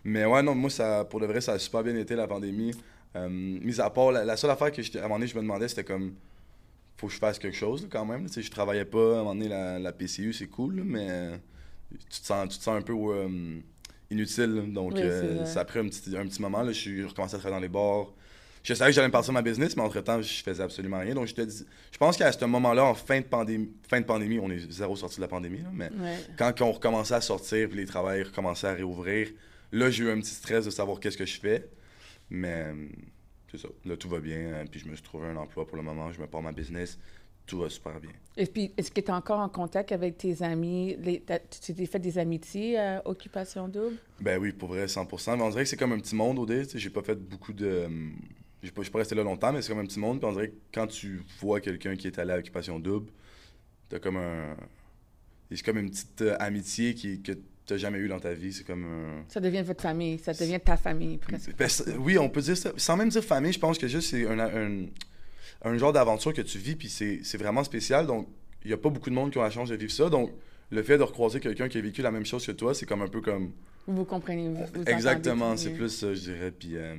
Mais 0.05 0.25
ouais, 0.25 0.43
non, 0.43 0.55
moi, 0.55 0.71
ça, 0.71 1.05
pour 1.05 1.21
de 1.21 1.27
vrai, 1.27 1.41
ça 1.41 1.53
a 1.53 1.59
super 1.59 1.83
bien 1.83 1.97
été 1.97 2.15
la 2.17 2.27
pandémie. 2.27 2.73
Euh, 3.17 3.29
mis 3.29 3.81
à 3.81 3.91
part, 3.91 4.13
la, 4.13 4.25
la 4.25 4.37
seule 4.37 4.51
affaire 4.51 4.71
que 4.73 4.81
à 4.81 5.01
un 5.01 5.03
moment 5.03 5.17
donné, 5.17 5.27
je 5.27 5.37
me 5.37 5.43
demandais, 5.43 5.69
c'était 5.69 5.85
comme. 5.85 6.15
Faut 6.97 7.07
que 7.07 7.13
je 7.15 7.19
fasse 7.19 7.39
quelque 7.39 7.57
chose 7.57 7.89
quand 7.91 8.05
même. 8.05 8.27
Tu 8.27 8.35
sais, 8.35 8.43
je 8.43 8.51
travaillais 8.51 8.85
pas. 8.85 8.99
À 8.99 9.15
un 9.15 9.19
moment 9.19 9.35
donné, 9.35 9.49
la, 9.49 9.79
la 9.79 9.93
PCU, 9.93 10.33
c'est 10.33 10.49
cool, 10.49 10.83
mais 10.85 11.09
tu 12.11 12.21
te 12.21 12.27
sens, 12.27 12.49
tu 12.51 12.59
te 12.59 12.63
sens 12.65 12.77
un 12.79 12.83
peu 12.83 12.93
euh, 12.95 13.59
inutile. 14.11 14.73
Donc, 14.73 14.93
Oui, 14.95 15.01
euh, 15.03 15.45
ça 15.45 15.61
a 15.61 15.65
pris 15.65 15.79
un 15.81 15.87
petit, 15.89 16.17
un 16.17 16.27
petit 16.27 16.41
moment. 16.43 16.63
Là, 16.63 16.73
je 16.73 16.79
suis 16.79 17.05
recommencé 17.05 17.37
à 17.37 17.39
travailler 17.39 17.57
dans 17.61 17.63
les 17.63 17.69
bars. 17.69 18.13
Je 18.63 18.75
savais 18.75 18.91
que 18.91 18.95
j'allais 18.95 19.09
me 19.09 19.13
partir 19.13 19.33
ma 19.33 19.41
business, 19.41 19.75
mais 19.75 19.83
entre-temps, 19.83 20.21
je 20.21 20.43
faisais 20.43 20.63
absolument 20.63 20.99
rien. 20.99 21.15
Donc, 21.15 21.27
je 21.27 21.35
te 21.35 21.41
dis, 21.41 21.65
je 21.91 21.97
pense 21.97 22.19
qu'à 22.19 22.31
ce 22.31 22.45
moment-là, 22.45 22.85
en 22.85 22.95
fin 22.95 23.19
de 23.21 23.25
pandémie, 23.25 23.71
fin 23.89 24.01
de 24.03 24.05
pandémie, 24.05 24.39
on 24.39 24.51
est 24.51 24.71
zéro 24.71 24.95
sorti 24.97 25.17
de 25.17 25.23
la 25.23 25.29
pandémie, 25.29 25.63
là, 25.63 25.71
mais 25.73 25.89
Ouais. 25.99 26.17
quand 26.37 26.61
on 26.61 26.71
recommençait 26.73 27.15
à 27.15 27.23
sortir, 27.23 27.69
puis 27.71 27.79
les 27.79 27.87
travails 27.87 28.23
recommençaient 28.23 28.67
à 28.67 28.75
réouvrir, 28.75 29.29
là, 29.73 29.91
j'ai 29.91 30.05
eu 30.05 30.11
un 30.11 30.19
petit 30.21 30.35
stress 30.35 30.65
de 30.65 30.71
savoir 30.71 31.01
qu'est-ce 31.01 31.17
que 31.19 31.27
je 31.27 31.39
fais. 31.41 31.69
Mais 32.31 32.65
euh, 32.67 32.89
c'est 33.51 33.59
ça. 33.59 33.69
Là, 33.85 33.97
tout 33.97 34.09
va 34.09 34.21
bien. 34.21 34.37
euh, 34.39 34.65
Puis 34.71 34.81
je 34.81 34.89
me 34.89 34.95
suis 34.95 35.03
trouvé 35.03 35.29
un 35.29 35.37
emploi 35.37 35.67
pour 35.67 35.77
le 35.77 35.83
moment. 35.83 36.13
Je 36.13 36.21
me 36.21 36.27
pars 36.27 36.43
ma 36.43 36.53
business. 36.53 36.99
Tout 37.47 37.59
va 37.59 37.69
super 37.69 37.99
bien. 37.99 38.11
Et 38.37 38.47
puis, 38.47 38.73
est-ce 38.77 38.93
que 38.93 39.01
tu 39.01 39.09
es 39.09 39.11
encore 39.11 39.41
en 39.41 39.49
contact 39.49 39.91
avec 39.91 40.17
tes 40.19 40.41
amis? 40.43 40.95
Les, 41.01 41.21
tu 41.61 41.75
t'es 41.75 41.87
fait 41.87 41.99
des 41.99 42.17
amitiés 42.19 42.79
à 42.79 43.03
Occupation 43.05 43.67
Double? 43.67 43.97
Ben 44.21 44.39
oui, 44.41 44.53
pour 44.53 44.69
vrai, 44.69 44.87
100%. 44.87 45.37
Mais 45.37 45.43
on 45.43 45.51
dirait 45.51 45.65
que 45.65 45.69
c'est 45.69 45.77
comme 45.77 45.93
un 45.93 45.99
petit 45.99 46.15
monde 46.15 46.39
au 46.39 46.47
dé. 46.47 46.63
J'ai 46.73 46.91
pas 46.91 47.03
fait 47.03 47.17
beaucoup 47.17 47.53
de. 47.53 47.67
euh, 47.67 47.89
j'ai 48.63 48.71
pas- 48.71 48.83
Je 48.83 48.85
suis 48.85 48.93
pas 48.93 48.99
resté 49.01 49.17
là 49.17 49.25
longtemps, 49.25 49.53
mais 49.53 49.63
c'est 49.63 49.71
comme 49.71 49.81
un 49.81 49.87
petit 49.87 49.99
monde. 49.99 50.21
Puis 50.21 50.29
on 50.29 50.33
dirait 50.33 50.51
que 50.51 50.57
quand 50.73 50.87
tu 50.87 51.23
vois 51.41 51.61
quelqu'un 51.61 51.97
qui 51.97 52.07
est 52.07 52.19
allé 52.21 52.33
à 52.33 52.39
Occupation 52.39 52.79
Double, 52.79 53.11
t'as 53.89 53.99
comme 53.99 54.19
un. 54.19 54.57
C'est 55.51 55.65
comme 55.65 55.79
une 55.79 55.91
petite 55.91 56.23
euh, 56.23 56.37
amitié 56.39 56.95
qui, 56.95 57.21
que 57.23 57.33
jamais 57.77 57.99
eu 57.99 58.09
dans 58.09 58.21
ta 58.21 58.33
vie. 58.33 58.53
C'est 58.53 58.65
comme 58.65 58.85
un. 58.85 59.25
Ça 59.29 59.41
devient 59.41 59.63
votre 59.63 59.83
famille, 59.83 60.19
ça 60.19 60.33
devient 60.33 60.61
ta 60.65 60.77
famille 60.77 61.19
presque. 61.19 61.55
Ben, 61.57 61.69
oui, 61.99 62.19
on 62.19 62.29
peut 62.29 62.41
dire 62.41 62.57
ça. 62.57 62.73
Sans 62.77 62.97
même 62.97 63.09
dire 63.09 63.25
famille, 63.25 63.53
je 63.53 63.59
pense 63.59 63.79
que 63.79 63.89
juste 63.89 64.11
c'est 64.11 64.27
un, 64.27 64.39
un- 64.39 64.87
un 65.63 65.77
genre 65.79 65.93
d'aventure 65.93 66.33
que 66.33 66.43
tu 66.43 66.59
vis, 66.59 66.77
puis 66.77 66.89
c'est 66.89 67.37
vraiment 67.39 67.65
spécial. 67.65 68.07
Donc, 68.07 68.29
il 68.65 68.69
n'y 68.69 68.75
a 68.75 68.79
pas 68.79 68.91
beaucoup 68.91 69.11
de 69.11 69.15
monde 69.15 69.31
qui 69.31 69.39
ont 69.39 69.43
la 69.43 69.51
chance 69.51 69.69
de 69.69 69.77
vivre 69.77 69.93
ça. 69.93 70.09
Donc, 70.09 70.31
le 70.71 70.83
fait 70.83 70.99
de 70.99 71.03
recroiser 71.03 71.41
quelqu'un 71.41 71.69
qui 71.69 71.79
a 71.79 71.81
vécu 71.81 72.01
la 72.03 72.11
même 72.11 72.25
chose 72.27 72.47
que 72.47 72.53
toi, 72.53 72.75
c'est 72.75 72.87
comme 72.87 73.03
un 73.03 73.09
peu 73.09 73.21
comme. 73.21 73.53
Vous 73.87 74.05
comprenez. 74.05 74.49
Vous, 74.49 74.65
vous 74.75 74.83
Exactement, 74.87 75.57
c'est 75.57 75.71
plus 75.71 75.89
ça, 75.89 76.15
je 76.15 76.21
dirais. 76.21 76.51
Puis, 76.57 76.77
euh, 76.77 76.95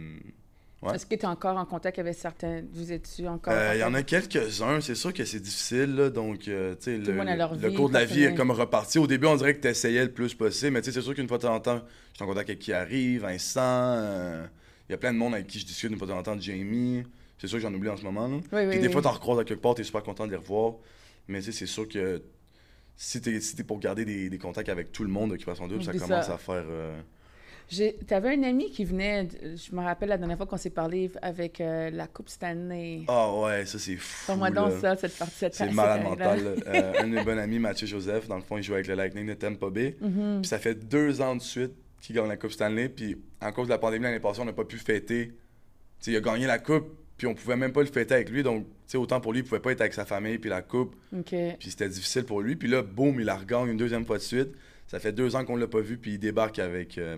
ouais. 0.82 0.96
Est-ce 0.96 1.06
que 1.06 1.16
tu 1.16 1.22
es 1.22 1.26
encore 1.26 1.58
en 1.58 1.66
contact 1.66 2.00
avec 2.00 2.16
certains. 2.16 2.62
Vous 2.74 2.92
êtes-tu 2.92 3.28
encore. 3.28 3.54
Euh, 3.54 3.74
Il 3.76 3.80
y 3.80 3.84
en 3.84 3.94
a 3.94 4.04
quelques-uns, 4.04 4.82
c'est 4.82 4.96
sûr 4.96 5.14
que 5.14 5.26
c'est 5.26 5.40
difficile, 5.40 5.96
là, 5.96 6.10
donc, 6.10 6.48
euh, 6.48 6.76
tu 6.76 6.84
sais, 6.84 6.98
le, 6.98 7.14
le 7.14 7.72
cours 7.72 7.90
de 7.90 7.94
la 7.94 8.06
vie 8.06 8.24
est 8.24 8.36
comme 8.36 8.52
reparti. 8.52 9.00
Au 9.00 9.08
début, 9.08 9.28
on 9.28 9.36
dirait 9.36 9.56
que 9.56 9.62
tu 9.62 9.68
essayais 9.68 10.04
le 10.04 10.12
plus 10.12 10.34
possible, 10.34 10.72
mais 10.72 10.82
tu 10.82 10.86
sais, 10.92 11.00
c'est 11.00 11.04
sûr 11.04 11.14
qu'une 11.16 11.28
fois 11.28 11.38
de 11.38 11.44
temps 11.44 11.56
en 11.56 11.60
temps, 11.60 11.82
je 12.12 12.16
suis 12.18 12.24
en 12.24 12.28
contact 12.28 12.50
avec 12.50 12.60
qui 12.60 12.74
arrive, 12.74 13.22
Vincent, 13.22 13.62
euh, 13.64 14.46
il 14.90 14.92
y 14.92 14.96
a 14.96 14.98
plein 14.98 15.14
de 15.14 15.18
monde 15.18 15.34
avec 15.34 15.48
qui 15.48 15.60
je 15.60 15.66
discute 15.66 15.92
une 15.92 15.98
fois 15.98 16.08
de 16.08 16.12
temps 16.14 16.20
en 16.20 16.24
temps, 16.24 16.40
Jamie, 16.40 17.04
c'est 17.38 17.48
sûr 17.48 17.58
que 17.58 17.62
j'en 17.64 17.74
oublie 17.74 17.90
en 17.90 17.98
ce 17.98 18.04
moment, 18.04 18.28
là. 18.28 18.38
Oui, 18.52 18.68
des 18.80 18.88
oui. 18.88 18.92
fois, 18.92 19.02
t'en 19.02 19.12
recroises 19.12 19.40
à 19.40 19.44
quelque 19.44 19.62
part, 19.62 19.76
t'es 19.76 19.84
super 19.84 20.04
content 20.04 20.26
de 20.26 20.32
les 20.32 20.38
revoir, 20.38 20.74
mais 21.28 21.40
tu 21.40 21.46
sais, 21.46 21.52
c'est 21.52 21.66
sûr 21.66 21.88
que 21.88 22.22
si 22.98 23.22
t'es 23.22 23.40
si 23.40 23.56
t'es 23.56 23.64
pour 23.64 23.80
garder 23.80 24.06
des, 24.06 24.30
des 24.30 24.38
contacts 24.38 24.70
avec 24.70 24.92
tout 24.92 25.04
le 25.04 25.10
monde, 25.10 25.32
Occupation 25.32 25.68
Double, 25.68 25.84
ça 25.84 25.94
commence 25.94 26.26
ça. 26.28 26.34
à 26.34 26.38
faire... 26.38 26.66
J'ai- 27.72 27.94
T'avais 28.06 28.36
un 28.36 28.44
ami 28.44 28.70
qui 28.70 28.84
venait, 28.84 29.28
je 29.56 29.74
me 29.74 29.82
rappelle 29.82 30.10
la 30.10 30.18
dernière 30.18 30.36
fois 30.36 30.46
qu'on 30.46 30.58
s'est 30.58 30.70
parlé 30.72 31.10
avec 31.22 31.62
euh, 31.62 31.90
la 31.90 32.06
Coupe 32.08 32.28
Stanley. 32.28 33.04
Ah 33.08 33.34
ouais, 33.34 33.66
ça 33.66 33.80
c'est 33.80 33.96
fou, 33.96 34.28
Parle-moi 34.28 34.51
donc 34.51 34.74
ça, 34.82 34.96
cette 34.98 35.18
partie, 35.18 35.36
cette 35.38 35.56
C'est 35.56 35.72
malade 35.72 36.04
mental. 36.04 36.40
Euh, 36.68 36.94
un 37.00 37.08
de 37.08 37.13
mes 37.16 37.24
bons 37.24 37.38
amis, 37.38 37.60
Mathieu 37.60 37.88
Joseph, 37.88 38.28
dans 38.28 38.36
le 38.36 38.42
fond, 38.42 38.58
il 38.58 38.63
joue 38.63 38.74
avec 38.74 38.88
le 38.88 38.96
Lightning 38.96 39.25
de 39.28 39.34
Tampa 39.36 39.70
Bay. 39.70 39.96
Mhm. 40.01 40.40
Puis 40.42 40.50
ça 40.50 40.60
fait 40.60 40.75
deux 40.75 41.22
ans 41.22 41.36
de 41.36 41.42
suite 41.42 41.72
qu'il 42.01 42.16
gagne 42.16 42.28
la 42.28 42.36
Coupe 42.38 42.51
Stanley. 42.51 42.90
Puis 42.90 43.18
à 43.40 43.51
cause 43.54 43.68
de 43.68 43.72
la 43.72 43.78
pandémie 43.78 44.04
l'année 44.04 44.20
passée, 44.20 44.42
on 44.42 44.46
n'a 44.46 44.54
pas 44.54 44.66
pu 44.66 44.78
fêter. 44.78 45.28
Tu 45.28 45.36
sais, 46.01 46.12
il 46.12 46.18
a 46.18 46.20
gagné 46.20 46.48
la 46.48 46.60
Coupe, 46.60 46.90
puis 47.16 47.25
on 47.28 47.36
pouvait 47.36 47.56
même 47.56 47.72
pas 47.72 47.82
le 47.82 47.88
fêter 47.88 48.16
avec 48.16 48.30
lui. 48.32 48.44
Donc, 48.44 48.66
tu 48.66 48.72
sais, 48.88 48.98
autant 48.98 49.22
pour 49.22 49.32
lui, 49.32 49.40
il 49.40 49.44
pouvait 49.46 49.62
pas 49.62 49.72
être 49.72 49.82
avec 49.82 49.94
sa 49.94 50.04
famille, 50.06 50.40
puis 50.40 50.50
la 50.50 50.62
Coupe. 50.62 50.96
Puis 51.58 51.70
c'était 51.70 51.88
difficile 51.88 52.25
pour 52.25 52.42
lui. 52.42 52.58
Puis 52.58 52.68
là, 52.68 52.82
boum, 52.82 53.18
il 53.20 53.25
la 53.25 53.36
regagne 53.38 53.70
une 53.70 53.78
deuxième 53.78 54.06
fois 54.06 54.18
de 54.18 54.24
suite. 54.24 54.50
Ça 54.88 55.00
fait 55.00 55.13
deux 55.13 55.38
ans 55.38 55.46
qu'on 55.46 55.56
l'a 55.56 55.68
pas 55.68 55.80
vu, 55.80 55.98
puis 55.98 56.13
il 56.16 56.20
débarque 56.20 56.60
avec, 56.60 56.98
euh, 56.98 57.16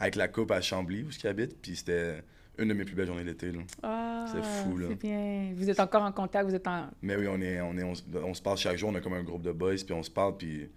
avec 0.00 0.16
la 0.16 0.26
Coupe 0.26 0.50
à 0.50 0.60
Chambly, 0.60 1.02
où 1.04 1.08
il 1.10 1.26
habite. 1.28 1.56
Puis 1.62 1.76
c'était 1.76 2.22
une 2.58 2.68
de 2.68 2.74
mes 2.74 2.84
plus 2.84 2.94
belles 2.96 3.06
journées 3.06 3.22
d'été. 3.24 3.52
Ah, 3.82 4.26
C'est 4.32 4.42
fou, 4.42 4.76
là. 4.78 4.88
C'est 4.90 5.00
bien. 5.00 5.52
Vous 5.54 5.70
êtes 5.70 5.78
encore 5.80 6.02
en 6.02 6.10
contact, 6.12 6.48
vous 6.48 6.54
êtes 6.54 6.66
en. 6.66 6.88
Mais 7.02 7.14
oui, 7.16 7.26
on, 7.28 7.40
est, 7.40 7.60
on, 7.60 7.76
est, 7.78 7.84
on, 7.84 7.94
se- 7.94 8.02
on 8.16 8.34
se 8.34 8.42
parle 8.42 8.56
chaque 8.58 8.76
jour, 8.76 8.90
on 8.90 8.94
a 8.96 9.00
comme 9.00 9.12
un 9.14 9.22
groupe 9.22 9.42
de 9.42 9.52
boys, 9.52 9.74
puis 9.76 9.92
on 9.94 10.02
se 10.02 10.10
parle, 10.10 10.36
puis 10.36 10.68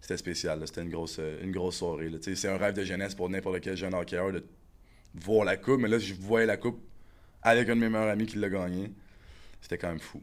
c'était 0.00 0.16
spécial. 0.16 0.58
là. 0.60 0.66
C'était 0.66 0.82
une 0.82 0.90
grosse, 0.90 1.18
euh, 1.20 1.42
une 1.42 1.52
grosse 1.52 1.76
soirée. 1.76 2.10
C'est 2.20 2.48
un 2.48 2.56
rêve 2.56 2.74
de 2.74 2.82
jeunesse 2.84 3.14
pour 3.14 3.28
n'importe 3.30 3.60
quel 3.60 3.76
jeune 3.76 3.94
hockeyeur 3.94 4.32
de 4.32 4.44
voir 5.14 5.44
la 5.44 5.56
coupe, 5.56 5.80
mais 5.80 5.88
là, 5.88 5.98
je 5.98 6.14
voyais 6.14 6.46
la 6.46 6.56
coupe 6.56 6.80
avec 7.42 7.68
un 7.68 7.76
de 7.76 7.80
mes 7.80 7.88
meilleurs 7.88 8.08
amis 8.10 8.26
qui 8.26 8.38
l'a 8.38 8.48
gagné. 8.50 8.92
C'était 9.60 9.78
quand 9.78 9.88
même 9.88 9.98
fou. 10.00 10.22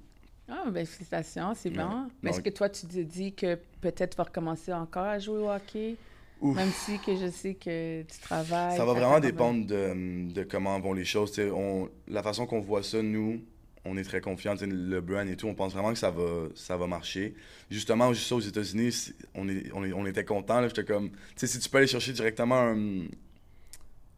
Ah, 0.50 0.64
ben 0.72 0.86
félicitations, 0.86 1.54
c'est 1.56 1.70
Ouais. 1.70 1.76
bon. 1.84 2.08
Mais 2.24 2.30
est-ce 2.30 2.42
que 2.42 2.50
toi, 2.50 2.70
tu 2.70 2.88
te 2.88 3.00
dis 3.02 3.34
que 3.34 3.56
peut-être 3.82 4.12
tu 4.12 4.18
vas 4.18 4.24
recommencer 4.24 4.72
encore 4.72 5.04
à 5.04 5.20
jouer 5.20 5.40
au 5.40 5.50
hockey? 5.52 5.96
Ouf. 6.42 6.56
Même 6.56 6.72
si 6.72 7.00
que 7.00 7.16
je 7.16 7.30
sais 7.32 7.56
que 7.56 8.04
tu 8.04 8.20
travailles. 8.20 8.78
Ça 8.78 8.86
va 8.86 8.94
vraiment 8.94 9.20
dépendre 9.20 9.66
de, 9.66 10.32
de 10.32 10.44
comment 10.44 10.80
vont 10.80 10.94
les 10.94 11.06
choses. 11.06 11.38
On, 11.40 11.90
la 12.08 12.22
façon 12.22 12.46
qu'on 12.46 12.60
voit 12.60 12.84
ça, 12.84 13.02
nous, 13.02 13.42
on 13.86 13.98
est 13.98 14.04
très 14.04 14.22
confiants. 14.22 14.54
Le 14.62 15.00
brand 15.02 15.28
et 15.28 15.36
tout, 15.36 15.48
on 15.48 15.56
pense 15.56 15.74
vraiment 15.74 15.94
que 15.94 16.00
ça 16.00 16.12
va, 16.12 16.48
ça 16.56 16.78
va 16.78 16.86
marcher. 16.88 17.34
Justement, 17.72 18.14
juste 18.14 18.32
aux 18.32 18.40
États-Unis, 18.40 19.14
on, 19.34 19.50
est, 19.50 19.72
on, 19.74 19.84
est- 19.84 19.94
on 19.94 20.06
était 20.06 20.26
contents. 20.26 20.62
J'étais 20.68 20.84
comme, 20.86 21.10
tu 21.10 21.18
sais, 21.38 21.48
si 21.48 21.60
tu 21.60 21.70
peux 21.70 21.80
aller 21.80 21.88
chercher 21.88 22.14
directement 22.14 22.60
un- 22.60 23.06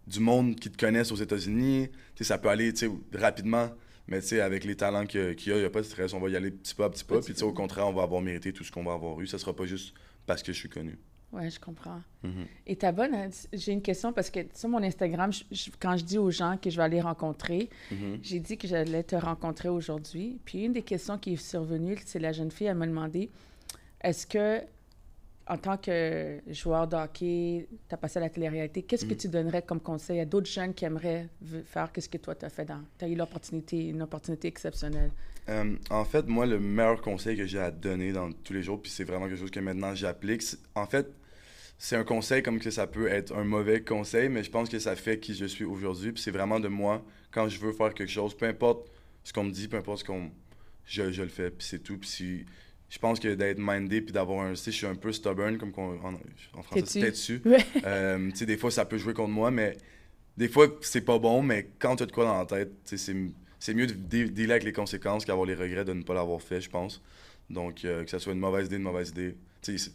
du 0.07 0.19
monde 0.19 0.55
qui 0.55 0.69
te 0.71 0.77
connaisse 0.77 1.11
aux 1.11 1.15
États-Unis, 1.17 1.87
ça 2.19 2.37
peut 2.37 2.49
aller 2.49 2.73
rapidement. 3.13 3.69
Mais 4.07 4.21
tu 4.21 4.27
sais, 4.29 4.41
avec 4.41 4.63
les 4.63 4.75
talents 4.75 5.05
qu'il 5.05 5.21
y 5.21 5.23
a, 5.23 5.55
il 5.55 5.59
n'y 5.59 5.65
a 5.65 5.69
pas 5.69 5.81
de 5.81 5.85
stress. 5.85 6.13
On 6.13 6.19
va 6.19 6.29
y 6.29 6.35
aller 6.35 6.49
petit 6.49 6.73
pas 6.73 6.85
à 6.85 6.89
petit 6.89 7.03
pas. 7.03 7.19
Petit 7.19 7.33
Puis 7.33 7.43
au 7.43 7.53
contraire, 7.53 7.87
on 7.87 7.93
va 7.93 8.01
avoir 8.01 8.21
mérité 8.21 8.51
tout 8.51 8.63
ce 8.63 8.71
qu'on 8.71 8.83
va 8.83 8.93
avoir 8.93 9.21
eu. 9.21 9.27
Ça 9.27 9.37
sera 9.37 9.55
pas 9.55 9.65
juste 9.67 9.93
parce 10.25 10.41
que 10.41 10.51
je 10.51 10.57
suis 10.57 10.69
connu. 10.69 10.97
Ouais, 11.31 11.49
je 11.49 11.59
comprends. 11.59 12.01
Mhm. 12.23 12.45
Et 12.65 12.75
ta 12.75 12.91
bonne, 12.91 13.15
j'ai 13.53 13.71
une 13.71 13.83
question 13.83 14.11
parce 14.11 14.31
que 14.31 14.39
sur 14.55 14.67
mon 14.67 14.81
Instagram, 14.81 15.31
je- 15.31 15.43
je- 15.51 15.69
quand 15.79 15.95
je 15.95 16.03
dis 16.03 16.17
aux 16.17 16.31
gens 16.31 16.57
que 16.57 16.69
je 16.71 16.77
vais 16.77 16.83
aller 16.83 17.01
rencontrer, 17.01 17.69
Mhm. 17.91 18.19
j'ai 18.23 18.39
dit 18.39 18.57
que 18.57 18.67
j'allais 18.67 19.03
te 19.03 19.15
rencontrer 19.15 19.69
aujourd'hui. 19.69 20.39
Puis 20.43 20.65
une 20.65 20.73
des 20.73 20.81
questions 20.81 21.19
qui 21.19 21.33
est 21.33 21.35
survenue, 21.35 21.97
c'est 22.03 22.17
la 22.19 22.31
jeune 22.31 22.49
fille, 22.49 22.65
elle 22.67 22.77
m'a 22.77 22.87
demandé 22.87 23.29
est-ce 24.01 24.25
que, 24.25 24.61
en 25.47 25.57
tant 25.57 25.77
que 25.77 26.39
joueur 26.47 26.87
de 26.87 26.95
hockey, 26.95 27.67
tu 27.87 27.93
as 27.93 27.97
passé 27.97 28.17
à 28.17 28.21
la 28.21 28.29
télé-réalité, 28.29 28.81
qu'est-ce 28.81 29.05
que 29.05 29.13
Mhm. 29.13 29.17
tu 29.19 29.27
donnerais 29.29 29.61
comme 29.61 29.79
conseil 29.81 30.19
à 30.19 30.25
d'autres 30.25 30.49
jeunes 30.49 30.73
qui 30.73 30.85
aimeraient 30.85 31.27
faire 31.65 31.91
qu'est-ce 31.91 32.09
que 32.09 32.17
toi 32.17 32.33
tu 32.33 32.45
as 32.45 32.49
fait 32.49 32.65
dans. 32.65 32.81
Tu 32.97 33.05
as 33.05 33.07
eu 33.07 33.15
l'opportunité, 33.15 33.87
une 33.89 34.01
opportunité 34.01 34.47
exceptionnelle? 34.47 35.11
Euh, 35.49 35.75
en 35.89 36.05
fait, 36.05 36.27
moi, 36.27 36.45
le 36.45 36.59
meilleur 36.59 37.01
conseil 37.01 37.35
que 37.35 37.45
j'ai 37.45 37.59
à 37.59 37.71
donner 37.71 38.11
dans 38.11 38.31
tous 38.31 38.53
les 38.53 38.61
jours, 38.61 38.81
puis 38.81 38.91
c'est 38.91 39.03
vraiment 39.03 39.27
quelque 39.27 39.39
chose 39.39 39.51
que 39.51 39.59
maintenant 39.59 39.95
j'applique, 39.95 40.43
en 40.75 40.85
fait, 40.85 41.07
c'est 41.77 41.95
un 41.95 42.03
conseil 42.03 42.43
comme 42.43 42.59
que 42.59 42.69
ça 42.69 42.87
peut 42.87 43.07
être 43.07 43.35
un 43.35 43.43
mauvais 43.43 43.81
conseil, 43.81 44.29
mais 44.29 44.43
je 44.43 44.51
pense 44.51 44.69
que 44.69 44.79
ça 44.79 44.95
fait 44.95 45.19
qui 45.19 45.33
je 45.33 45.45
suis 45.45 45.65
aujourd'hui, 45.65 46.11
puis 46.11 46.21
c'est 46.21 46.31
vraiment 46.31 46.59
de 46.59 46.67
moi, 46.67 47.03
quand 47.31 47.49
je 47.49 47.59
veux 47.59 47.73
faire 47.73 47.93
quelque 47.93 48.11
chose, 48.11 48.35
peu 48.35 48.45
importe 48.45 48.91
ce 49.23 49.33
qu'on 49.33 49.43
me 49.43 49.51
dit, 49.51 49.67
peu 49.67 49.77
importe 49.77 49.99
ce 49.99 50.03
qu'on... 50.03 50.29
Je, 50.85 51.11
je 51.11 51.23
le 51.23 51.29
fais, 51.29 51.49
puis 51.49 51.65
c'est 51.67 51.79
tout, 51.79 51.97
puis 51.97 52.09
si... 52.09 52.45
Je 52.89 52.97
pense 52.97 53.19
que 53.19 53.35
d'être 53.35 53.59
mindé, 53.59 54.01
puis 54.01 54.11
d'avoir 54.11 54.47
un... 54.47 54.53
Tu 54.53 54.55
sais, 54.57 54.71
je 54.71 54.77
suis 54.77 54.87
un 54.87 54.95
peu 54.95 55.11
stubborn, 55.11 55.59
comme 55.59 55.71
qu'on, 55.71 55.99
en, 55.99 56.15
en 56.53 56.63
français, 56.63 56.99
têtu. 56.99 57.39
Ouais. 57.45 57.63
Euh, 57.85 58.31
tu 58.31 58.37
sais, 58.37 58.45
des 58.47 58.57
fois, 58.57 58.71
ça 58.71 58.83
peut 58.83 58.97
jouer 58.97 59.13
contre 59.13 59.29
moi, 59.29 59.51
mais 59.51 59.77
des 60.37 60.47
fois, 60.47 60.67
c'est 60.81 61.01
pas 61.01 61.19
bon, 61.19 61.43
mais 61.43 61.69
quand 61.77 61.97
tu 61.97 62.03
as 62.03 62.05
de 62.07 62.11
quoi 62.11 62.25
dans 62.25 62.39
la 62.39 62.45
tête, 62.45 62.71
tu 62.85 62.97
sais, 62.97 63.13
c'est, 63.13 63.15
c'est 63.59 63.73
mieux 63.73 63.87
de 63.87 63.93
dealer 63.93 64.51
avec 64.51 64.63
les 64.63 64.71
conséquences 64.73 65.25
qu'avoir 65.25 65.45
les 65.45 65.55
regrets 65.55 65.85
de 65.85 65.93
ne 65.93 66.03
pas 66.03 66.13
l'avoir 66.13 66.41
fait, 66.41 66.61
je 66.61 66.69
pense. 66.69 67.01
Donc, 67.49 67.83
euh, 67.85 68.03
que 68.03 68.09
ça 68.09 68.19
soit 68.19 68.33
une 68.33 68.39
mauvaise 68.39 68.67
idée, 68.67 68.75
une 68.77 68.83
mauvaise 68.83 69.09
idée. 69.09 69.35
Tu 69.61 69.77
sais, 69.77 69.91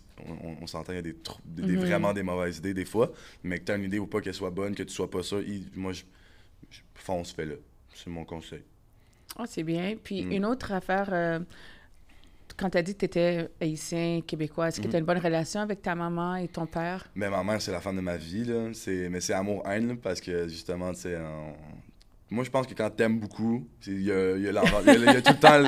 on, 0.60 0.66
s'entend, 0.66 0.92
il 0.92 0.96
y 0.96 0.98
a 0.98 1.02
des, 1.02 1.16
des- 1.46 1.62
Mhm. 1.62 1.76
vraiment 1.78 2.12
des 2.12 2.22
mauvaises 2.22 2.58
idées 2.58 2.74
des 2.74 2.84
fois, 2.84 3.10
mais 3.42 3.58
que 3.60 3.64
tu 3.64 3.72
as 3.72 3.76
une 3.76 3.84
idée 3.84 3.98
ou 3.98 4.06
pas 4.06 4.20
qu'elle 4.20 4.34
soit 4.34 4.50
bonne, 4.50 4.74
que 4.74 4.82
tu 4.82 4.92
sois 4.92 5.10
pas 5.10 5.22
ça, 5.22 5.36
il- 5.40 5.68
moi, 5.74 5.92
je, 5.92 6.02
je 6.70 6.80
fonce, 6.94 7.32
fais-le. 7.32 7.60
C'est 7.94 8.10
mon 8.10 8.24
conseil. 8.24 8.62
Ah, 9.38 9.44
c'est 9.46 9.62
bien. 9.62 9.96
Puis 10.02 10.24
Mm. 10.24 10.32
une 10.32 10.44
autre 10.44 10.72
affaire, 10.72 11.08
euh, 11.12 11.38
quand 12.56 12.70
tu 12.70 12.78
as 12.78 12.82
dit 12.82 12.92
que 12.94 12.98
tu 13.00 13.04
étais 13.06 13.48
haïtien, 13.60 14.20
québécois, 14.26 14.68
est-ce 14.68 14.80
que 14.80 14.84
Mhm. 14.86 14.90
tu 14.90 14.96
as 14.96 14.98
une 15.00 15.04
bonne 15.06 15.18
relation 15.18 15.60
avec 15.60 15.80
ta 15.82 15.94
maman 15.94 16.36
et 16.36 16.48
ton 16.48 16.66
père? 16.66 17.06
Mais 17.14 17.30
ma 17.30 17.42
mère, 17.42 17.60
c'est 17.62 17.72
la 17.72 17.80
femme 17.80 17.96
de 17.96 18.00
ma 18.00 18.16
vie, 18.16 18.44
là. 18.44 18.70
C'est... 18.74 19.08
Mais 19.08 19.20
c'est 19.20 19.32
amour-haine, 19.32 19.96
parce 19.98 20.20
que 20.20 20.46
justement, 20.48 20.92
tu 20.92 21.00
sais, 21.00 21.16
on- 21.16 21.54
moi, 22.34 22.44
je 22.44 22.50
pense 22.50 22.66
que 22.66 22.74
quand 22.74 22.90
t'aimes 22.90 23.18
beaucoup, 23.20 23.66
il 23.86 24.02
y 24.02 24.12
a, 24.12 24.36
y 24.36 24.42
y 24.42 24.46
y 24.46 24.52
tout 25.22 25.32
le 25.32 25.38
temps, 25.40 25.58
le, 25.58 25.66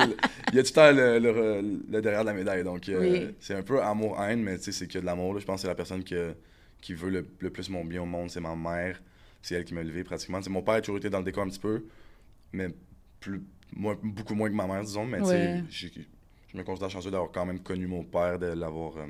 y 0.55 0.59
a 0.59 0.63
tout 0.63 0.69
le, 0.69 0.73
temps 0.73 0.91
le, 0.91 1.19
le- 1.19 1.79
le 1.89 2.01
derrière 2.01 2.21
de 2.21 2.27
la 2.27 2.33
médaille. 2.33 2.63
Donc, 2.63 2.87
euh, 2.89 3.31
c'est 3.39 3.55
un 3.55 3.63
peu 3.63 3.81
amour-haine, 3.81 4.41
mais 4.43 4.57
c'est 4.57 4.87
que 4.87 4.99
de 4.99 5.05
l'amour. 5.05 5.39
Je 5.39 5.45
pense 5.45 5.55
que 5.57 5.61
c'est 5.61 5.67
la 5.67 5.75
personne 5.75 6.03
que- 6.03 6.35
qui 6.81 6.93
veut 6.93 7.09
le, 7.09 7.23
plus 7.49 7.69
mon 7.69 7.83
bien 7.85 8.01
au 8.01 8.05
monde, 8.05 8.29
c'est 8.29 8.39
ma 8.41 8.55
mère. 8.55 9.01
C'est 9.41 9.55
elle 9.55 9.65
qui 9.65 9.73
m'a 9.73 9.81
élevé, 9.81 10.03
pratiquement. 10.03 10.39
Mon 10.49 10.61
père 10.61 10.75
a 10.75 10.81
toujours 10.81 10.97
été 10.97 11.09
dans 11.09 11.19
le 11.19 11.23
décor 11.25 11.43
un 11.43 11.49
petit 11.49 11.59
peu, 11.59 11.85
mais 12.51 12.67
plus, 13.19 13.41
moins- 13.75 13.97
beaucoup 14.03 14.35
moins 14.35 14.49
que 14.49 14.55
ma 14.55 14.67
mère, 14.67 14.83
disons. 14.83 15.05
Mais 15.05 15.19
tu 15.19 15.25
sais, 15.25 15.31
Ouais. 15.31 15.63
j'ai- 15.69 15.91
je 16.51 16.57
me 16.57 16.63
considère 16.63 16.89
chanceux 16.89 17.11
d'avoir 17.11 17.31
quand 17.31 17.45
même 17.45 17.59
connu 17.59 17.87
mon 17.87 18.03
père, 18.03 18.39
de 18.39 18.47
l'avoir... 18.47 18.97
euh, 18.97 19.05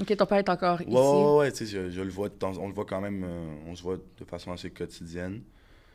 OK, 0.00 0.16
ton 0.16 0.26
père 0.26 0.38
est 0.38 0.48
encore 0.48 0.80
ici. 0.82 0.90
Ouais, 0.90 0.98
ouais, 1.00 1.36
ouais, 1.38 1.52
tu 1.52 1.58
sais, 1.58 1.66
je, 1.66 1.90
je 1.90 2.00
le 2.00 2.10
vois, 2.10 2.28
de 2.28 2.34
temps- 2.34 2.56
on 2.58 2.68
le 2.68 2.74
voit 2.74 2.84
quand 2.86 3.00
même, 3.00 3.24
euh, 3.24 3.54
on 3.66 3.74
se 3.74 3.82
voit 3.82 3.96
de 3.96 4.24
façon 4.24 4.52
assez 4.52 4.70
quotidienne. 4.70 5.42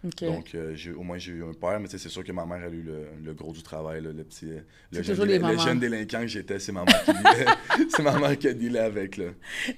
Donc, 0.03 0.53
euh, 0.55 0.75
au 0.97 1.03
moins, 1.03 1.17
j'ai 1.17 1.33
eu 1.33 1.43
un 1.43 1.53
père, 1.53 1.79
mais 1.79 1.88
c'est 1.89 1.97
sûr 1.97 2.23
que 2.23 2.31
ma 2.31 2.45
mère 2.45 2.63
a 2.63 2.69
eu 2.69 2.81
le, 2.81 3.07
le 3.23 3.33
gros 3.33 3.51
du 3.51 3.63
travail, 3.63 4.01
là, 4.01 4.12
le 4.15 4.23
petit. 4.23 4.45
euh, 4.51 4.60
Le 4.91 5.01
jeune, 5.01 5.27
les 5.27 5.39
le 5.39 5.57
jeune 5.57 5.79
délinquant 5.79 6.21
que 6.21 6.27
j'étais, 6.27 6.60
c'est 6.60 6.71
ma 6.71 6.83
mère 6.86 7.03
qui 7.03 7.12
c'est 7.89 8.03
ma 8.03 8.17
mère 8.17 8.38
qui 8.38 8.47
a 8.47 8.53
dealé 8.53 8.79
avec, 8.79 9.17
là. 9.17 9.25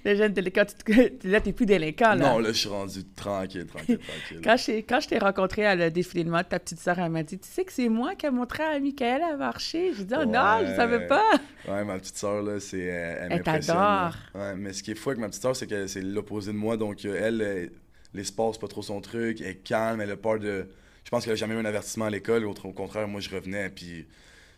Le 0.06 0.16
jeune 0.16 0.34
délinquant, 0.34 0.66
tu 0.66 0.76
te- 0.94 1.28
là, 1.28 1.40
t'es 1.42 1.54
plus 1.54 1.66
délinquant, 1.66 2.16
là. 2.16 2.34
Non, 2.34 2.40
là, 2.40 2.50
je 2.52 2.58
suis 2.58 2.70
rendu 2.70 3.04
tranquille, 3.16 3.66
tranquille, 3.66 3.98
tranquille. 4.00 4.42
Quand 4.44 4.58
je, 4.58 4.72
quand 4.82 5.00
je 5.00 5.08
t'ai 5.08 5.18
rencontré 5.20 5.66
à 5.66 5.76
le 5.76 5.90
défilé 5.90 6.24
de 6.26 6.30
mode, 6.30 6.50
ta 6.50 6.60
petite 6.60 6.80
sœur, 6.80 7.00
elle 7.00 7.12
m'a 7.12 7.24
dit 7.24 7.40
Tu 7.40 7.48
sais 7.50 7.64
que 7.64 7.72
c'est 7.72 7.90
moi 7.90 8.14
qui 8.16 8.26
ai 8.26 8.30
montré 8.32 8.64
à 8.64 8.78
Michael 8.80 9.22
à 9.24 9.36
marcher. 9.38 9.94
J'ai 9.96 10.04
dit 10.04 10.14
Oh 10.20 10.26
non, 10.26 10.60
je 10.62 10.70
Ouais. 10.72 10.76
savais 10.76 11.08
pas. 11.08 11.24
Ouais, 11.68 11.84
ma 11.86 11.98
petite 11.98 12.18
soeur, 12.18 12.44
là, 12.44 12.60
c'est. 12.60 12.80
Elle, 12.80 13.18
elle 13.22 13.28
Elle 13.32 13.38
m'impressionne. 13.38 14.12
Ouais, 14.36 14.56
mais 14.58 14.74
ce 14.74 14.84
qui 14.84 14.92
est 14.92 14.96
fou 14.96 15.10
avec 15.12 15.20
ma 15.22 15.30
petite 15.30 15.42
soeur, 15.42 15.56
c'est 15.56 15.66
que 15.68 15.88
c'est 15.88 16.02
l'opposé 16.02 16.52
de 16.52 16.58
moi. 16.58 16.78
Donc, 16.78 17.06
euh, 17.06 17.18
elle, 17.20 17.72
les 18.14 18.24
sports, 18.24 18.54
c'est 18.56 18.62
pas 18.62 18.68
trop 18.68 18.82
son 18.82 19.02
truc. 19.02 19.42
Elle 19.42 19.48
est 19.48 19.56
calme, 19.64 20.02
elle 20.02 20.12
a 20.12 20.18
peur 20.18 20.40
de. 20.40 20.68
Je 21.04 21.10
pense 21.10 21.24
qu'elle 21.24 21.34
a 21.34 21.38
jamais 21.38 21.56
eu 21.56 21.58
un 21.58 21.66
avertissement 21.66 22.06
à 22.06 22.10
l'école. 22.10 22.46
Au, 22.46 22.52
au 22.52 22.72
contraire, 22.74 23.08
moi, 23.08 23.22
je 23.22 23.30
revenais, 23.30 23.70
puis 23.70 24.08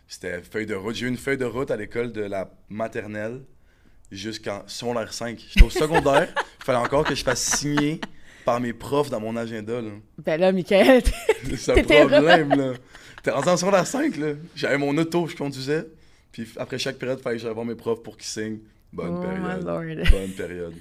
c'était 0.08 0.42
feuille 0.42 0.66
de 0.66 0.74
route. 0.74 0.94
J'ai 0.94 1.06
eu 1.06 1.08
une 1.08 1.16
feuille 1.16 1.38
de 1.38 1.44
route 1.44 1.70
à 1.70 1.76
l'école 1.76 2.12
de 2.12 2.22
la 2.22 2.50
maternelle 2.68 3.42
jusqu'en 4.10 4.62
secondaire 4.66 5.12
5. 5.12 5.38
J'étais 5.48 5.64
au 5.64 5.70
secondaire. 5.70 6.28
Il 6.60 6.64
fallait 6.64 6.78
encore 6.78 7.04
que 7.04 7.14
je 7.14 7.24
fasse 7.24 7.42
signer 7.58 8.00
par 8.44 8.60
mes 8.60 8.72
profs 8.72 9.08
dans 9.10 9.20
mon 9.20 9.36
agenda, 9.36 9.80
là. 9.80 9.90
Ben 10.18 10.38
là, 10.40 10.52
Michael, 10.52 11.02
C'est 11.56 11.72
un 11.92 12.08
problème, 12.08 12.50
là. 12.50 12.72
T'es 13.22 13.30
rendu 13.30 13.48
en 13.48 13.56
secondaire 13.56 13.86
5, 13.86 14.16
là. 14.16 14.32
J'avais 14.54 14.78
mon 14.78 14.96
auto, 14.98 15.26
je 15.28 15.36
conduisais. 15.36 15.86
Puis 16.32 16.48
après 16.56 16.78
chaque 16.78 16.96
période, 16.98 17.18
il 17.20 17.22
fallait 17.22 17.36
que 17.36 17.42
j'aille 17.42 17.54
voir 17.54 17.66
mes 17.66 17.74
profs 17.74 18.02
pour 18.02 18.16
qu'ils 18.16 18.26
signent. 18.26 18.58
Bonne 18.92 19.16
Oh, 19.18 19.20
période. 19.22 20.10
Bonne 20.10 20.30
période. 20.32 20.74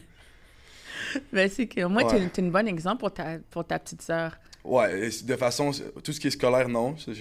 Ben, 1.33 1.49
c'est 1.49 1.67
que 1.67 1.85
moi, 1.85 2.03
Ouais. 2.03 2.29
tu 2.33 2.39
es 2.41 2.43
une 2.43 2.51
bonne 2.51 2.67
exemple 2.67 2.99
pour 2.99 3.13
ta, 3.13 3.37
pour 3.49 3.65
ta 3.65 3.79
petite 3.79 4.01
sœur. 4.01 4.37
Ouais, 4.63 5.09
de 5.23 5.35
façon, 5.37 5.71
tout 6.03 6.13
ce 6.13 6.19
qui 6.19 6.27
est 6.27 6.31
scolaire, 6.31 6.69
non. 6.69 6.95
Je 6.95 7.13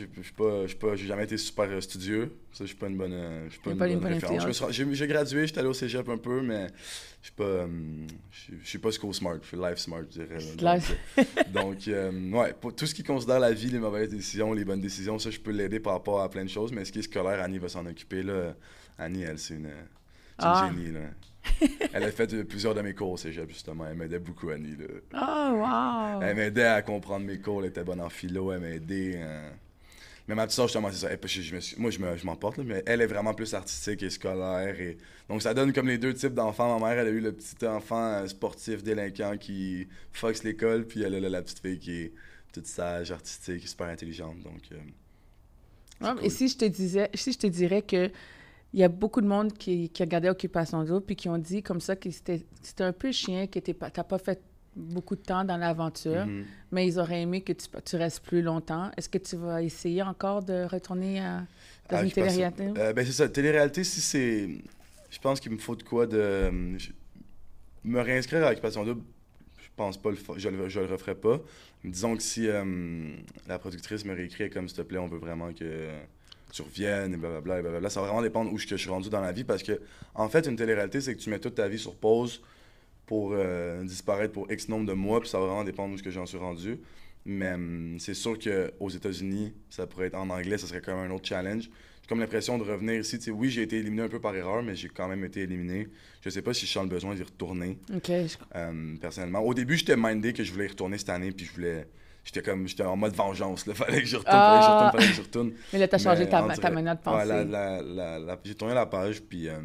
j'ai 0.94 1.06
jamais 1.06 1.24
été 1.24 1.38
super 1.38 1.64
euh, 1.70 1.80
studieux. 1.80 2.36
Ça, 2.52 2.64
je 2.64 2.66
suis 2.66 2.76
pas 2.76 2.88
une 2.88 2.98
bonne, 2.98 3.14
euh, 3.14 3.46
je 3.46 3.52
suis 3.52 3.60
pas 3.62 3.70
une 3.70 3.78
pas 3.78 3.84
bonne, 3.86 3.94
une 3.94 4.00
bonne 4.00 4.12
référence. 4.12 4.62
J'ai 4.70 5.06
gradué, 5.06 5.46
j'étais 5.46 5.60
allé 5.60 5.68
au 5.68 5.72
cégep 5.72 6.06
un 6.10 6.18
peu, 6.18 6.42
mais 6.42 6.66
je 7.22 7.28
suis 7.28 7.34
pas, 7.34 7.44
euh, 7.44 7.66
je 8.30 8.68
suis- 8.68 8.78
pas 8.78 8.90
school 8.92 9.14
smart, 9.14 9.36
je 9.40 9.46
suis 9.48 9.56
life 9.56 9.78
smart, 9.78 10.02
je 10.10 10.20
dirais. 10.22 10.36
Donc, 10.58 10.82
donc, 11.54 11.88
euh, 11.88 12.30
ouais, 12.32 12.52
pour 12.60 12.74
tout 12.76 12.84
ce 12.86 12.94
qui 12.94 13.02
considère 13.04 13.40
la 13.40 13.52
vie, 13.52 13.70
les 13.70 13.78
mauvaises 13.78 14.10
décisions, 14.10 14.52
les 14.52 14.66
bonnes 14.66 14.82
décisions, 14.82 15.18
ça, 15.18 15.30
je 15.30 15.40
peux 15.40 15.50
l'aider 15.52 15.80
par 15.80 15.94
rapport 15.94 16.20
à 16.20 16.28
plein 16.28 16.44
de 16.44 16.50
choses. 16.50 16.72
Mais 16.72 16.84
ce 16.84 16.92
qui 16.92 16.98
est 16.98 17.02
scolaire, 17.02 17.40
Annie 17.42 17.58
va 17.58 17.70
s'en 17.70 17.86
occuper 17.86 18.22
là. 18.22 18.54
Annie, 18.98 19.22
elle, 19.22 19.38
c'est 19.38 19.54
une, 19.54 19.64
une 19.66 19.72
Ah. 20.36 20.70
génie 20.76 20.90
là. 20.92 21.00
Elle 21.92 22.04
a 22.04 22.10
fait 22.12 22.32
euh, 22.34 22.44
plusieurs 22.44 22.74
de 22.74 22.80
mes 22.82 22.94
cours 22.94 23.10
au 23.10 23.16
cégep 23.16 23.48
justement. 23.48 23.86
Elle 23.86 23.96
m'aidait 23.96 24.18
beaucoup, 24.18 24.50
Annie 24.50 24.76
là. 24.76 24.86
Oh, 25.14 26.18
wow! 26.20 26.22
Elle 26.22 26.36
m'aidait 26.36 26.64
à 26.64 26.82
comprendre 26.82 27.24
mes 27.26 27.38
cours, 27.40 27.62
elle 27.62 27.70
était 27.70 27.84
bonne 27.84 28.00
en 28.00 28.10
philo, 28.10 28.52
elle 28.52 28.60
m'a 28.60 28.68
aidé. 28.70 29.14
euh. 29.16 29.50
Mais 30.28 30.36
ma 30.36 30.44
petite 30.46 30.56
soeur, 30.56 30.66
justement, 30.68 30.90
c'est 30.92 30.98
ça. 30.98 31.10
Elle- 31.10 31.18
je- 31.28 31.54
me 31.54 31.60
suis- 31.60 31.76
moi, 31.80 31.90
je 31.90 31.98
me- 31.98 32.16
je 32.16 32.24
m'emporte, 32.24 32.58
là, 32.58 32.64
mais 32.64 32.82
elle 32.86 33.00
est 33.00 33.06
vraiment 33.06 33.34
plus 33.34 33.52
artistique 33.54 34.02
et 34.04 34.10
scolaire. 34.10 34.78
Et... 34.80 34.96
Donc, 35.28 35.42
ça 35.42 35.54
donne 35.54 35.72
comme 35.72 35.88
les 35.88 35.98
deux 35.98 36.14
types 36.14 36.34
d'enfants. 36.34 36.78
Ma 36.78 36.88
mère, 36.88 36.98
elle 37.00 37.08
a 37.08 37.10
eu 37.10 37.20
le 37.20 37.32
petit 37.32 37.66
enfant 37.66 38.04
euh, 38.12 38.26
sportif, 38.28 38.84
délinquant 38.84 39.36
qui 39.38 39.88
fox 40.12 40.44
l'école, 40.44 40.86
puis 40.86 41.02
elle 41.02 41.16
a 41.16 41.20
la, 41.28 41.42
petite 41.42 41.58
fille 41.60 41.78
qui 41.80 41.92
est 42.02 42.12
toute 42.52 42.66
sage, 42.66 43.10
artistique, 43.10 43.66
super 43.66 43.88
intelligente. 43.88 44.38
Donc, 44.40 44.62
euh, 44.70 44.76
c'est 46.00 46.06
Ouais, 46.06 46.14
cool. 46.14 46.24
Et 46.26 46.30
si 46.30 46.48
je 46.48 46.56
te 46.58 46.64
disais, 46.64 47.10
si 47.14 47.32
je 47.32 47.38
te 47.38 47.46
dirais 47.48 47.82
que 47.82 48.10
il 48.72 48.80
y 48.80 48.84
a 48.84 48.88
beaucoup 48.88 49.20
de 49.20 49.26
monde 49.26 49.52
qui, 49.52 49.88
qui 49.88 50.02
regardait 50.02 50.28
Occupation 50.28 50.84
Double 50.84 51.04
puis 51.04 51.16
qui 51.16 51.28
ont 51.28 51.38
dit 51.38 51.62
comme 51.62 51.80
ça 51.80 51.96
que 51.96 52.10
c'était 52.10 52.44
un 52.80 52.92
peu 52.92 53.10
chien, 53.12 53.46
que 53.46 53.58
pas- 53.72 53.90
t'as 53.90 54.04
pas 54.04 54.18
fait 54.18 54.40
beaucoup 54.76 55.16
de 55.16 55.20
temps 55.22 55.44
dans 55.44 55.56
l'aventure, 55.56 56.24
mhm. 56.26 56.44
mais 56.70 56.86
ils 56.86 56.98
auraient 57.00 57.22
aimé 57.22 57.40
que 57.40 57.52
tu, 57.52 57.66
tu 57.84 57.96
restes 57.96 58.20
plus 58.24 58.40
longtemps. 58.42 58.90
Est-ce 58.96 59.08
que 59.08 59.18
tu 59.18 59.36
vas 59.36 59.62
essayer 59.62 60.02
encore 60.02 60.42
de 60.44 60.64
retourner 60.64 61.18
à, 61.20 61.40
dans 61.90 61.96
Ah, 61.98 62.04
une 62.04 62.12
télé-réalité? 62.12 62.68
Euh, 62.76 62.92
ben 62.92 63.04
c'est 63.04 63.12
ça, 63.12 63.28
télé-réalité, 63.28 63.82
si 63.82 64.00
c'est. 64.00 64.48
Je 65.10 65.18
pense 65.18 65.40
qu'il 65.40 65.50
me 65.50 65.58
faut 65.58 65.74
de 65.74 65.82
quoi 65.82 66.06
de. 66.06 66.78
je- 66.78 66.90
Me 67.82 68.00
réinscrire 68.00 68.44
à 68.46 68.52
Occupation 68.52 68.84
Double, 68.84 69.02
je 69.58 69.68
pense 69.74 69.96
pas, 70.00 70.10
le 70.10 70.16
fa- 70.16 70.34
je, 70.36 70.48
le, 70.50 70.68
je 70.68 70.80
le 70.80 70.86
referai 70.86 71.14
pas. 71.16 71.40
Disons 71.82 72.14
que 72.16 72.22
si 72.22 72.46
euh, 72.46 72.62
la 73.48 73.58
productrice 73.58 74.04
me 74.04 74.14
réécrit 74.14 74.50
comme 74.50 74.68
s'il 74.68 74.76
te 74.76 74.82
plaît, 74.82 74.98
on 74.98 75.06
veut 75.08 75.18
vraiment 75.18 75.52
que 75.52 75.88
tu 76.52 76.62
reviennes 76.62 77.14
et 77.14 77.16
blablabla, 77.16 77.58
et 77.58 77.62
blablabla, 77.62 77.90
ça 77.90 78.00
va 78.00 78.06
vraiment 78.08 78.22
dépendre 78.22 78.52
où 78.52 78.58
je, 78.58 78.66
que 78.66 78.76
je 78.76 78.80
suis 78.80 78.90
rendu 78.90 79.08
dans 79.10 79.20
la 79.20 79.32
vie 79.32 79.44
parce 79.44 79.62
que, 79.62 79.80
en 80.14 80.28
fait, 80.28 80.46
une 80.46 80.56
télé-réalité, 80.56 81.00
c'est 81.00 81.14
que 81.14 81.20
tu 81.20 81.30
mets 81.30 81.38
toute 81.38 81.54
ta 81.56 81.68
vie 81.68 81.78
sur 81.78 81.94
pause 81.96 82.42
pour 83.06 83.32
euh, 83.32 83.82
disparaître 83.84 84.32
pour 84.32 84.50
X 84.52 84.68
nombre 84.68 84.86
de 84.86 84.92
mois, 84.92 85.20
puis 85.20 85.28
ça 85.28 85.38
va 85.40 85.46
vraiment 85.46 85.64
dépendre 85.64 85.94
où 85.94 86.02
que 86.02 86.10
j'en 86.10 86.26
suis 86.26 86.38
rendu. 86.38 86.78
Mais 87.24 87.52
hum, 87.54 87.96
c'est 87.98 88.14
sûr 88.14 88.38
qu'aux 88.38 88.88
États-Unis, 88.88 89.52
ça 89.68 89.86
pourrait 89.86 90.06
être 90.06 90.14
en 90.14 90.30
anglais, 90.30 90.58
ça 90.58 90.66
serait 90.66 90.80
quand 90.80 90.96
même 90.96 91.10
un 91.10 91.14
autre 91.14 91.26
challenge. 91.26 91.64
J'ai 92.02 92.08
comme 92.08 92.20
l'impression 92.20 92.56
de 92.58 92.64
revenir 92.64 93.00
ici. 93.00 93.18
Oui, 93.30 93.50
j'ai 93.50 93.62
été 93.62 93.76
éliminé 93.78 94.02
un 94.02 94.08
peu 94.08 94.20
par 94.20 94.34
erreur, 94.34 94.62
mais 94.62 94.74
j'ai 94.74 94.88
quand 94.88 95.06
même 95.08 95.24
été 95.24 95.42
éliminé. 95.42 95.88
Je 96.22 96.30
sais 96.30 96.42
pas 96.42 96.54
si 96.54 96.66
je 96.66 96.72
sens 96.72 96.84
le 96.84 96.88
besoin 96.88 97.14
d'y 97.14 97.22
retourner, 97.22 97.78
OK. 97.94 98.10
euh, 98.56 98.96
personnellement. 99.00 99.40
Au 99.40 99.54
début, 99.54 99.76
j'étais 99.76 99.96
mindé 99.96 100.32
que 100.32 100.42
je 100.42 100.52
voulais 100.52 100.64
y 100.66 100.68
retourner 100.68 100.98
cette 100.98 101.10
année, 101.10 101.30
puis 101.32 101.46
je 101.46 101.52
voulais. 101.52 101.86
J'étais 102.24 102.42
comme. 102.42 102.68
J'étais 102.68 102.82
en 102.82 102.96
mode 102.96 103.14
vengeance, 103.14 103.66
là. 103.66 103.74
Fallait 103.80 104.00
que 104.00 104.06
je 104.06 104.16
retourne, 104.16 104.36
fallait 104.36 104.58
que 104.60 104.66
je 104.66 104.70
retourne, 104.70 104.90
fallait 104.92 105.06
que 105.08 105.14
je 105.14 105.22
retourne. 105.22 105.52
Mais 105.72 105.78
là, 105.78 105.88
tu 105.88 105.94
as 105.94 105.98
changé 105.98 106.28
ta, 106.28 106.70
manière 106.70 106.96
de 106.96 107.00
penser. 107.00 108.38
j'ai 108.44 108.54
tourné 108.54 108.74
la 108.74 108.86
page, 108.86 109.22
puis 109.22 109.48
euh, 109.48 109.58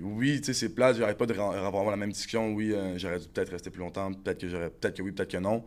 oui, 0.00 0.40
tu 0.40 0.46
sais, 0.46 0.54
c'est 0.54 0.74
plate, 0.74 0.96
j'arrête 0.96 1.16
pas 1.16 1.26
de 1.26 1.34
avoir 1.34 1.90
la 1.90 1.96
même 1.96 2.12
discussion. 2.12 2.52
Oui, 2.52 2.72
euh, 2.72 2.98
j'aurais 2.98 3.18
dû 3.18 3.28
peut-être 3.28 3.50
rester 3.50 3.70
plus 3.70 3.80
longtemps, 3.80 4.12
peut-être 4.12 4.40
que 4.40 4.48
j'aurais, 4.48 4.70
peut-être 4.70 4.96
que 4.96 5.02
oui, 5.02 5.12
peut-être 5.12 5.30
que 5.30 5.38
non. 5.38 5.64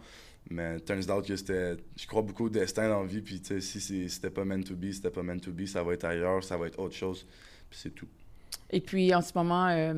Mais 0.49 0.79
turns 0.79 1.09
out 1.11 1.27
que 1.27 1.35
c'était, 1.35 1.75
je 1.97 2.07
crois 2.07 2.21
beaucoup 2.21 2.45
au 2.45 2.49
destin 2.49 2.87
dans 2.87 3.01
la 3.01 3.07
vie, 3.07 3.21
puis 3.21 3.41
tu 3.41 3.47
sais, 3.47 3.61
si 3.61 3.81
c'est- 3.81 4.07
c'était 4.07 4.29
pas 4.29 4.45
meant 4.45 4.61
to 4.61 4.75
be, 4.75 4.91
c'était 4.91 5.09
pas 5.09 5.23
meant 5.23 5.39
to 5.39 5.51
be, 5.51 5.65
ça 5.65 5.83
va 5.83 5.93
être 5.93 6.05
ailleurs, 6.05 6.43
ça 6.43 6.55
va 6.55 6.67
être 6.67 6.79
autre 6.79 6.95
chose, 6.95 7.25
puis 7.69 7.79
c'est 7.81 7.89
tout. 7.93 8.07
Et 8.69 8.79
puis, 8.79 9.13
en 9.13 9.21
ce 9.21 9.31
moment, 9.35 9.67
euh, 9.67 9.93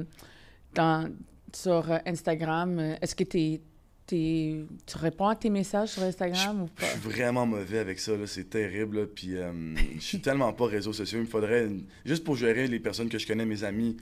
dans, 0.73 1.11
sur 1.53 1.91
Instagram, 2.05 2.79
est-ce 3.01 3.15
que 3.15 3.23
t'es, 3.23 3.61
t'es- 4.09 4.65
tu 4.85 4.97
réponds 4.97 5.27
à 5.27 5.35
tes 5.35 5.49
messages 5.49 5.89
sur 5.89 6.01
Instagram 6.03 6.63
ou 6.63 6.69
Je 6.75 6.81
pas? 6.81 6.87
suis 6.91 6.99
vraiment 6.99 7.45
mauvais 7.45 7.77
avec 7.79 7.99
ça, 7.99 8.15
là, 8.17 8.25
c'est 8.27 8.49
terrible. 8.49 8.99
là, 9.01 9.05
Puis 9.05 9.35
euh, 9.37 9.51
je 9.95 10.01
suis 10.01 10.19
tellement 10.19 10.51
pas 10.53 10.65
réseaux 10.65 10.93
sociaux. 10.93 11.19
Il 11.19 11.25
me 11.25 11.27
faudrait. 11.29 11.65
une- 11.67 11.83
Juste 12.05 12.23
pour 12.23 12.35
gérer 12.35 12.67
les 12.67 12.79
personnes 12.79 13.09
que 13.09 13.17
je 13.19 13.27
connais, 13.27 13.45
mes 13.45 13.63
amis, 13.63 13.97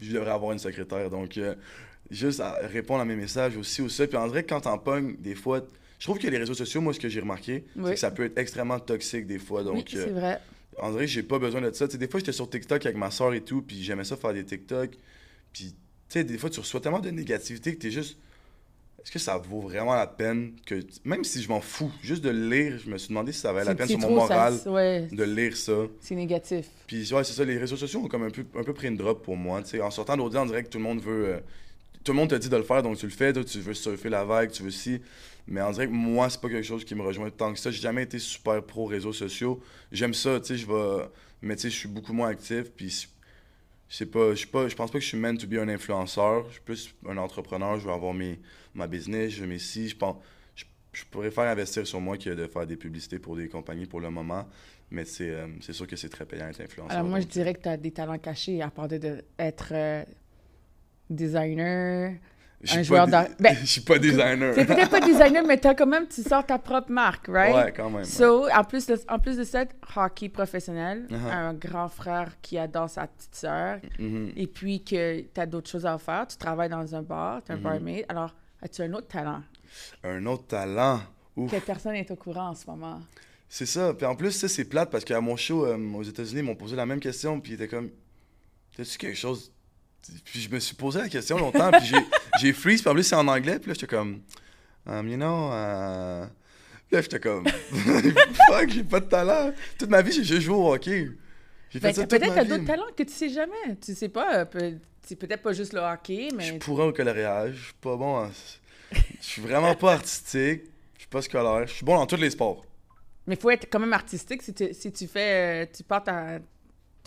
je 0.00 0.12
devrais 0.12 0.30
avoir 0.30 0.52
une 0.52 0.58
secrétaire. 0.58 1.10
Donc, 1.10 1.36
euh, 1.38 1.54
juste 2.10 2.40
à 2.40 2.52
répondre 2.62 3.00
à 3.00 3.04
mes 3.04 3.16
messages 3.16 3.56
aussi, 3.56 3.82
ou 3.82 3.88
ça. 3.88 4.06
Puis 4.06 4.16
en 4.16 4.28
vrai, 4.28 4.42
quand 4.44 4.60
t'en 4.62 4.78
pognes, 4.78 5.16
des 5.18 5.34
fois. 5.34 5.64
Je 5.98 6.04
trouve 6.06 6.18
que 6.20 6.28
les 6.28 6.38
réseaux 6.38 6.54
sociaux, 6.54 6.80
moi, 6.80 6.94
ce 6.94 7.00
que 7.00 7.08
j'ai 7.08 7.18
remarqué, 7.18 7.64
c'est 7.74 7.80
Oui. 7.82 7.90
que 7.90 7.96
ça 7.98 8.12
peut 8.12 8.24
être 8.26 8.38
extrêmement 8.38 8.78
toxique 8.78 9.26
des 9.26 9.40
fois. 9.40 9.62
oui, 9.62 9.66
Donc, 9.78 9.88
c'est 9.90 10.08
euh, 10.08 10.12
vrai. 10.12 10.38
en 10.80 10.92
vrai, 10.92 11.08
j'ai 11.08 11.24
pas 11.24 11.40
besoin 11.40 11.60
de 11.60 11.72
ça. 11.72 11.88
Des 11.88 12.06
fois, 12.06 12.20
j'étais 12.20 12.30
sur 12.30 12.48
TikTok 12.48 12.86
avec 12.86 12.96
ma 12.96 13.10
soeur 13.10 13.34
et 13.34 13.40
tout, 13.40 13.62
puis 13.62 13.82
j'aimais 13.82 14.04
ça 14.04 14.16
faire 14.16 14.32
des 14.32 14.44
TikTok. 14.44 14.90
Puis, 15.52 15.70
tu 15.72 15.74
sais, 16.08 16.22
des 16.22 16.38
fois, 16.38 16.50
tu 16.50 16.60
reçois 16.60 16.80
tellement 16.80 17.00
de 17.00 17.10
négativité 17.10 17.74
que 17.74 17.80
t'es 17.80 17.90
juste. 17.90 18.16
Est-ce 19.02 19.12
que 19.12 19.18
ça 19.18 19.38
vaut 19.38 19.60
vraiment 19.62 19.94
la 19.94 20.06
peine 20.06 20.52
que. 20.66 20.84
Même 21.04 21.24
si 21.24 21.40
je 21.42 21.48
m'en 21.48 21.60
fous, 21.60 21.90
juste 22.02 22.22
de 22.22 22.30
lire, 22.30 22.78
je 22.84 22.90
me 22.90 22.98
suis 22.98 23.08
demandé 23.08 23.32
si 23.32 23.40
ça 23.40 23.52
valait 23.52 23.66
la 23.66 23.74
peine 23.74 23.88
sur 23.88 23.98
mon 23.98 24.08
ça- 24.26 24.34
moral 24.34 24.54
ouais, 24.66 25.08
de 25.10 25.24
lire 25.24 25.56
ça. 25.56 25.72
c'est 26.00 26.14
négatif. 26.14 26.66
Puis, 26.86 27.12
ouais, 27.14 27.24
c'est 27.24 27.32
ça, 27.32 27.44
les 27.44 27.56
réseaux 27.58 27.76
sociaux 27.76 28.00
ont 28.00 28.08
comme 28.08 28.24
un 28.24 28.30
peu, 28.30 28.44
un 28.56 28.62
peu 28.64 28.74
pris 28.74 28.88
une 28.88 28.96
drop 28.96 29.22
pour 29.24 29.36
moi. 29.36 29.62
En 29.82 29.90
sortant 29.90 30.16
d'Audi, 30.16 30.36
on 30.36 30.46
dirait 30.46 30.62
que 30.64 30.68
tout 30.68 30.78
le 30.78 30.84
monde 30.84 31.00
veut. 31.00 31.28
euh, 31.34 31.38
tout 32.04 32.12
le 32.12 32.16
monde 32.18 32.30
te 32.30 32.34
dit 32.34 32.48
de 32.48 32.56
le 32.56 32.62
faire, 32.62 32.82
donc 32.82 32.96
tu 32.98 33.06
le 33.06 33.12
fais. 33.12 33.32
Toi, 33.32 33.44
tu 33.44 33.60
veux 33.60 33.74
surfer 33.74 34.08
la 34.08 34.24
vague, 34.24 34.50
tu 34.50 34.62
veux 34.62 34.70
si. 34.70 35.00
Mais 35.46 35.62
on 35.62 35.70
dirait 35.70 35.86
que 35.86 35.92
moi, 35.92 36.28
c'est 36.28 36.40
pas 36.40 36.48
quelque 36.48 36.64
chose 36.66 36.84
qui 36.84 36.94
me 36.94 37.02
rejoint 37.02 37.30
tant 37.30 37.52
que 37.52 37.58
ça. 37.58 37.70
J'ai 37.70 37.80
jamais 37.80 38.02
été 38.02 38.18
super 38.18 38.62
pro 38.62 38.84
réseaux 38.86 39.12
sociaux. 39.14 39.60
J'aime 39.92 40.12
ça, 40.12 40.38
tu 40.40 40.46
sais, 40.48 40.56
je 40.56 40.66
vais. 40.66 41.04
Mais 41.40 41.54
tu 41.56 41.62
sais, 41.62 41.70
je 41.70 41.76
suis 41.76 41.88
beaucoup 41.88 42.12
moins 42.12 42.28
actif. 42.28 42.64
Puis, 42.76 43.08
je 43.88 44.04
pas, 44.04 44.34
je 44.34 44.46
pas, 44.46 44.68
je 44.68 44.76
pense 44.76 44.90
pas 44.90 44.98
que 44.98 45.04
je 45.04 45.08
suis 45.08 45.18
meant 45.18 45.36
to 45.36 45.46
be 45.46 45.54
un 45.54 45.68
influenceur. 45.68 46.46
Je 46.48 46.52
suis 46.52 46.60
plus 46.60 46.94
un 47.06 47.16
entrepreneur. 47.16 47.78
Je 47.78 47.86
veux 47.86 47.92
avoir 47.92 48.12
mes, 48.14 48.38
ma 48.74 48.86
business, 48.86 49.32
je 49.32 49.44
mes 49.44 49.58
si. 49.58 49.88
Je 49.88 49.96
pense. 49.96 50.16
Je, 50.54 50.64
je 50.92 51.04
préfère 51.10 51.44
investir 51.44 51.86
sur 51.86 52.00
moi 52.00 52.18
que 52.18 52.30
de 52.30 52.46
faire 52.46 52.66
des 52.66 52.76
publicités 52.76 53.18
pour 53.18 53.36
des 53.36 53.48
compagnies 53.48 53.86
pour 53.86 54.00
le 54.00 54.10
moment. 54.10 54.46
Mais 54.90 55.04
c'est 55.04 55.30
euh, 55.30 55.46
c'est 55.60 55.72
sûr 55.72 55.86
que 55.86 55.96
c'est 55.96 56.08
très 56.08 56.26
payant 56.26 56.48
être 56.48 56.60
influenceur. 56.60 56.96
Alors, 56.96 57.08
moi, 57.08 57.20
je 57.20 57.24
donc, 57.24 57.32
dirais 57.32 57.54
que 57.54 57.62
tu 57.62 57.68
as 57.68 57.76
des 57.76 57.90
talents 57.90 58.18
cachés, 58.18 58.62
à 58.62 58.70
part 58.70 58.88
de, 58.88 58.98
de 58.98 59.24
être 59.38 59.68
euh, 59.72 60.04
designer. 61.10 62.14
Un 62.70 62.82
joueur 62.82 63.06
d'art- 63.06 63.28
ben, 63.38 63.56
je 63.60 63.66
suis 63.66 63.80
pas 63.82 63.98
designer. 63.98 64.52
C'est 64.54 64.64
peut-être 64.64 64.90
pas 64.90 65.00
designer, 65.00 65.44
mais 65.46 65.58
tu 65.60 65.68
as 65.68 65.74
quand 65.74 65.86
même, 65.86 66.08
tu 66.08 66.22
sors 66.22 66.44
ta 66.44 66.58
propre 66.58 66.90
marque, 66.90 67.28
right? 67.28 67.54
Ouais, 67.54 67.72
quand 67.76 67.84
même. 67.90 68.00
ouais. 68.00 68.04
So, 68.04 68.48
en 68.50 68.64
plus, 68.64 68.86
de, 68.86 68.98
en 69.08 69.18
plus 69.18 69.36
de 69.36 69.44
ça, 69.44 69.64
hockey 69.96 70.28
professionnel, 70.28 71.06
Uh-huh. 71.10 71.30
un 71.32 71.54
grand 71.54 71.88
frère 71.88 72.32
qui 72.42 72.58
adore 72.58 72.90
sa 72.90 73.06
petite 73.06 73.34
sœur, 73.34 73.78
Mhm. 73.98 74.32
et 74.36 74.46
puis 74.46 74.82
que 74.82 75.20
tu 75.20 75.40
as 75.40 75.46
d'autres 75.46 75.70
choses 75.70 75.86
à 75.86 75.96
faire. 75.98 76.26
Tu 76.26 76.36
travailles 76.36 76.68
dans 76.68 76.94
un 76.94 77.02
bar, 77.02 77.42
tu 77.44 77.52
es 77.52 77.54
un 77.54 77.58
Mhm. 77.58 77.62
barmaid. 77.62 78.04
Alors, 78.08 78.34
as-tu 78.62 78.82
un 78.82 78.92
autre 78.94 79.08
talent? 79.08 79.42
Un 80.02 80.26
autre 80.26 80.46
talent? 80.48 81.00
Ouf. 81.36 81.52
que 81.52 81.60
personne 81.60 81.92
n'est 81.92 82.10
au 82.10 82.16
courant 82.16 82.48
en 82.48 82.54
ce 82.56 82.66
moment? 82.66 83.00
C'est 83.48 83.64
ça. 83.66 83.94
Puis 83.94 84.04
en 84.04 84.16
plus, 84.16 84.32
ça, 84.32 84.48
c'est 84.48 84.64
plate 84.64 84.90
parce 84.90 85.04
qu'à 85.04 85.20
mon 85.20 85.36
show 85.36 85.64
euh, 85.64 85.78
aux 85.94 86.02
États-Unis, 86.02 86.40
ils 86.40 86.44
m'ont 86.44 86.56
posé 86.56 86.74
la 86.74 86.84
même 86.84 86.98
question. 86.98 87.40
Puis 87.40 87.52
ils 87.52 87.54
étaient 87.54 87.68
comme 87.68 87.90
T'as-tu 88.76 88.98
quelque 88.98 89.16
chose. 89.16 89.52
Puis 90.24 90.40
je 90.40 90.48
me 90.50 90.58
suis 90.58 90.74
posé 90.74 91.00
la 91.00 91.08
question 91.08 91.38
longtemps. 91.38 91.70
puis 91.70 91.92
j'ai- 92.40 92.52
freeze. 92.52 92.80
Puis 92.82 92.90
en 92.90 92.94
plus, 92.94 93.02
c'est 93.04 93.14
en 93.16 93.28
anglais. 93.28 93.58
Puis 93.58 93.68
là, 93.68 93.74
j'étais 93.74 93.86
comme 93.86 94.20
um, 94.86 95.08
You 95.08 95.16
know. 95.16 95.50
Puis 96.86 96.96
là, 96.96 97.02
j'étais 97.02 97.20
comme 97.20 97.46
Fuck, 98.48 98.70
j'ai 98.70 98.84
pas 98.84 99.00
de 99.00 99.06
talent. 99.06 99.52
Toute 99.78 99.90
ma 99.90 100.00
vie, 100.02 100.12
j'ai 100.12 100.24
juste 100.24 100.40
joué 100.42 100.54
au 100.56 100.72
hockey. 100.72 101.08
J'ai 101.70 101.80
fait 101.80 101.88
Ben, 101.88 101.94
ça 101.94 102.02
toute 102.06 102.10
peut-être 102.18 102.42
vie. 102.42 102.48
d'autres 102.48 102.64
talents 102.64 102.86
que 102.96 103.02
tu 103.02 103.12
sais 103.12 103.28
jamais. 103.28 103.76
Tu 103.84 103.94
sais 103.94 104.08
pas. 104.08 104.46
euh, 104.54 104.72
C'est 105.06 105.16
peut-être 105.16 105.42
pas 105.42 105.52
juste 105.52 105.74
le 105.74 105.80
hockey, 105.80 106.28
Je 106.30 106.36
mais. 106.36 106.44
suis 106.44 106.58
pourri 106.58 106.84
au 106.84 106.92
coloriage. 106.92 107.54
Je 107.56 107.64
suis 107.66 107.74
pas 107.80 107.96
bon. 107.96 108.16
en- 108.24 108.30
Je 108.92 108.98
suis 109.20 109.42
vraiment 109.42 109.74
pas 109.74 109.92
artistique. 109.94 110.62
Je 110.94 111.00
suis 111.00 111.08
pas 111.10 111.20
scolaire. 111.20 111.66
Je 111.66 111.74
suis 111.74 111.84
bon 111.84 111.96
dans 111.96 112.06
tous 112.06 112.16
les 112.16 112.30
sports. 112.30 112.64
Mais 113.26 113.34
il 113.34 113.40
faut 113.40 113.50
être 113.50 113.68
quand 113.70 113.78
même 113.80 113.92
artistique 113.92 114.42
si 114.42 114.54
tu, 114.54 114.72
si 114.72 114.90
tu 114.90 115.06
fais. 115.06 115.64
euh, 115.64 115.66
tu 115.76 115.82
portes 115.82 116.06
ta, 116.06 116.38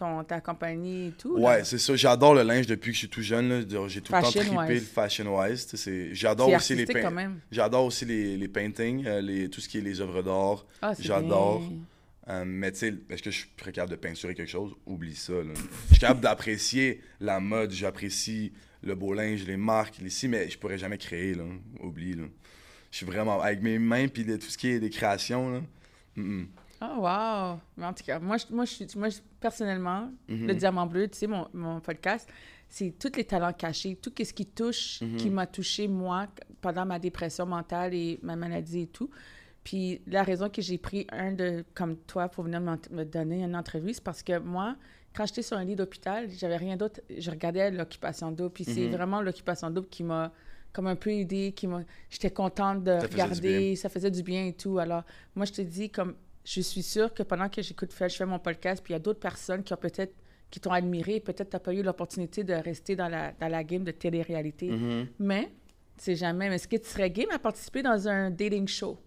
ton, 0.02 0.24
ta 0.24 0.42
compagnie 0.42 1.08
et 1.08 1.12
tout. 1.12 1.38
Ouais, 1.38 1.64
c'est 1.64 1.78
ça. 1.78 1.96
J'adore 1.96 2.34
le 2.34 2.42
linge 2.42 2.66
depuis 2.66 2.90
que 2.90 2.96
je 2.96 3.00
suis 3.00 3.10
tout 3.10 3.22
jeune. 3.22 3.66
J'ai 3.88 4.02
tout 4.02 4.12
le 4.14 4.22
temps 4.22 4.30
trippé 4.32 4.74
le 4.74 4.80
wise. 4.80 4.88
fashion 4.90 5.38
wise. 5.40 5.68
tu 5.68 5.78
sais, 5.78 5.78
c'est- 5.78 6.16
J'adore 6.16 6.50
aussi 6.58 6.76
les. 6.76 6.86
J'adore 7.52 7.86
aussi 7.86 8.06
les, 8.06 8.36
les 8.36 8.48
paintings, 8.48 9.06
euh, 9.06 9.22
les, 9.22 9.48
tout 9.50 9.62
ce 9.62 9.70
qui 9.70 9.78
est 9.78 9.82
les 9.82 10.02
œuvres 10.02 10.24
d'art. 10.24 10.66
Ah, 10.82 10.94
J'adore. 11.00 11.62
Euh, 12.30 12.44
mais 12.46 12.72
tu 12.72 12.80
sais, 12.80 12.94
est-ce 13.10 13.22
que 13.24 13.30
je 13.32 13.38
suis 13.40 13.50
capable 13.74 13.92
de 13.92 13.96
peinturer 13.96 14.34
quelque 14.36 14.50
chose? 14.50 14.74
Oublie 14.86 15.16
ça. 15.16 15.34
là. 15.34 15.54
Je 15.88 15.94
suis 15.94 16.00
capable 16.00 16.22
d'apprécier 16.22 17.02
la 17.20 17.40
mode, 17.40 17.72
j'apprécie 17.72 18.54
le 18.84 18.96
beau 18.96 19.14
linge, 19.14 19.44
les 19.46 19.58
marques, 19.58 19.98
les 20.02 20.10
si, 20.10 20.28
mais 20.28 20.50
je 20.50 20.58
pourrais 20.58 20.78
jamais 20.78 20.98
créer. 20.98 21.34
Là. 21.36 21.44
Oublie. 21.82 22.14
Là. 22.14 22.24
Je 22.92 22.98
suis 22.98 23.06
vraiment. 23.06 23.40
Avec 23.42 23.62
mes 23.62 23.78
mains 23.80 24.08
puis 24.08 24.26
tout 24.26 24.50
ce 24.50 24.58
qui 24.58 24.70
est 24.70 24.80
des 24.80 24.90
créations. 24.90 25.50
Là. 25.52 25.62
Ah, 26.84 26.98
wow! 27.56 27.60
Mais 27.78 27.86
en 27.86 27.94
tout 27.94 28.04
cas, 28.04 28.20
moi, 28.20 28.38
je, 28.38 28.46
moi, 28.54 28.66
je 28.66 28.98
moi 28.98 29.10
je- 29.10 29.20
personnellement, 29.40 30.10
Mhm. 30.28 30.48
le 30.48 30.56
Diamant 30.56 30.88
Bleu, 30.88 31.08
tu 31.08 31.18
sais, 31.20 31.28
mon, 31.28 31.48
mon 31.54 31.80
podcast, 31.80 32.28
c'est 32.68 32.96
tous 32.98 33.12
les 33.16 33.24
talents 33.24 33.54
cachés, 33.54 33.96
tout 34.02 34.12
ce 34.18 34.34
qui 34.34 34.48
touche, 34.48 35.00
qui 35.18 35.30
Mhm. 35.30 35.34
m'a 35.34 35.46
touché 35.46 35.88
moi 35.88 36.28
pendant 36.62 36.86
ma 36.86 36.98
dépression 36.98 37.46
mentale 37.46 37.94
et 37.94 38.20
ma 38.24 38.36
maladie 38.36 38.82
et 38.82 38.88
tout. 38.88 39.10
Puis 39.64 40.02
la 40.08 40.24
raison 40.24 40.50
que 40.50 40.62
j'ai 40.62 40.80
pris 40.80 41.06
un 41.12 41.34
de 41.34 41.64
comme 41.76 41.98
toi 41.98 42.30
pour 42.30 42.46
venir 42.46 42.60
me 42.62 43.04
donner 43.04 43.44
une 43.44 43.56
entrevue, 43.56 43.94
c'est 43.94 44.04
parce 44.04 44.24
que 44.24 44.40
moi, 44.40 44.76
quand 45.14 45.28
j'étais 45.28 45.44
sur 45.44 45.58
un 45.58 45.64
lit 45.64 45.76
d'hôpital, 45.76 46.30
j'avais 46.32 46.58
rien 46.58 46.78
d'autre. 46.78 47.00
Je 47.16 47.30
regardais 47.30 47.70
l'occupation 47.70 48.32
double. 48.32 48.50
Puis 48.54 48.64
c'est 48.64 48.88
Mhm. 48.88 48.92
vraiment 48.96 49.22
l'occupation 49.22 49.70
double 49.70 49.88
qui 49.90 50.04
m'a 50.04 50.32
comme 50.74 50.88
un 50.88 50.96
peu 50.96 51.12
aidé, 51.12 51.52
qui 51.56 51.68
m'a. 51.68 51.82
J'étais 52.10 52.32
contente 52.32 52.84
de 52.84 52.94
regarder, 53.12 53.76
ça 53.76 53.90
faisait 53.90 54.10
du 54.10 54.24
bien 54.24 54.46
et 54.48 54.54
tout. 54.54 54.80
Alors 54.80 55.04
moi, 55.36 55.46
je 55.46 55.52
te 55.52 55.62
dis 55.62 55.90
comme 55.92 56.16
je 56.44 56.62
suis 56.62 56.84
sûre 56.84 57.14
que 57.14 57.24
pendant 57.24 57.50
que 57.50 57.62
j'écoute 57.62 57.94
je 58.00 58.08
fais 58.08 58.26
mon 58.26 58.40
podcast, 58.40 58.84
puis 58.84 58.94
il 58.94 58.96
y 58.96 58.98
a 58.98 59.00
d'autres 59.00 59.20
personnes 59.20 59.64
qui 59.64 59.74
ont 59.74 59.78
peut-être 59.78 60.14
qui 60.52 60.60
t'ont 60.60 60.72
admiré, 60.72 61.22
peut-être 61.22 61.50
tu 61.50 61.56
n'as 61.56 61.60
pas 61.60 61.74
eu 61.74 61.82
l'opportunité 61.82 62.44
de 62.44 62.54
rester 62.54 62.96
dans 62.96 63.08
la, 63.08 63.32
dans 63.32 63.48
la 63.48 63.64
game 63.64 63.86
de 63.86 63.92
télé-réalité. 63.92 64.68
Mhm. 64.68 65.08
Mais, 65.20 65.50
c'est 65.98 66.16
jamais. 66.16 66.50
Mais 66.50 66.56
est-ce 66.56 66.68
que 66.68 66.76
tu 66.76 66.90
serais 66.90 67.10
game 67.10 67.30
à 67.32 67.40
participer 67.40 67.82
dans 67.82 68.08
un 68.08 68.30
dating 68.30 68.68
show? 68.68 69.00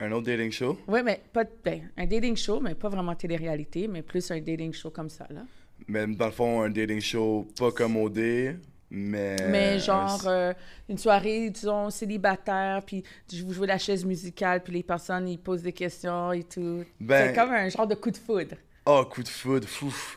Un 0.00 0.12
autre 0.12 0.26
dating 0.26 0.50
show? 0.50 0.76
Oui, 0.88 1.00
mais 1.04 1.22
pas 1.32 1.44
ben, 1.64 1.88
un 1.96 2.06
dating 2.06 2.36
show, 2.36 2.60
mais 2.60 2.74
pas 2.74 2.88
vraiment 2.88 3.14
télé-réalité, 3.14 3.86
mais 3.86 4.02
plus 4.02 4.28
un 4.30 4.40
dating 4.40 4.72
show 4.72 4.90
comme 4.90 5.08
ça, 5.08 5.26
là. 5.30 5.46
Mais 5.88 6.06
dans 6.06 6.26
le 6.26 6.32
fond, 6.32 6.62
un 6.62 6.70
dating 6.70 7.00
show 7.00 7.46
pas 7.56 7.70
comme 7.70 7.96
OD, 7.96 8.58
mais. 8.90 9.36
mais 9.50 9.78
genre, 9.78 10.22
euh, 10.26 10.52
une 10.88 10.98
soirée, 10.98 11.50
disons, 11.50 11.90
célibataire, 11.90 12.82
puis 12.86 13.02
je 13.32 13.42
vous 13.42 13.52
jouez 13.52 13.66
la 13.66 13.78
chaise 13.78 14.04
musicale, 14.04 14.62
puis 14.62 14.72
les 14.72 14.82
personnes, 14.82 15.28
ils 15.28 15.38
posent 15.38 15.62
des 15.62 15.72
questions 15.72 16.32
et 16.32 16.44
tout. 16.44 16.84
Ben- 17.00 17.28
C'est 17.28 17.34
comme 17.40 17.50
un 17.52 17.68
genre 17.68 17.86
de 17.86 17.94
coup 17.94 18.10
de 18.10 18.16
foudre. 18.16 18.54
Oh, 18.88 19.04
coup 19.04 19.24
de 19.24 19.28
foudre, 19.28 19.66
fouf. 19.66 20.16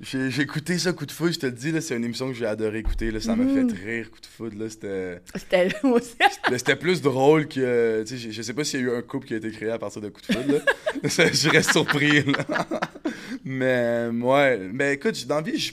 J'ai 0.00 0.28
j'ai 0.28 0.42
écouté 0.42 0.76
ça, 0.76 0.92
coup 0.92 1.06
de 1.06 1.12
foudre, 1.12 1.32
je 1.34 1.38
te 1.38 1.46
le 1.46 1.52
dis, 1.52 1.70
là, 1.70 1.80
c'est 1.80 1.96
une 1.96 2.04
émission 2.04 2.26
que 2.26 2.34
j'ai 2.34 2.46
adoré 2.46 2.78
écouter, 2.78 3.12
là, 3.12 3.20
ça 3.20 3.36
m'a 3.36 3.44
fait 3.46 3.72
rire, 3.72 4.10
coup 4.10 4.20
de 4.20 4.26
foudre, 4.26 4.58
là, 4.58 4.68
c'était... 4.68 5.20
C'était 5.36 5.68
c'était 6.58 6.74
plus 6.74 7.00
drôle 7.00 7.46
que. 7.46 8.02
Tu 8.04 8.18
sais, 8.18 8.32
je- 8.32 8.42
sais 8.42 8.54
pas 8.54 8.64
s'il 8.64 8.80
y 8.80 8.82
a 8.82 8.86
eu 8.86 8.96
un 8.96 9.02
couple 9.02 9.28
qui 9.28 9.34
a 9.34 9.36
été 9.36 9.52
créé 9.52 9.70
à 9.70 9.78
partir 9.78 10.02
de 10.02 10.08
coup 10.08 10.20
de 10.20 10.34
foudre, 10.34 10.52
là. 10.52 10.58
Je 11.04 11.48
reste 11.48 11.70
surpris, 11.70 12.24
là. 12.24 12.66
Mais, 13.44 14.08
ouais. 14.12 14.68
Mais 14.72 14.94
écoute, 14.94 15.24
dans 15.28 15.36
la 15.36 15.42
vie, 15.42 15.56
je 15.58 15.72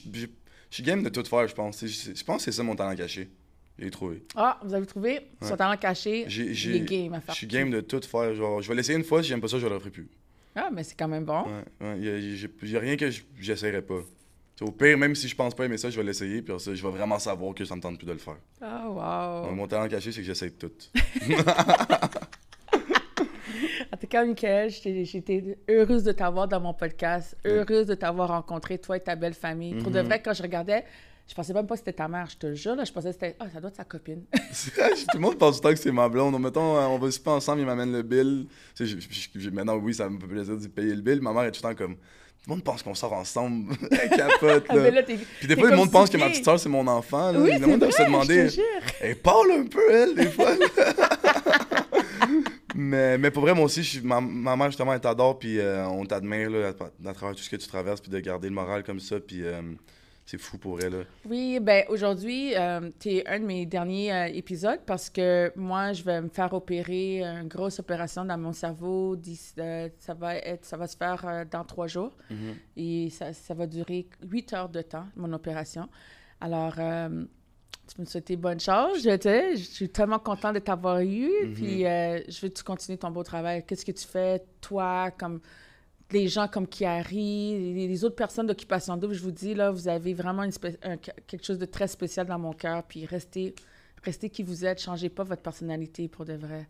je- 0.75 0.77
je 0.77 0.81
suis 0.81 0.83
game 0.83 1.03
de 1.03 1.09
tout 1.09 1.23
faire, 1.23 1.47
je 1.47 1.53
pense. 1.55 1.79
Je 1.85 1.87
je 2.15 2.23
pense 2.23 2.37
que 2.37 2.43
c'est 2.43 2.51
ça 2.57 2.63
mon 2.63 2.75
talent 2.75 2.95
caché. 2.95 3.29
J'ai 3.77 3.89
trouvé. 3.91 4.23
Ah, 4.35 4.59
vous 4.63 4.73
avez 4.73 4.85
trouvé? 4.85 5.19
Son 5.41 5.51
Ouais. 5.51 5.57
talent 5.57 5.77
caché. 5.77 6.25
J'ai- 6.27 6.81
game 6.81 7.13
à 7.13 7.19
Je 7.19 7.25
faire. 7.25 7.35
suis 7.35 7.47
game 7.47 7.69
de 7.69 7.81
tout 7.81 8.01
faire. 8.01 8.33
Genre, 8.33 8.61
je 8.61 8.69
vais 8.69 8.75
l'essayer 8.75 8.97
une 8.97 9.03
fois, 9.03 9.21
si 9.21 9.29
j'aime 9.29 9.41
pas 9.41 9.47
ça, 9.49 9.59
je 9.59 9.67
le 9.67 9.73
referai 9.75 9.89
plus. 9.91 10.07
Ah, 10.55 10.69
mais 10.71 10.83
c'est 10.83 10.95
quand 10.95 11.07
même 11.09 11.25
bon. 11.25 11.43
Ouais, 11.43 11.63
ouais. 11.81 12.75
A, 12.75 12.79
rien 12.79 12.95
que 12.95 13.09
je- 13.11 13.21
j'essaierai 13.39 13.81
pas. 13.81 13.99
Au 14.61 14.71
pire, 14.71 14.97
même 14.97 15.13
si 15.15 15.27
je 15.27 15.35
pense 15.35 15.53
pas 15.53 15.65
aimer 15.65 15.77
ça, 15.77 15.89
je 15.89 15.97
vais 15.97 16.03
l'essayer, 16.05 16.41
puis 16.41 16.57
ça, 16.59 16.73
je 16.73 16.81
vais 16.81 16.89
vraiment 16.91 17.19
savoir 17.19 17.53
que 17.53 17.65
ça 17.65 17.75
me 17.75 17.81
tente 17.81 17.97
plus 17.97 18.07
de 18.07 18.13
le 18.13 18.17
faire. 18.19 18.37
Ah, 18.61 18.87
wow. 19.41 19.47
Donc, 19.49 19.57
mon 19.57 19.67
talent 19.67 19.89
caché, 19.89 20.13
c'est 20.13 20.21
que 20.21 20.25
j'essaie 20.27 20.49
de 20.51 20.55
tout. 20.55 20.71
Tout 24.05 24.09
cas, 24.09 24.23
Michael, 24.23 24.69
j'étais 24.69 25.57
heureuse 25.67 26.03
de 26.03 26.11
t'avoir 26.11 26.47
dans 26.47 26.59
mon 26.59 26.75
podcast, 26.75 27.35
heureuse 27.43 27.87
de 27.87 27.95
t'avoir 27.95 28.27
rencontré, 28.29 28.77
toi 28.77 28.97
et 28.97 28.99
ta 28.99 29.15
belle 29.15 29.33
famille. 29.33 29.73
Pour 29.81 29.89
de 29.89 29.99
Mhm. 29.99 30.05
vrai, 30.05 30.21
quand 30.21 30.31
je 30.33 30.43
regardais, 30.43 30.85
je 31.27 31.33
pensais 31.33 31.53
même 31.53 31.65
pas 31.65 31.73
que 31.73 31.79
c'était 31.79 31.93
ta 31.93 32.07
mère, 32.07 32.27
je 32.29 32.37
te 32.37 32.45
le 32.45 32.53
jure. 32.53 32.75
Là, 32.75 32.83
je 32.83 32.91
pensais 32.91 33.07
que 33.07 33.13
c'était. 33.13 33.35
Ah, 33.39 33.45
ça 33.51 33.59
doit 33.59 33.69
être 33.71 33.77
sa 33.77 33.83
copine. 33.83 34.21
Tout 34.31 35.15
le 35.15 35.19
monde 35.19 35.39
pense 35.39 35.55
du 35.55 35.61
temps 35.61 35.71
que 35.71 35.79
c'est 35.79 35.91
ma 35.91 36.07
blonde. 36.07 36.39
Mettons, 36.39 36.77
euh, 36.77 36.81
on 36.85 36.99
va 36.99 37.09
super 37.09 37.33
ensemble, 37.33 37.61
il 37.61 37.65
m'amène 37.65 37.91
le 37.91 38.03
bill. 38.03 38.45
Tu 38.75 38.85
sais, 38.87 38.95
je- 38.95 39.07
je- 39.09 39.39
je- 39.39 39.49
maintenant, 39.49 39.75
oui, 39.77 39.95
ça 39.95 40.07
me 40.07 40.19
fait 40.19 40.27
plaisir 40.27 40.55
de 40.55 40.67
payer 40.67 40.93
le 40.93 41.01
bill. 41.01 41.19
Ma 41.21 41.33
mère 41.33 41.45
est 41.45 41.51
tout 41.51 41.61
le 41.63 41.69
temps 41.73 41.75
comme. 41.75 41.95
Tout 41.95 42.51
le 42.51 42.55
monde 42.57 42.63
pense 42.63 42.83
qu'on 42.83 42.93
sort 42.93 43.13
ensemble. 43.13 43.73
Elle 43.91 44.09
capote, 44.11 44.65
Ah, 44.69 44.75
là. 44.75 44.91
là, 44.91 45.01
t'es. 45.01 45.17
Puis 45.39 45.47
des 45.47 45.55
fois, 45.55 45.63
le 45.63 45.69
comme 45.69 45.79
monde 45.79 45.91
pense 45.91 46.11
que 46.11 46.17
ma 46.17 46.27
petite 46.29 46.45
soeur, 46.45 46.59
c'est 46.59 46.69
mon 46.69 46.85
enfant. 46.85 47.31
Là. 47.31 47.39
Oui, 47.39 47.53
le 47.53 47.57
c'est 47.57 47.65
monde 47.65 47.79
doit 47.79 47.91
se 47.91 48.03
demander. 48.03 48.49
Elle 49.01 49.15
parle 49.15 49.51
un 49.51 49.63
peu, 49.65 49.81
elle, 49.91 50.13
des 50.13 50.27
fois. 50.27 50.51
mais, 52.75 53.17
mais 53.17 53.31
pour 53.31 53.41
vrai, 53.43 53.53
moi 53.53 53.65
aussi, 53.65 53.81
je 53.83 54.01
ma, 54.01 54.19
ma 54.21 54.55
mère, 54.55 54.67
justement, 54.67 54.93
elle 54.93 54.99
t'adore, 54.99 55.39
puis 55.39 55.59
euh, 55.59 55.87
on 55.87 56.05
t'admire 56.05 56.49
là, 56.49 56.69
à, 57.05 57.09
à 57.09 57.13
travers 57.13 57.35
tout 57.35 57.41
ce 57.43 57.49
que 57.49 57.55
tu 57.55 57.67
traverses, 57.67 58.01
puis 58.01 58.11
de 58.11 58.19
garder 58.19 58.49
le 58.49 58.53
moral 58.55 58.83
comme 58.83 58.99
ça, 58.99 59.19
puis 59.19 59.43
euh, 59.43 59.61
c'est 60.25 60.39
fou 60.39 60.57
pour 60.57 60.81
elle. 60.81 60.91
Là. 60.93 61.03
Oui, 61.29 61.59
ben 61.61 61.83
aujourd'hui, 61.89 62.53
tu 62.99 63.09
es 63.09 63.27
un 63.27 63.39
de 63.39 63.45
mes 63.45 63.65
derniers 63.67 64.11
euh, 64.11 64.25
épisodes 64.33 64.79
parce 64.85 65.09
que 65.09 65.51
moi, 65.55 65.93
je 65.93 66.01
vais 66.03 66.19
me 66.21 66.29
faire 66.29 66.51
opérer 66.53 67.21
une 67.23 67.47
grosse 67.47 67.77
opération 67.79 68.25
dans 68.25 68.37
mon 68.37 68.51
cerveau. 68.51 69.15
euh, 69.59 69.89
ça, 69.99 70.13
va 70.15 70.35
être, 70.37 70.65
ça 70.65 70.77
va 70.77 70.87
se 70.87 70.97
faire 70.97 71.23
euh, 71.27 71.45
dans 71.49 71.63
trois 71.63 71.85
jours 71.87 72.17
Mhm. 72.31 72.55
et 72.75 73.09
ça, 73.11 73.33
ça 73.33 73.53
va 73.53 73.67
durer 73.67 74.07
huit 74.27 74.51
heures 74.53 74.69
de 74.69 74.81
temps, 74.81 75.05
mon 75.15 75.31
opération. 75.31 75.87
Alors, 76.41 76.73
euh, 76.79 77.23
tu 77.93 78.01
me 78.01 78.05
souhaites 78.05 78.31
bonne 78.39 78.59
chance. 78.59 78.97
Je, 79.03 79.55
je 79.55 79.61
suis 79.63 79.89
tellement 79.89 80.19
contente 80.19 80.55
de 80.55 80.59
t'avoir 80.59 81.01
eu. 81.01 81.29
Mhm. 81.43 81.53
Puis, 81.53 81.85
euh, 81.85 82.19
je 82.27 82.41
veux 82.41 82.49
que 82.49 82.55
tu 82.55 82.63
continues 82.63 82.97
ton 82.97 83.11
beau 83.11 83.23
travail. 83.23 83.63
Qu'est-ce 83.65 83.85
que 83.85 83.91
tu 83.91 84.05
fais, 84.05 84.43
toi, 84.61 85.11
comme 85.11 85.39
les 86.11 86.27
gens 86.27 86.47
comme 86.47 86.67
Kiari, 86.67 87.73
les, 87.73 87.87
les 87.87 88.03
autres 88.03 88.15
personnes 88.15 88.47
d'Occupation 88.47 88.95
Double, 88.97 89.13
je 89.13 89.23
vous 89.23 89.31
dis, 89.31 89.53
là, 89.55 89.71
vous 89.71 89.87
avez 89.87 90.13
vraiment 90.13 90.43
une 90.43 90.51
spé- 90.51 90.77
un- 90.83 90.97
quelque 90.97 91.43
chose 91.45 91.57
de 91.59 91.65
très 91.65 91.87
spécial 91.87 92.27
dans 92.27 92.39
mon 92.39 92.53
cœur. 92.53 92.83
Puis, 92.83 93.05
restez, 93.05 93.55
restez 94.03 94.29
qui 94.29 94.43
vous 94.43 94.65
êtes. 94.65 94.79
Changez 94.81 95.09
pas 95.09 95.23
votre 95.23 95.41
personnalité 95.41 96.07
pour 96.07 96.25
de 96.25 96.33
vrai. 96.33 96.67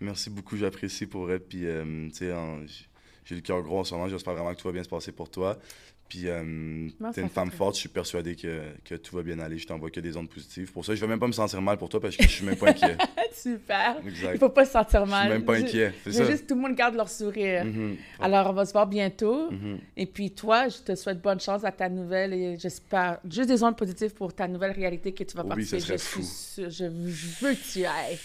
Merci 0.00 0.30
beaucoup, 0.30 0.56
j'apprécie 0.56 1.06
pour 1.06 1.30
elle. 1.30 1.40
Puis, 1.40 1.66
euh, 1.66 2.08
tu 2.10 2.16
sais, 2.16 2.32
j- 2.66 2.86
j'ai 3.24 3.34
le 3.34 3.40
cœur 3.40 3.60
gros 3.62 3.80
en 3.80 3.84
ce 3.84 3.94
moment. 3.94 4.08
J'espère 4.08 4.34
vraiment 4.34 4.54
que 4.54 4.60
tout 4.60 4.68
va 4.68 4.72
bien 4.72 4.84
se 4.84 4.88
passer 4.88 5.10
pour 5.10 5.28
toi. 5.30 5.58
Puis, 6.08 6.28
euh, 6.28 6.88
t'es 7.12 7.14
ça 7.14 7.20
une 7.22 7.28
femme 7.28 7.50
forte. 7.50 7.74
Je 7.74 7.80
suis 7.80 7.88
persuadé 7.88 8.36
que, 8.36 8.62
que 8.84 8.94
tout 8.94 9.16
va 9.16 9.22
bien 9.22 9.38
aller. 9.40 9.58
Je 9.58 9.66
t'envoie 9.66 9.90
que 9.90 9.98
des 10.00 10.16
ondes 10.16 10.28
positives. 10.28 10.70
Pour 10.72 10.84
ça, 10.84 10.94
je 10.94 11.00
vais 11.00 11.06
même 11.08 11.18
pas 11.18 11.26
me 11.26 11.32
sentir 11.32 11.60
mal 11.60 11.76
pour 11.78 11.88
toi 11.88 12.00
parce 12.00 12.16
que 12.16 12.22
je 12.22 12.28
suis 12.28 12.44
même 12.46 12.56
pas 12.56 12.68
inquiet. 12.70 12.96
Super. 13.32 13.96
Il 14.02 14.08
Exact. 14.10 14.38
faut 14.38 14.48
pas 14.48 14.64
se 14.64 14.72
sentir 14.72 15.04
Je 15.04 15.10
mal. 15.10 15.22
suis 15.22 15.32
même 15.32 15.44
pas 15.44 15.58
Je- 15.58 15.62
inquiet. 15.64 15.92
C'est 16.04 16.12
je 16.12 16.16
ça. 16.18 16.30
juste 16.30 16.46
tout 16.46 16.54
le 16.54 16.60
monde 16.60 16.74
garde 16.76 16.94
leur 16.94 17.08
sourire. 17.08 17.64
Mhm. 17.64 17.96
Alors, 18.20 18.48
on 18.50 18.52
va 18.52 18.64
se 18.64 18.72
voir 18.72 18.86
bientôt. 18.86 19.50
Mhm. 19.50 19.78
Et 19.96 20.06
puis, 20.06 20.30
toi, 20.30 20.68
je 20.68 20.78
te 20.78 20.94
souhaite 20.94 21.20
bonne 21.20 21.40
chance 21.40 21.64
à 21.64 21.72
ta 21.72 21.88
nouvelle 21.88 22.32
et 22.32 22.56
j'espère 22.58 23.18
juste 23.28 23.48
des 23.48 23.62
ondes 23.62 23.76
positives 23.76 24.14
pour 24.14 24.32
ta 24.32 24.46
nouvelle 24.48 24.72
réalité 24.72 25.12
que 25.12 25.24
tu 25.24 25.36
vas 25.36 25.42
Oui, 25.42 25.48
participer. 25.48 25.80
ce 25.80 25.86
serait 25.86 25.98
je 25.98 26.02
fou. 26.04 26.22
suis 26.22 26.62
je, 26.64 26.70
je 26.70 27.44
veux 27.44 27.54
que 27.54 27.72
tu 27.72 27.84
ailles. 27.84 28.18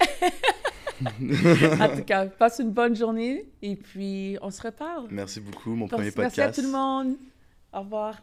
en 1.80 1.96
tout 1.96 2.04
cas, 2.04 2.26
passe 2.26 2.58
une 2.58 2.70
bonne 2.70 2.96
journée 2.96 3.46
et 3.62 3.76
puis 3.76 4.38
on 4.42 4.50
se 4.50 4.62
reparle. 4.62 5.08
Merci 5.10 5.40
beaucoup, 5.40 5.74
mon 5.74 5.88
premier 5.88 6.04
merci 6.04 6.20
à 6.20 6.22
podcast. 6.24 6.54
tout 6.60 6.66
le 6.66 6.72
monde. 6.72 7.16
Au 7.72 7.80
revoir. 7.80 8.22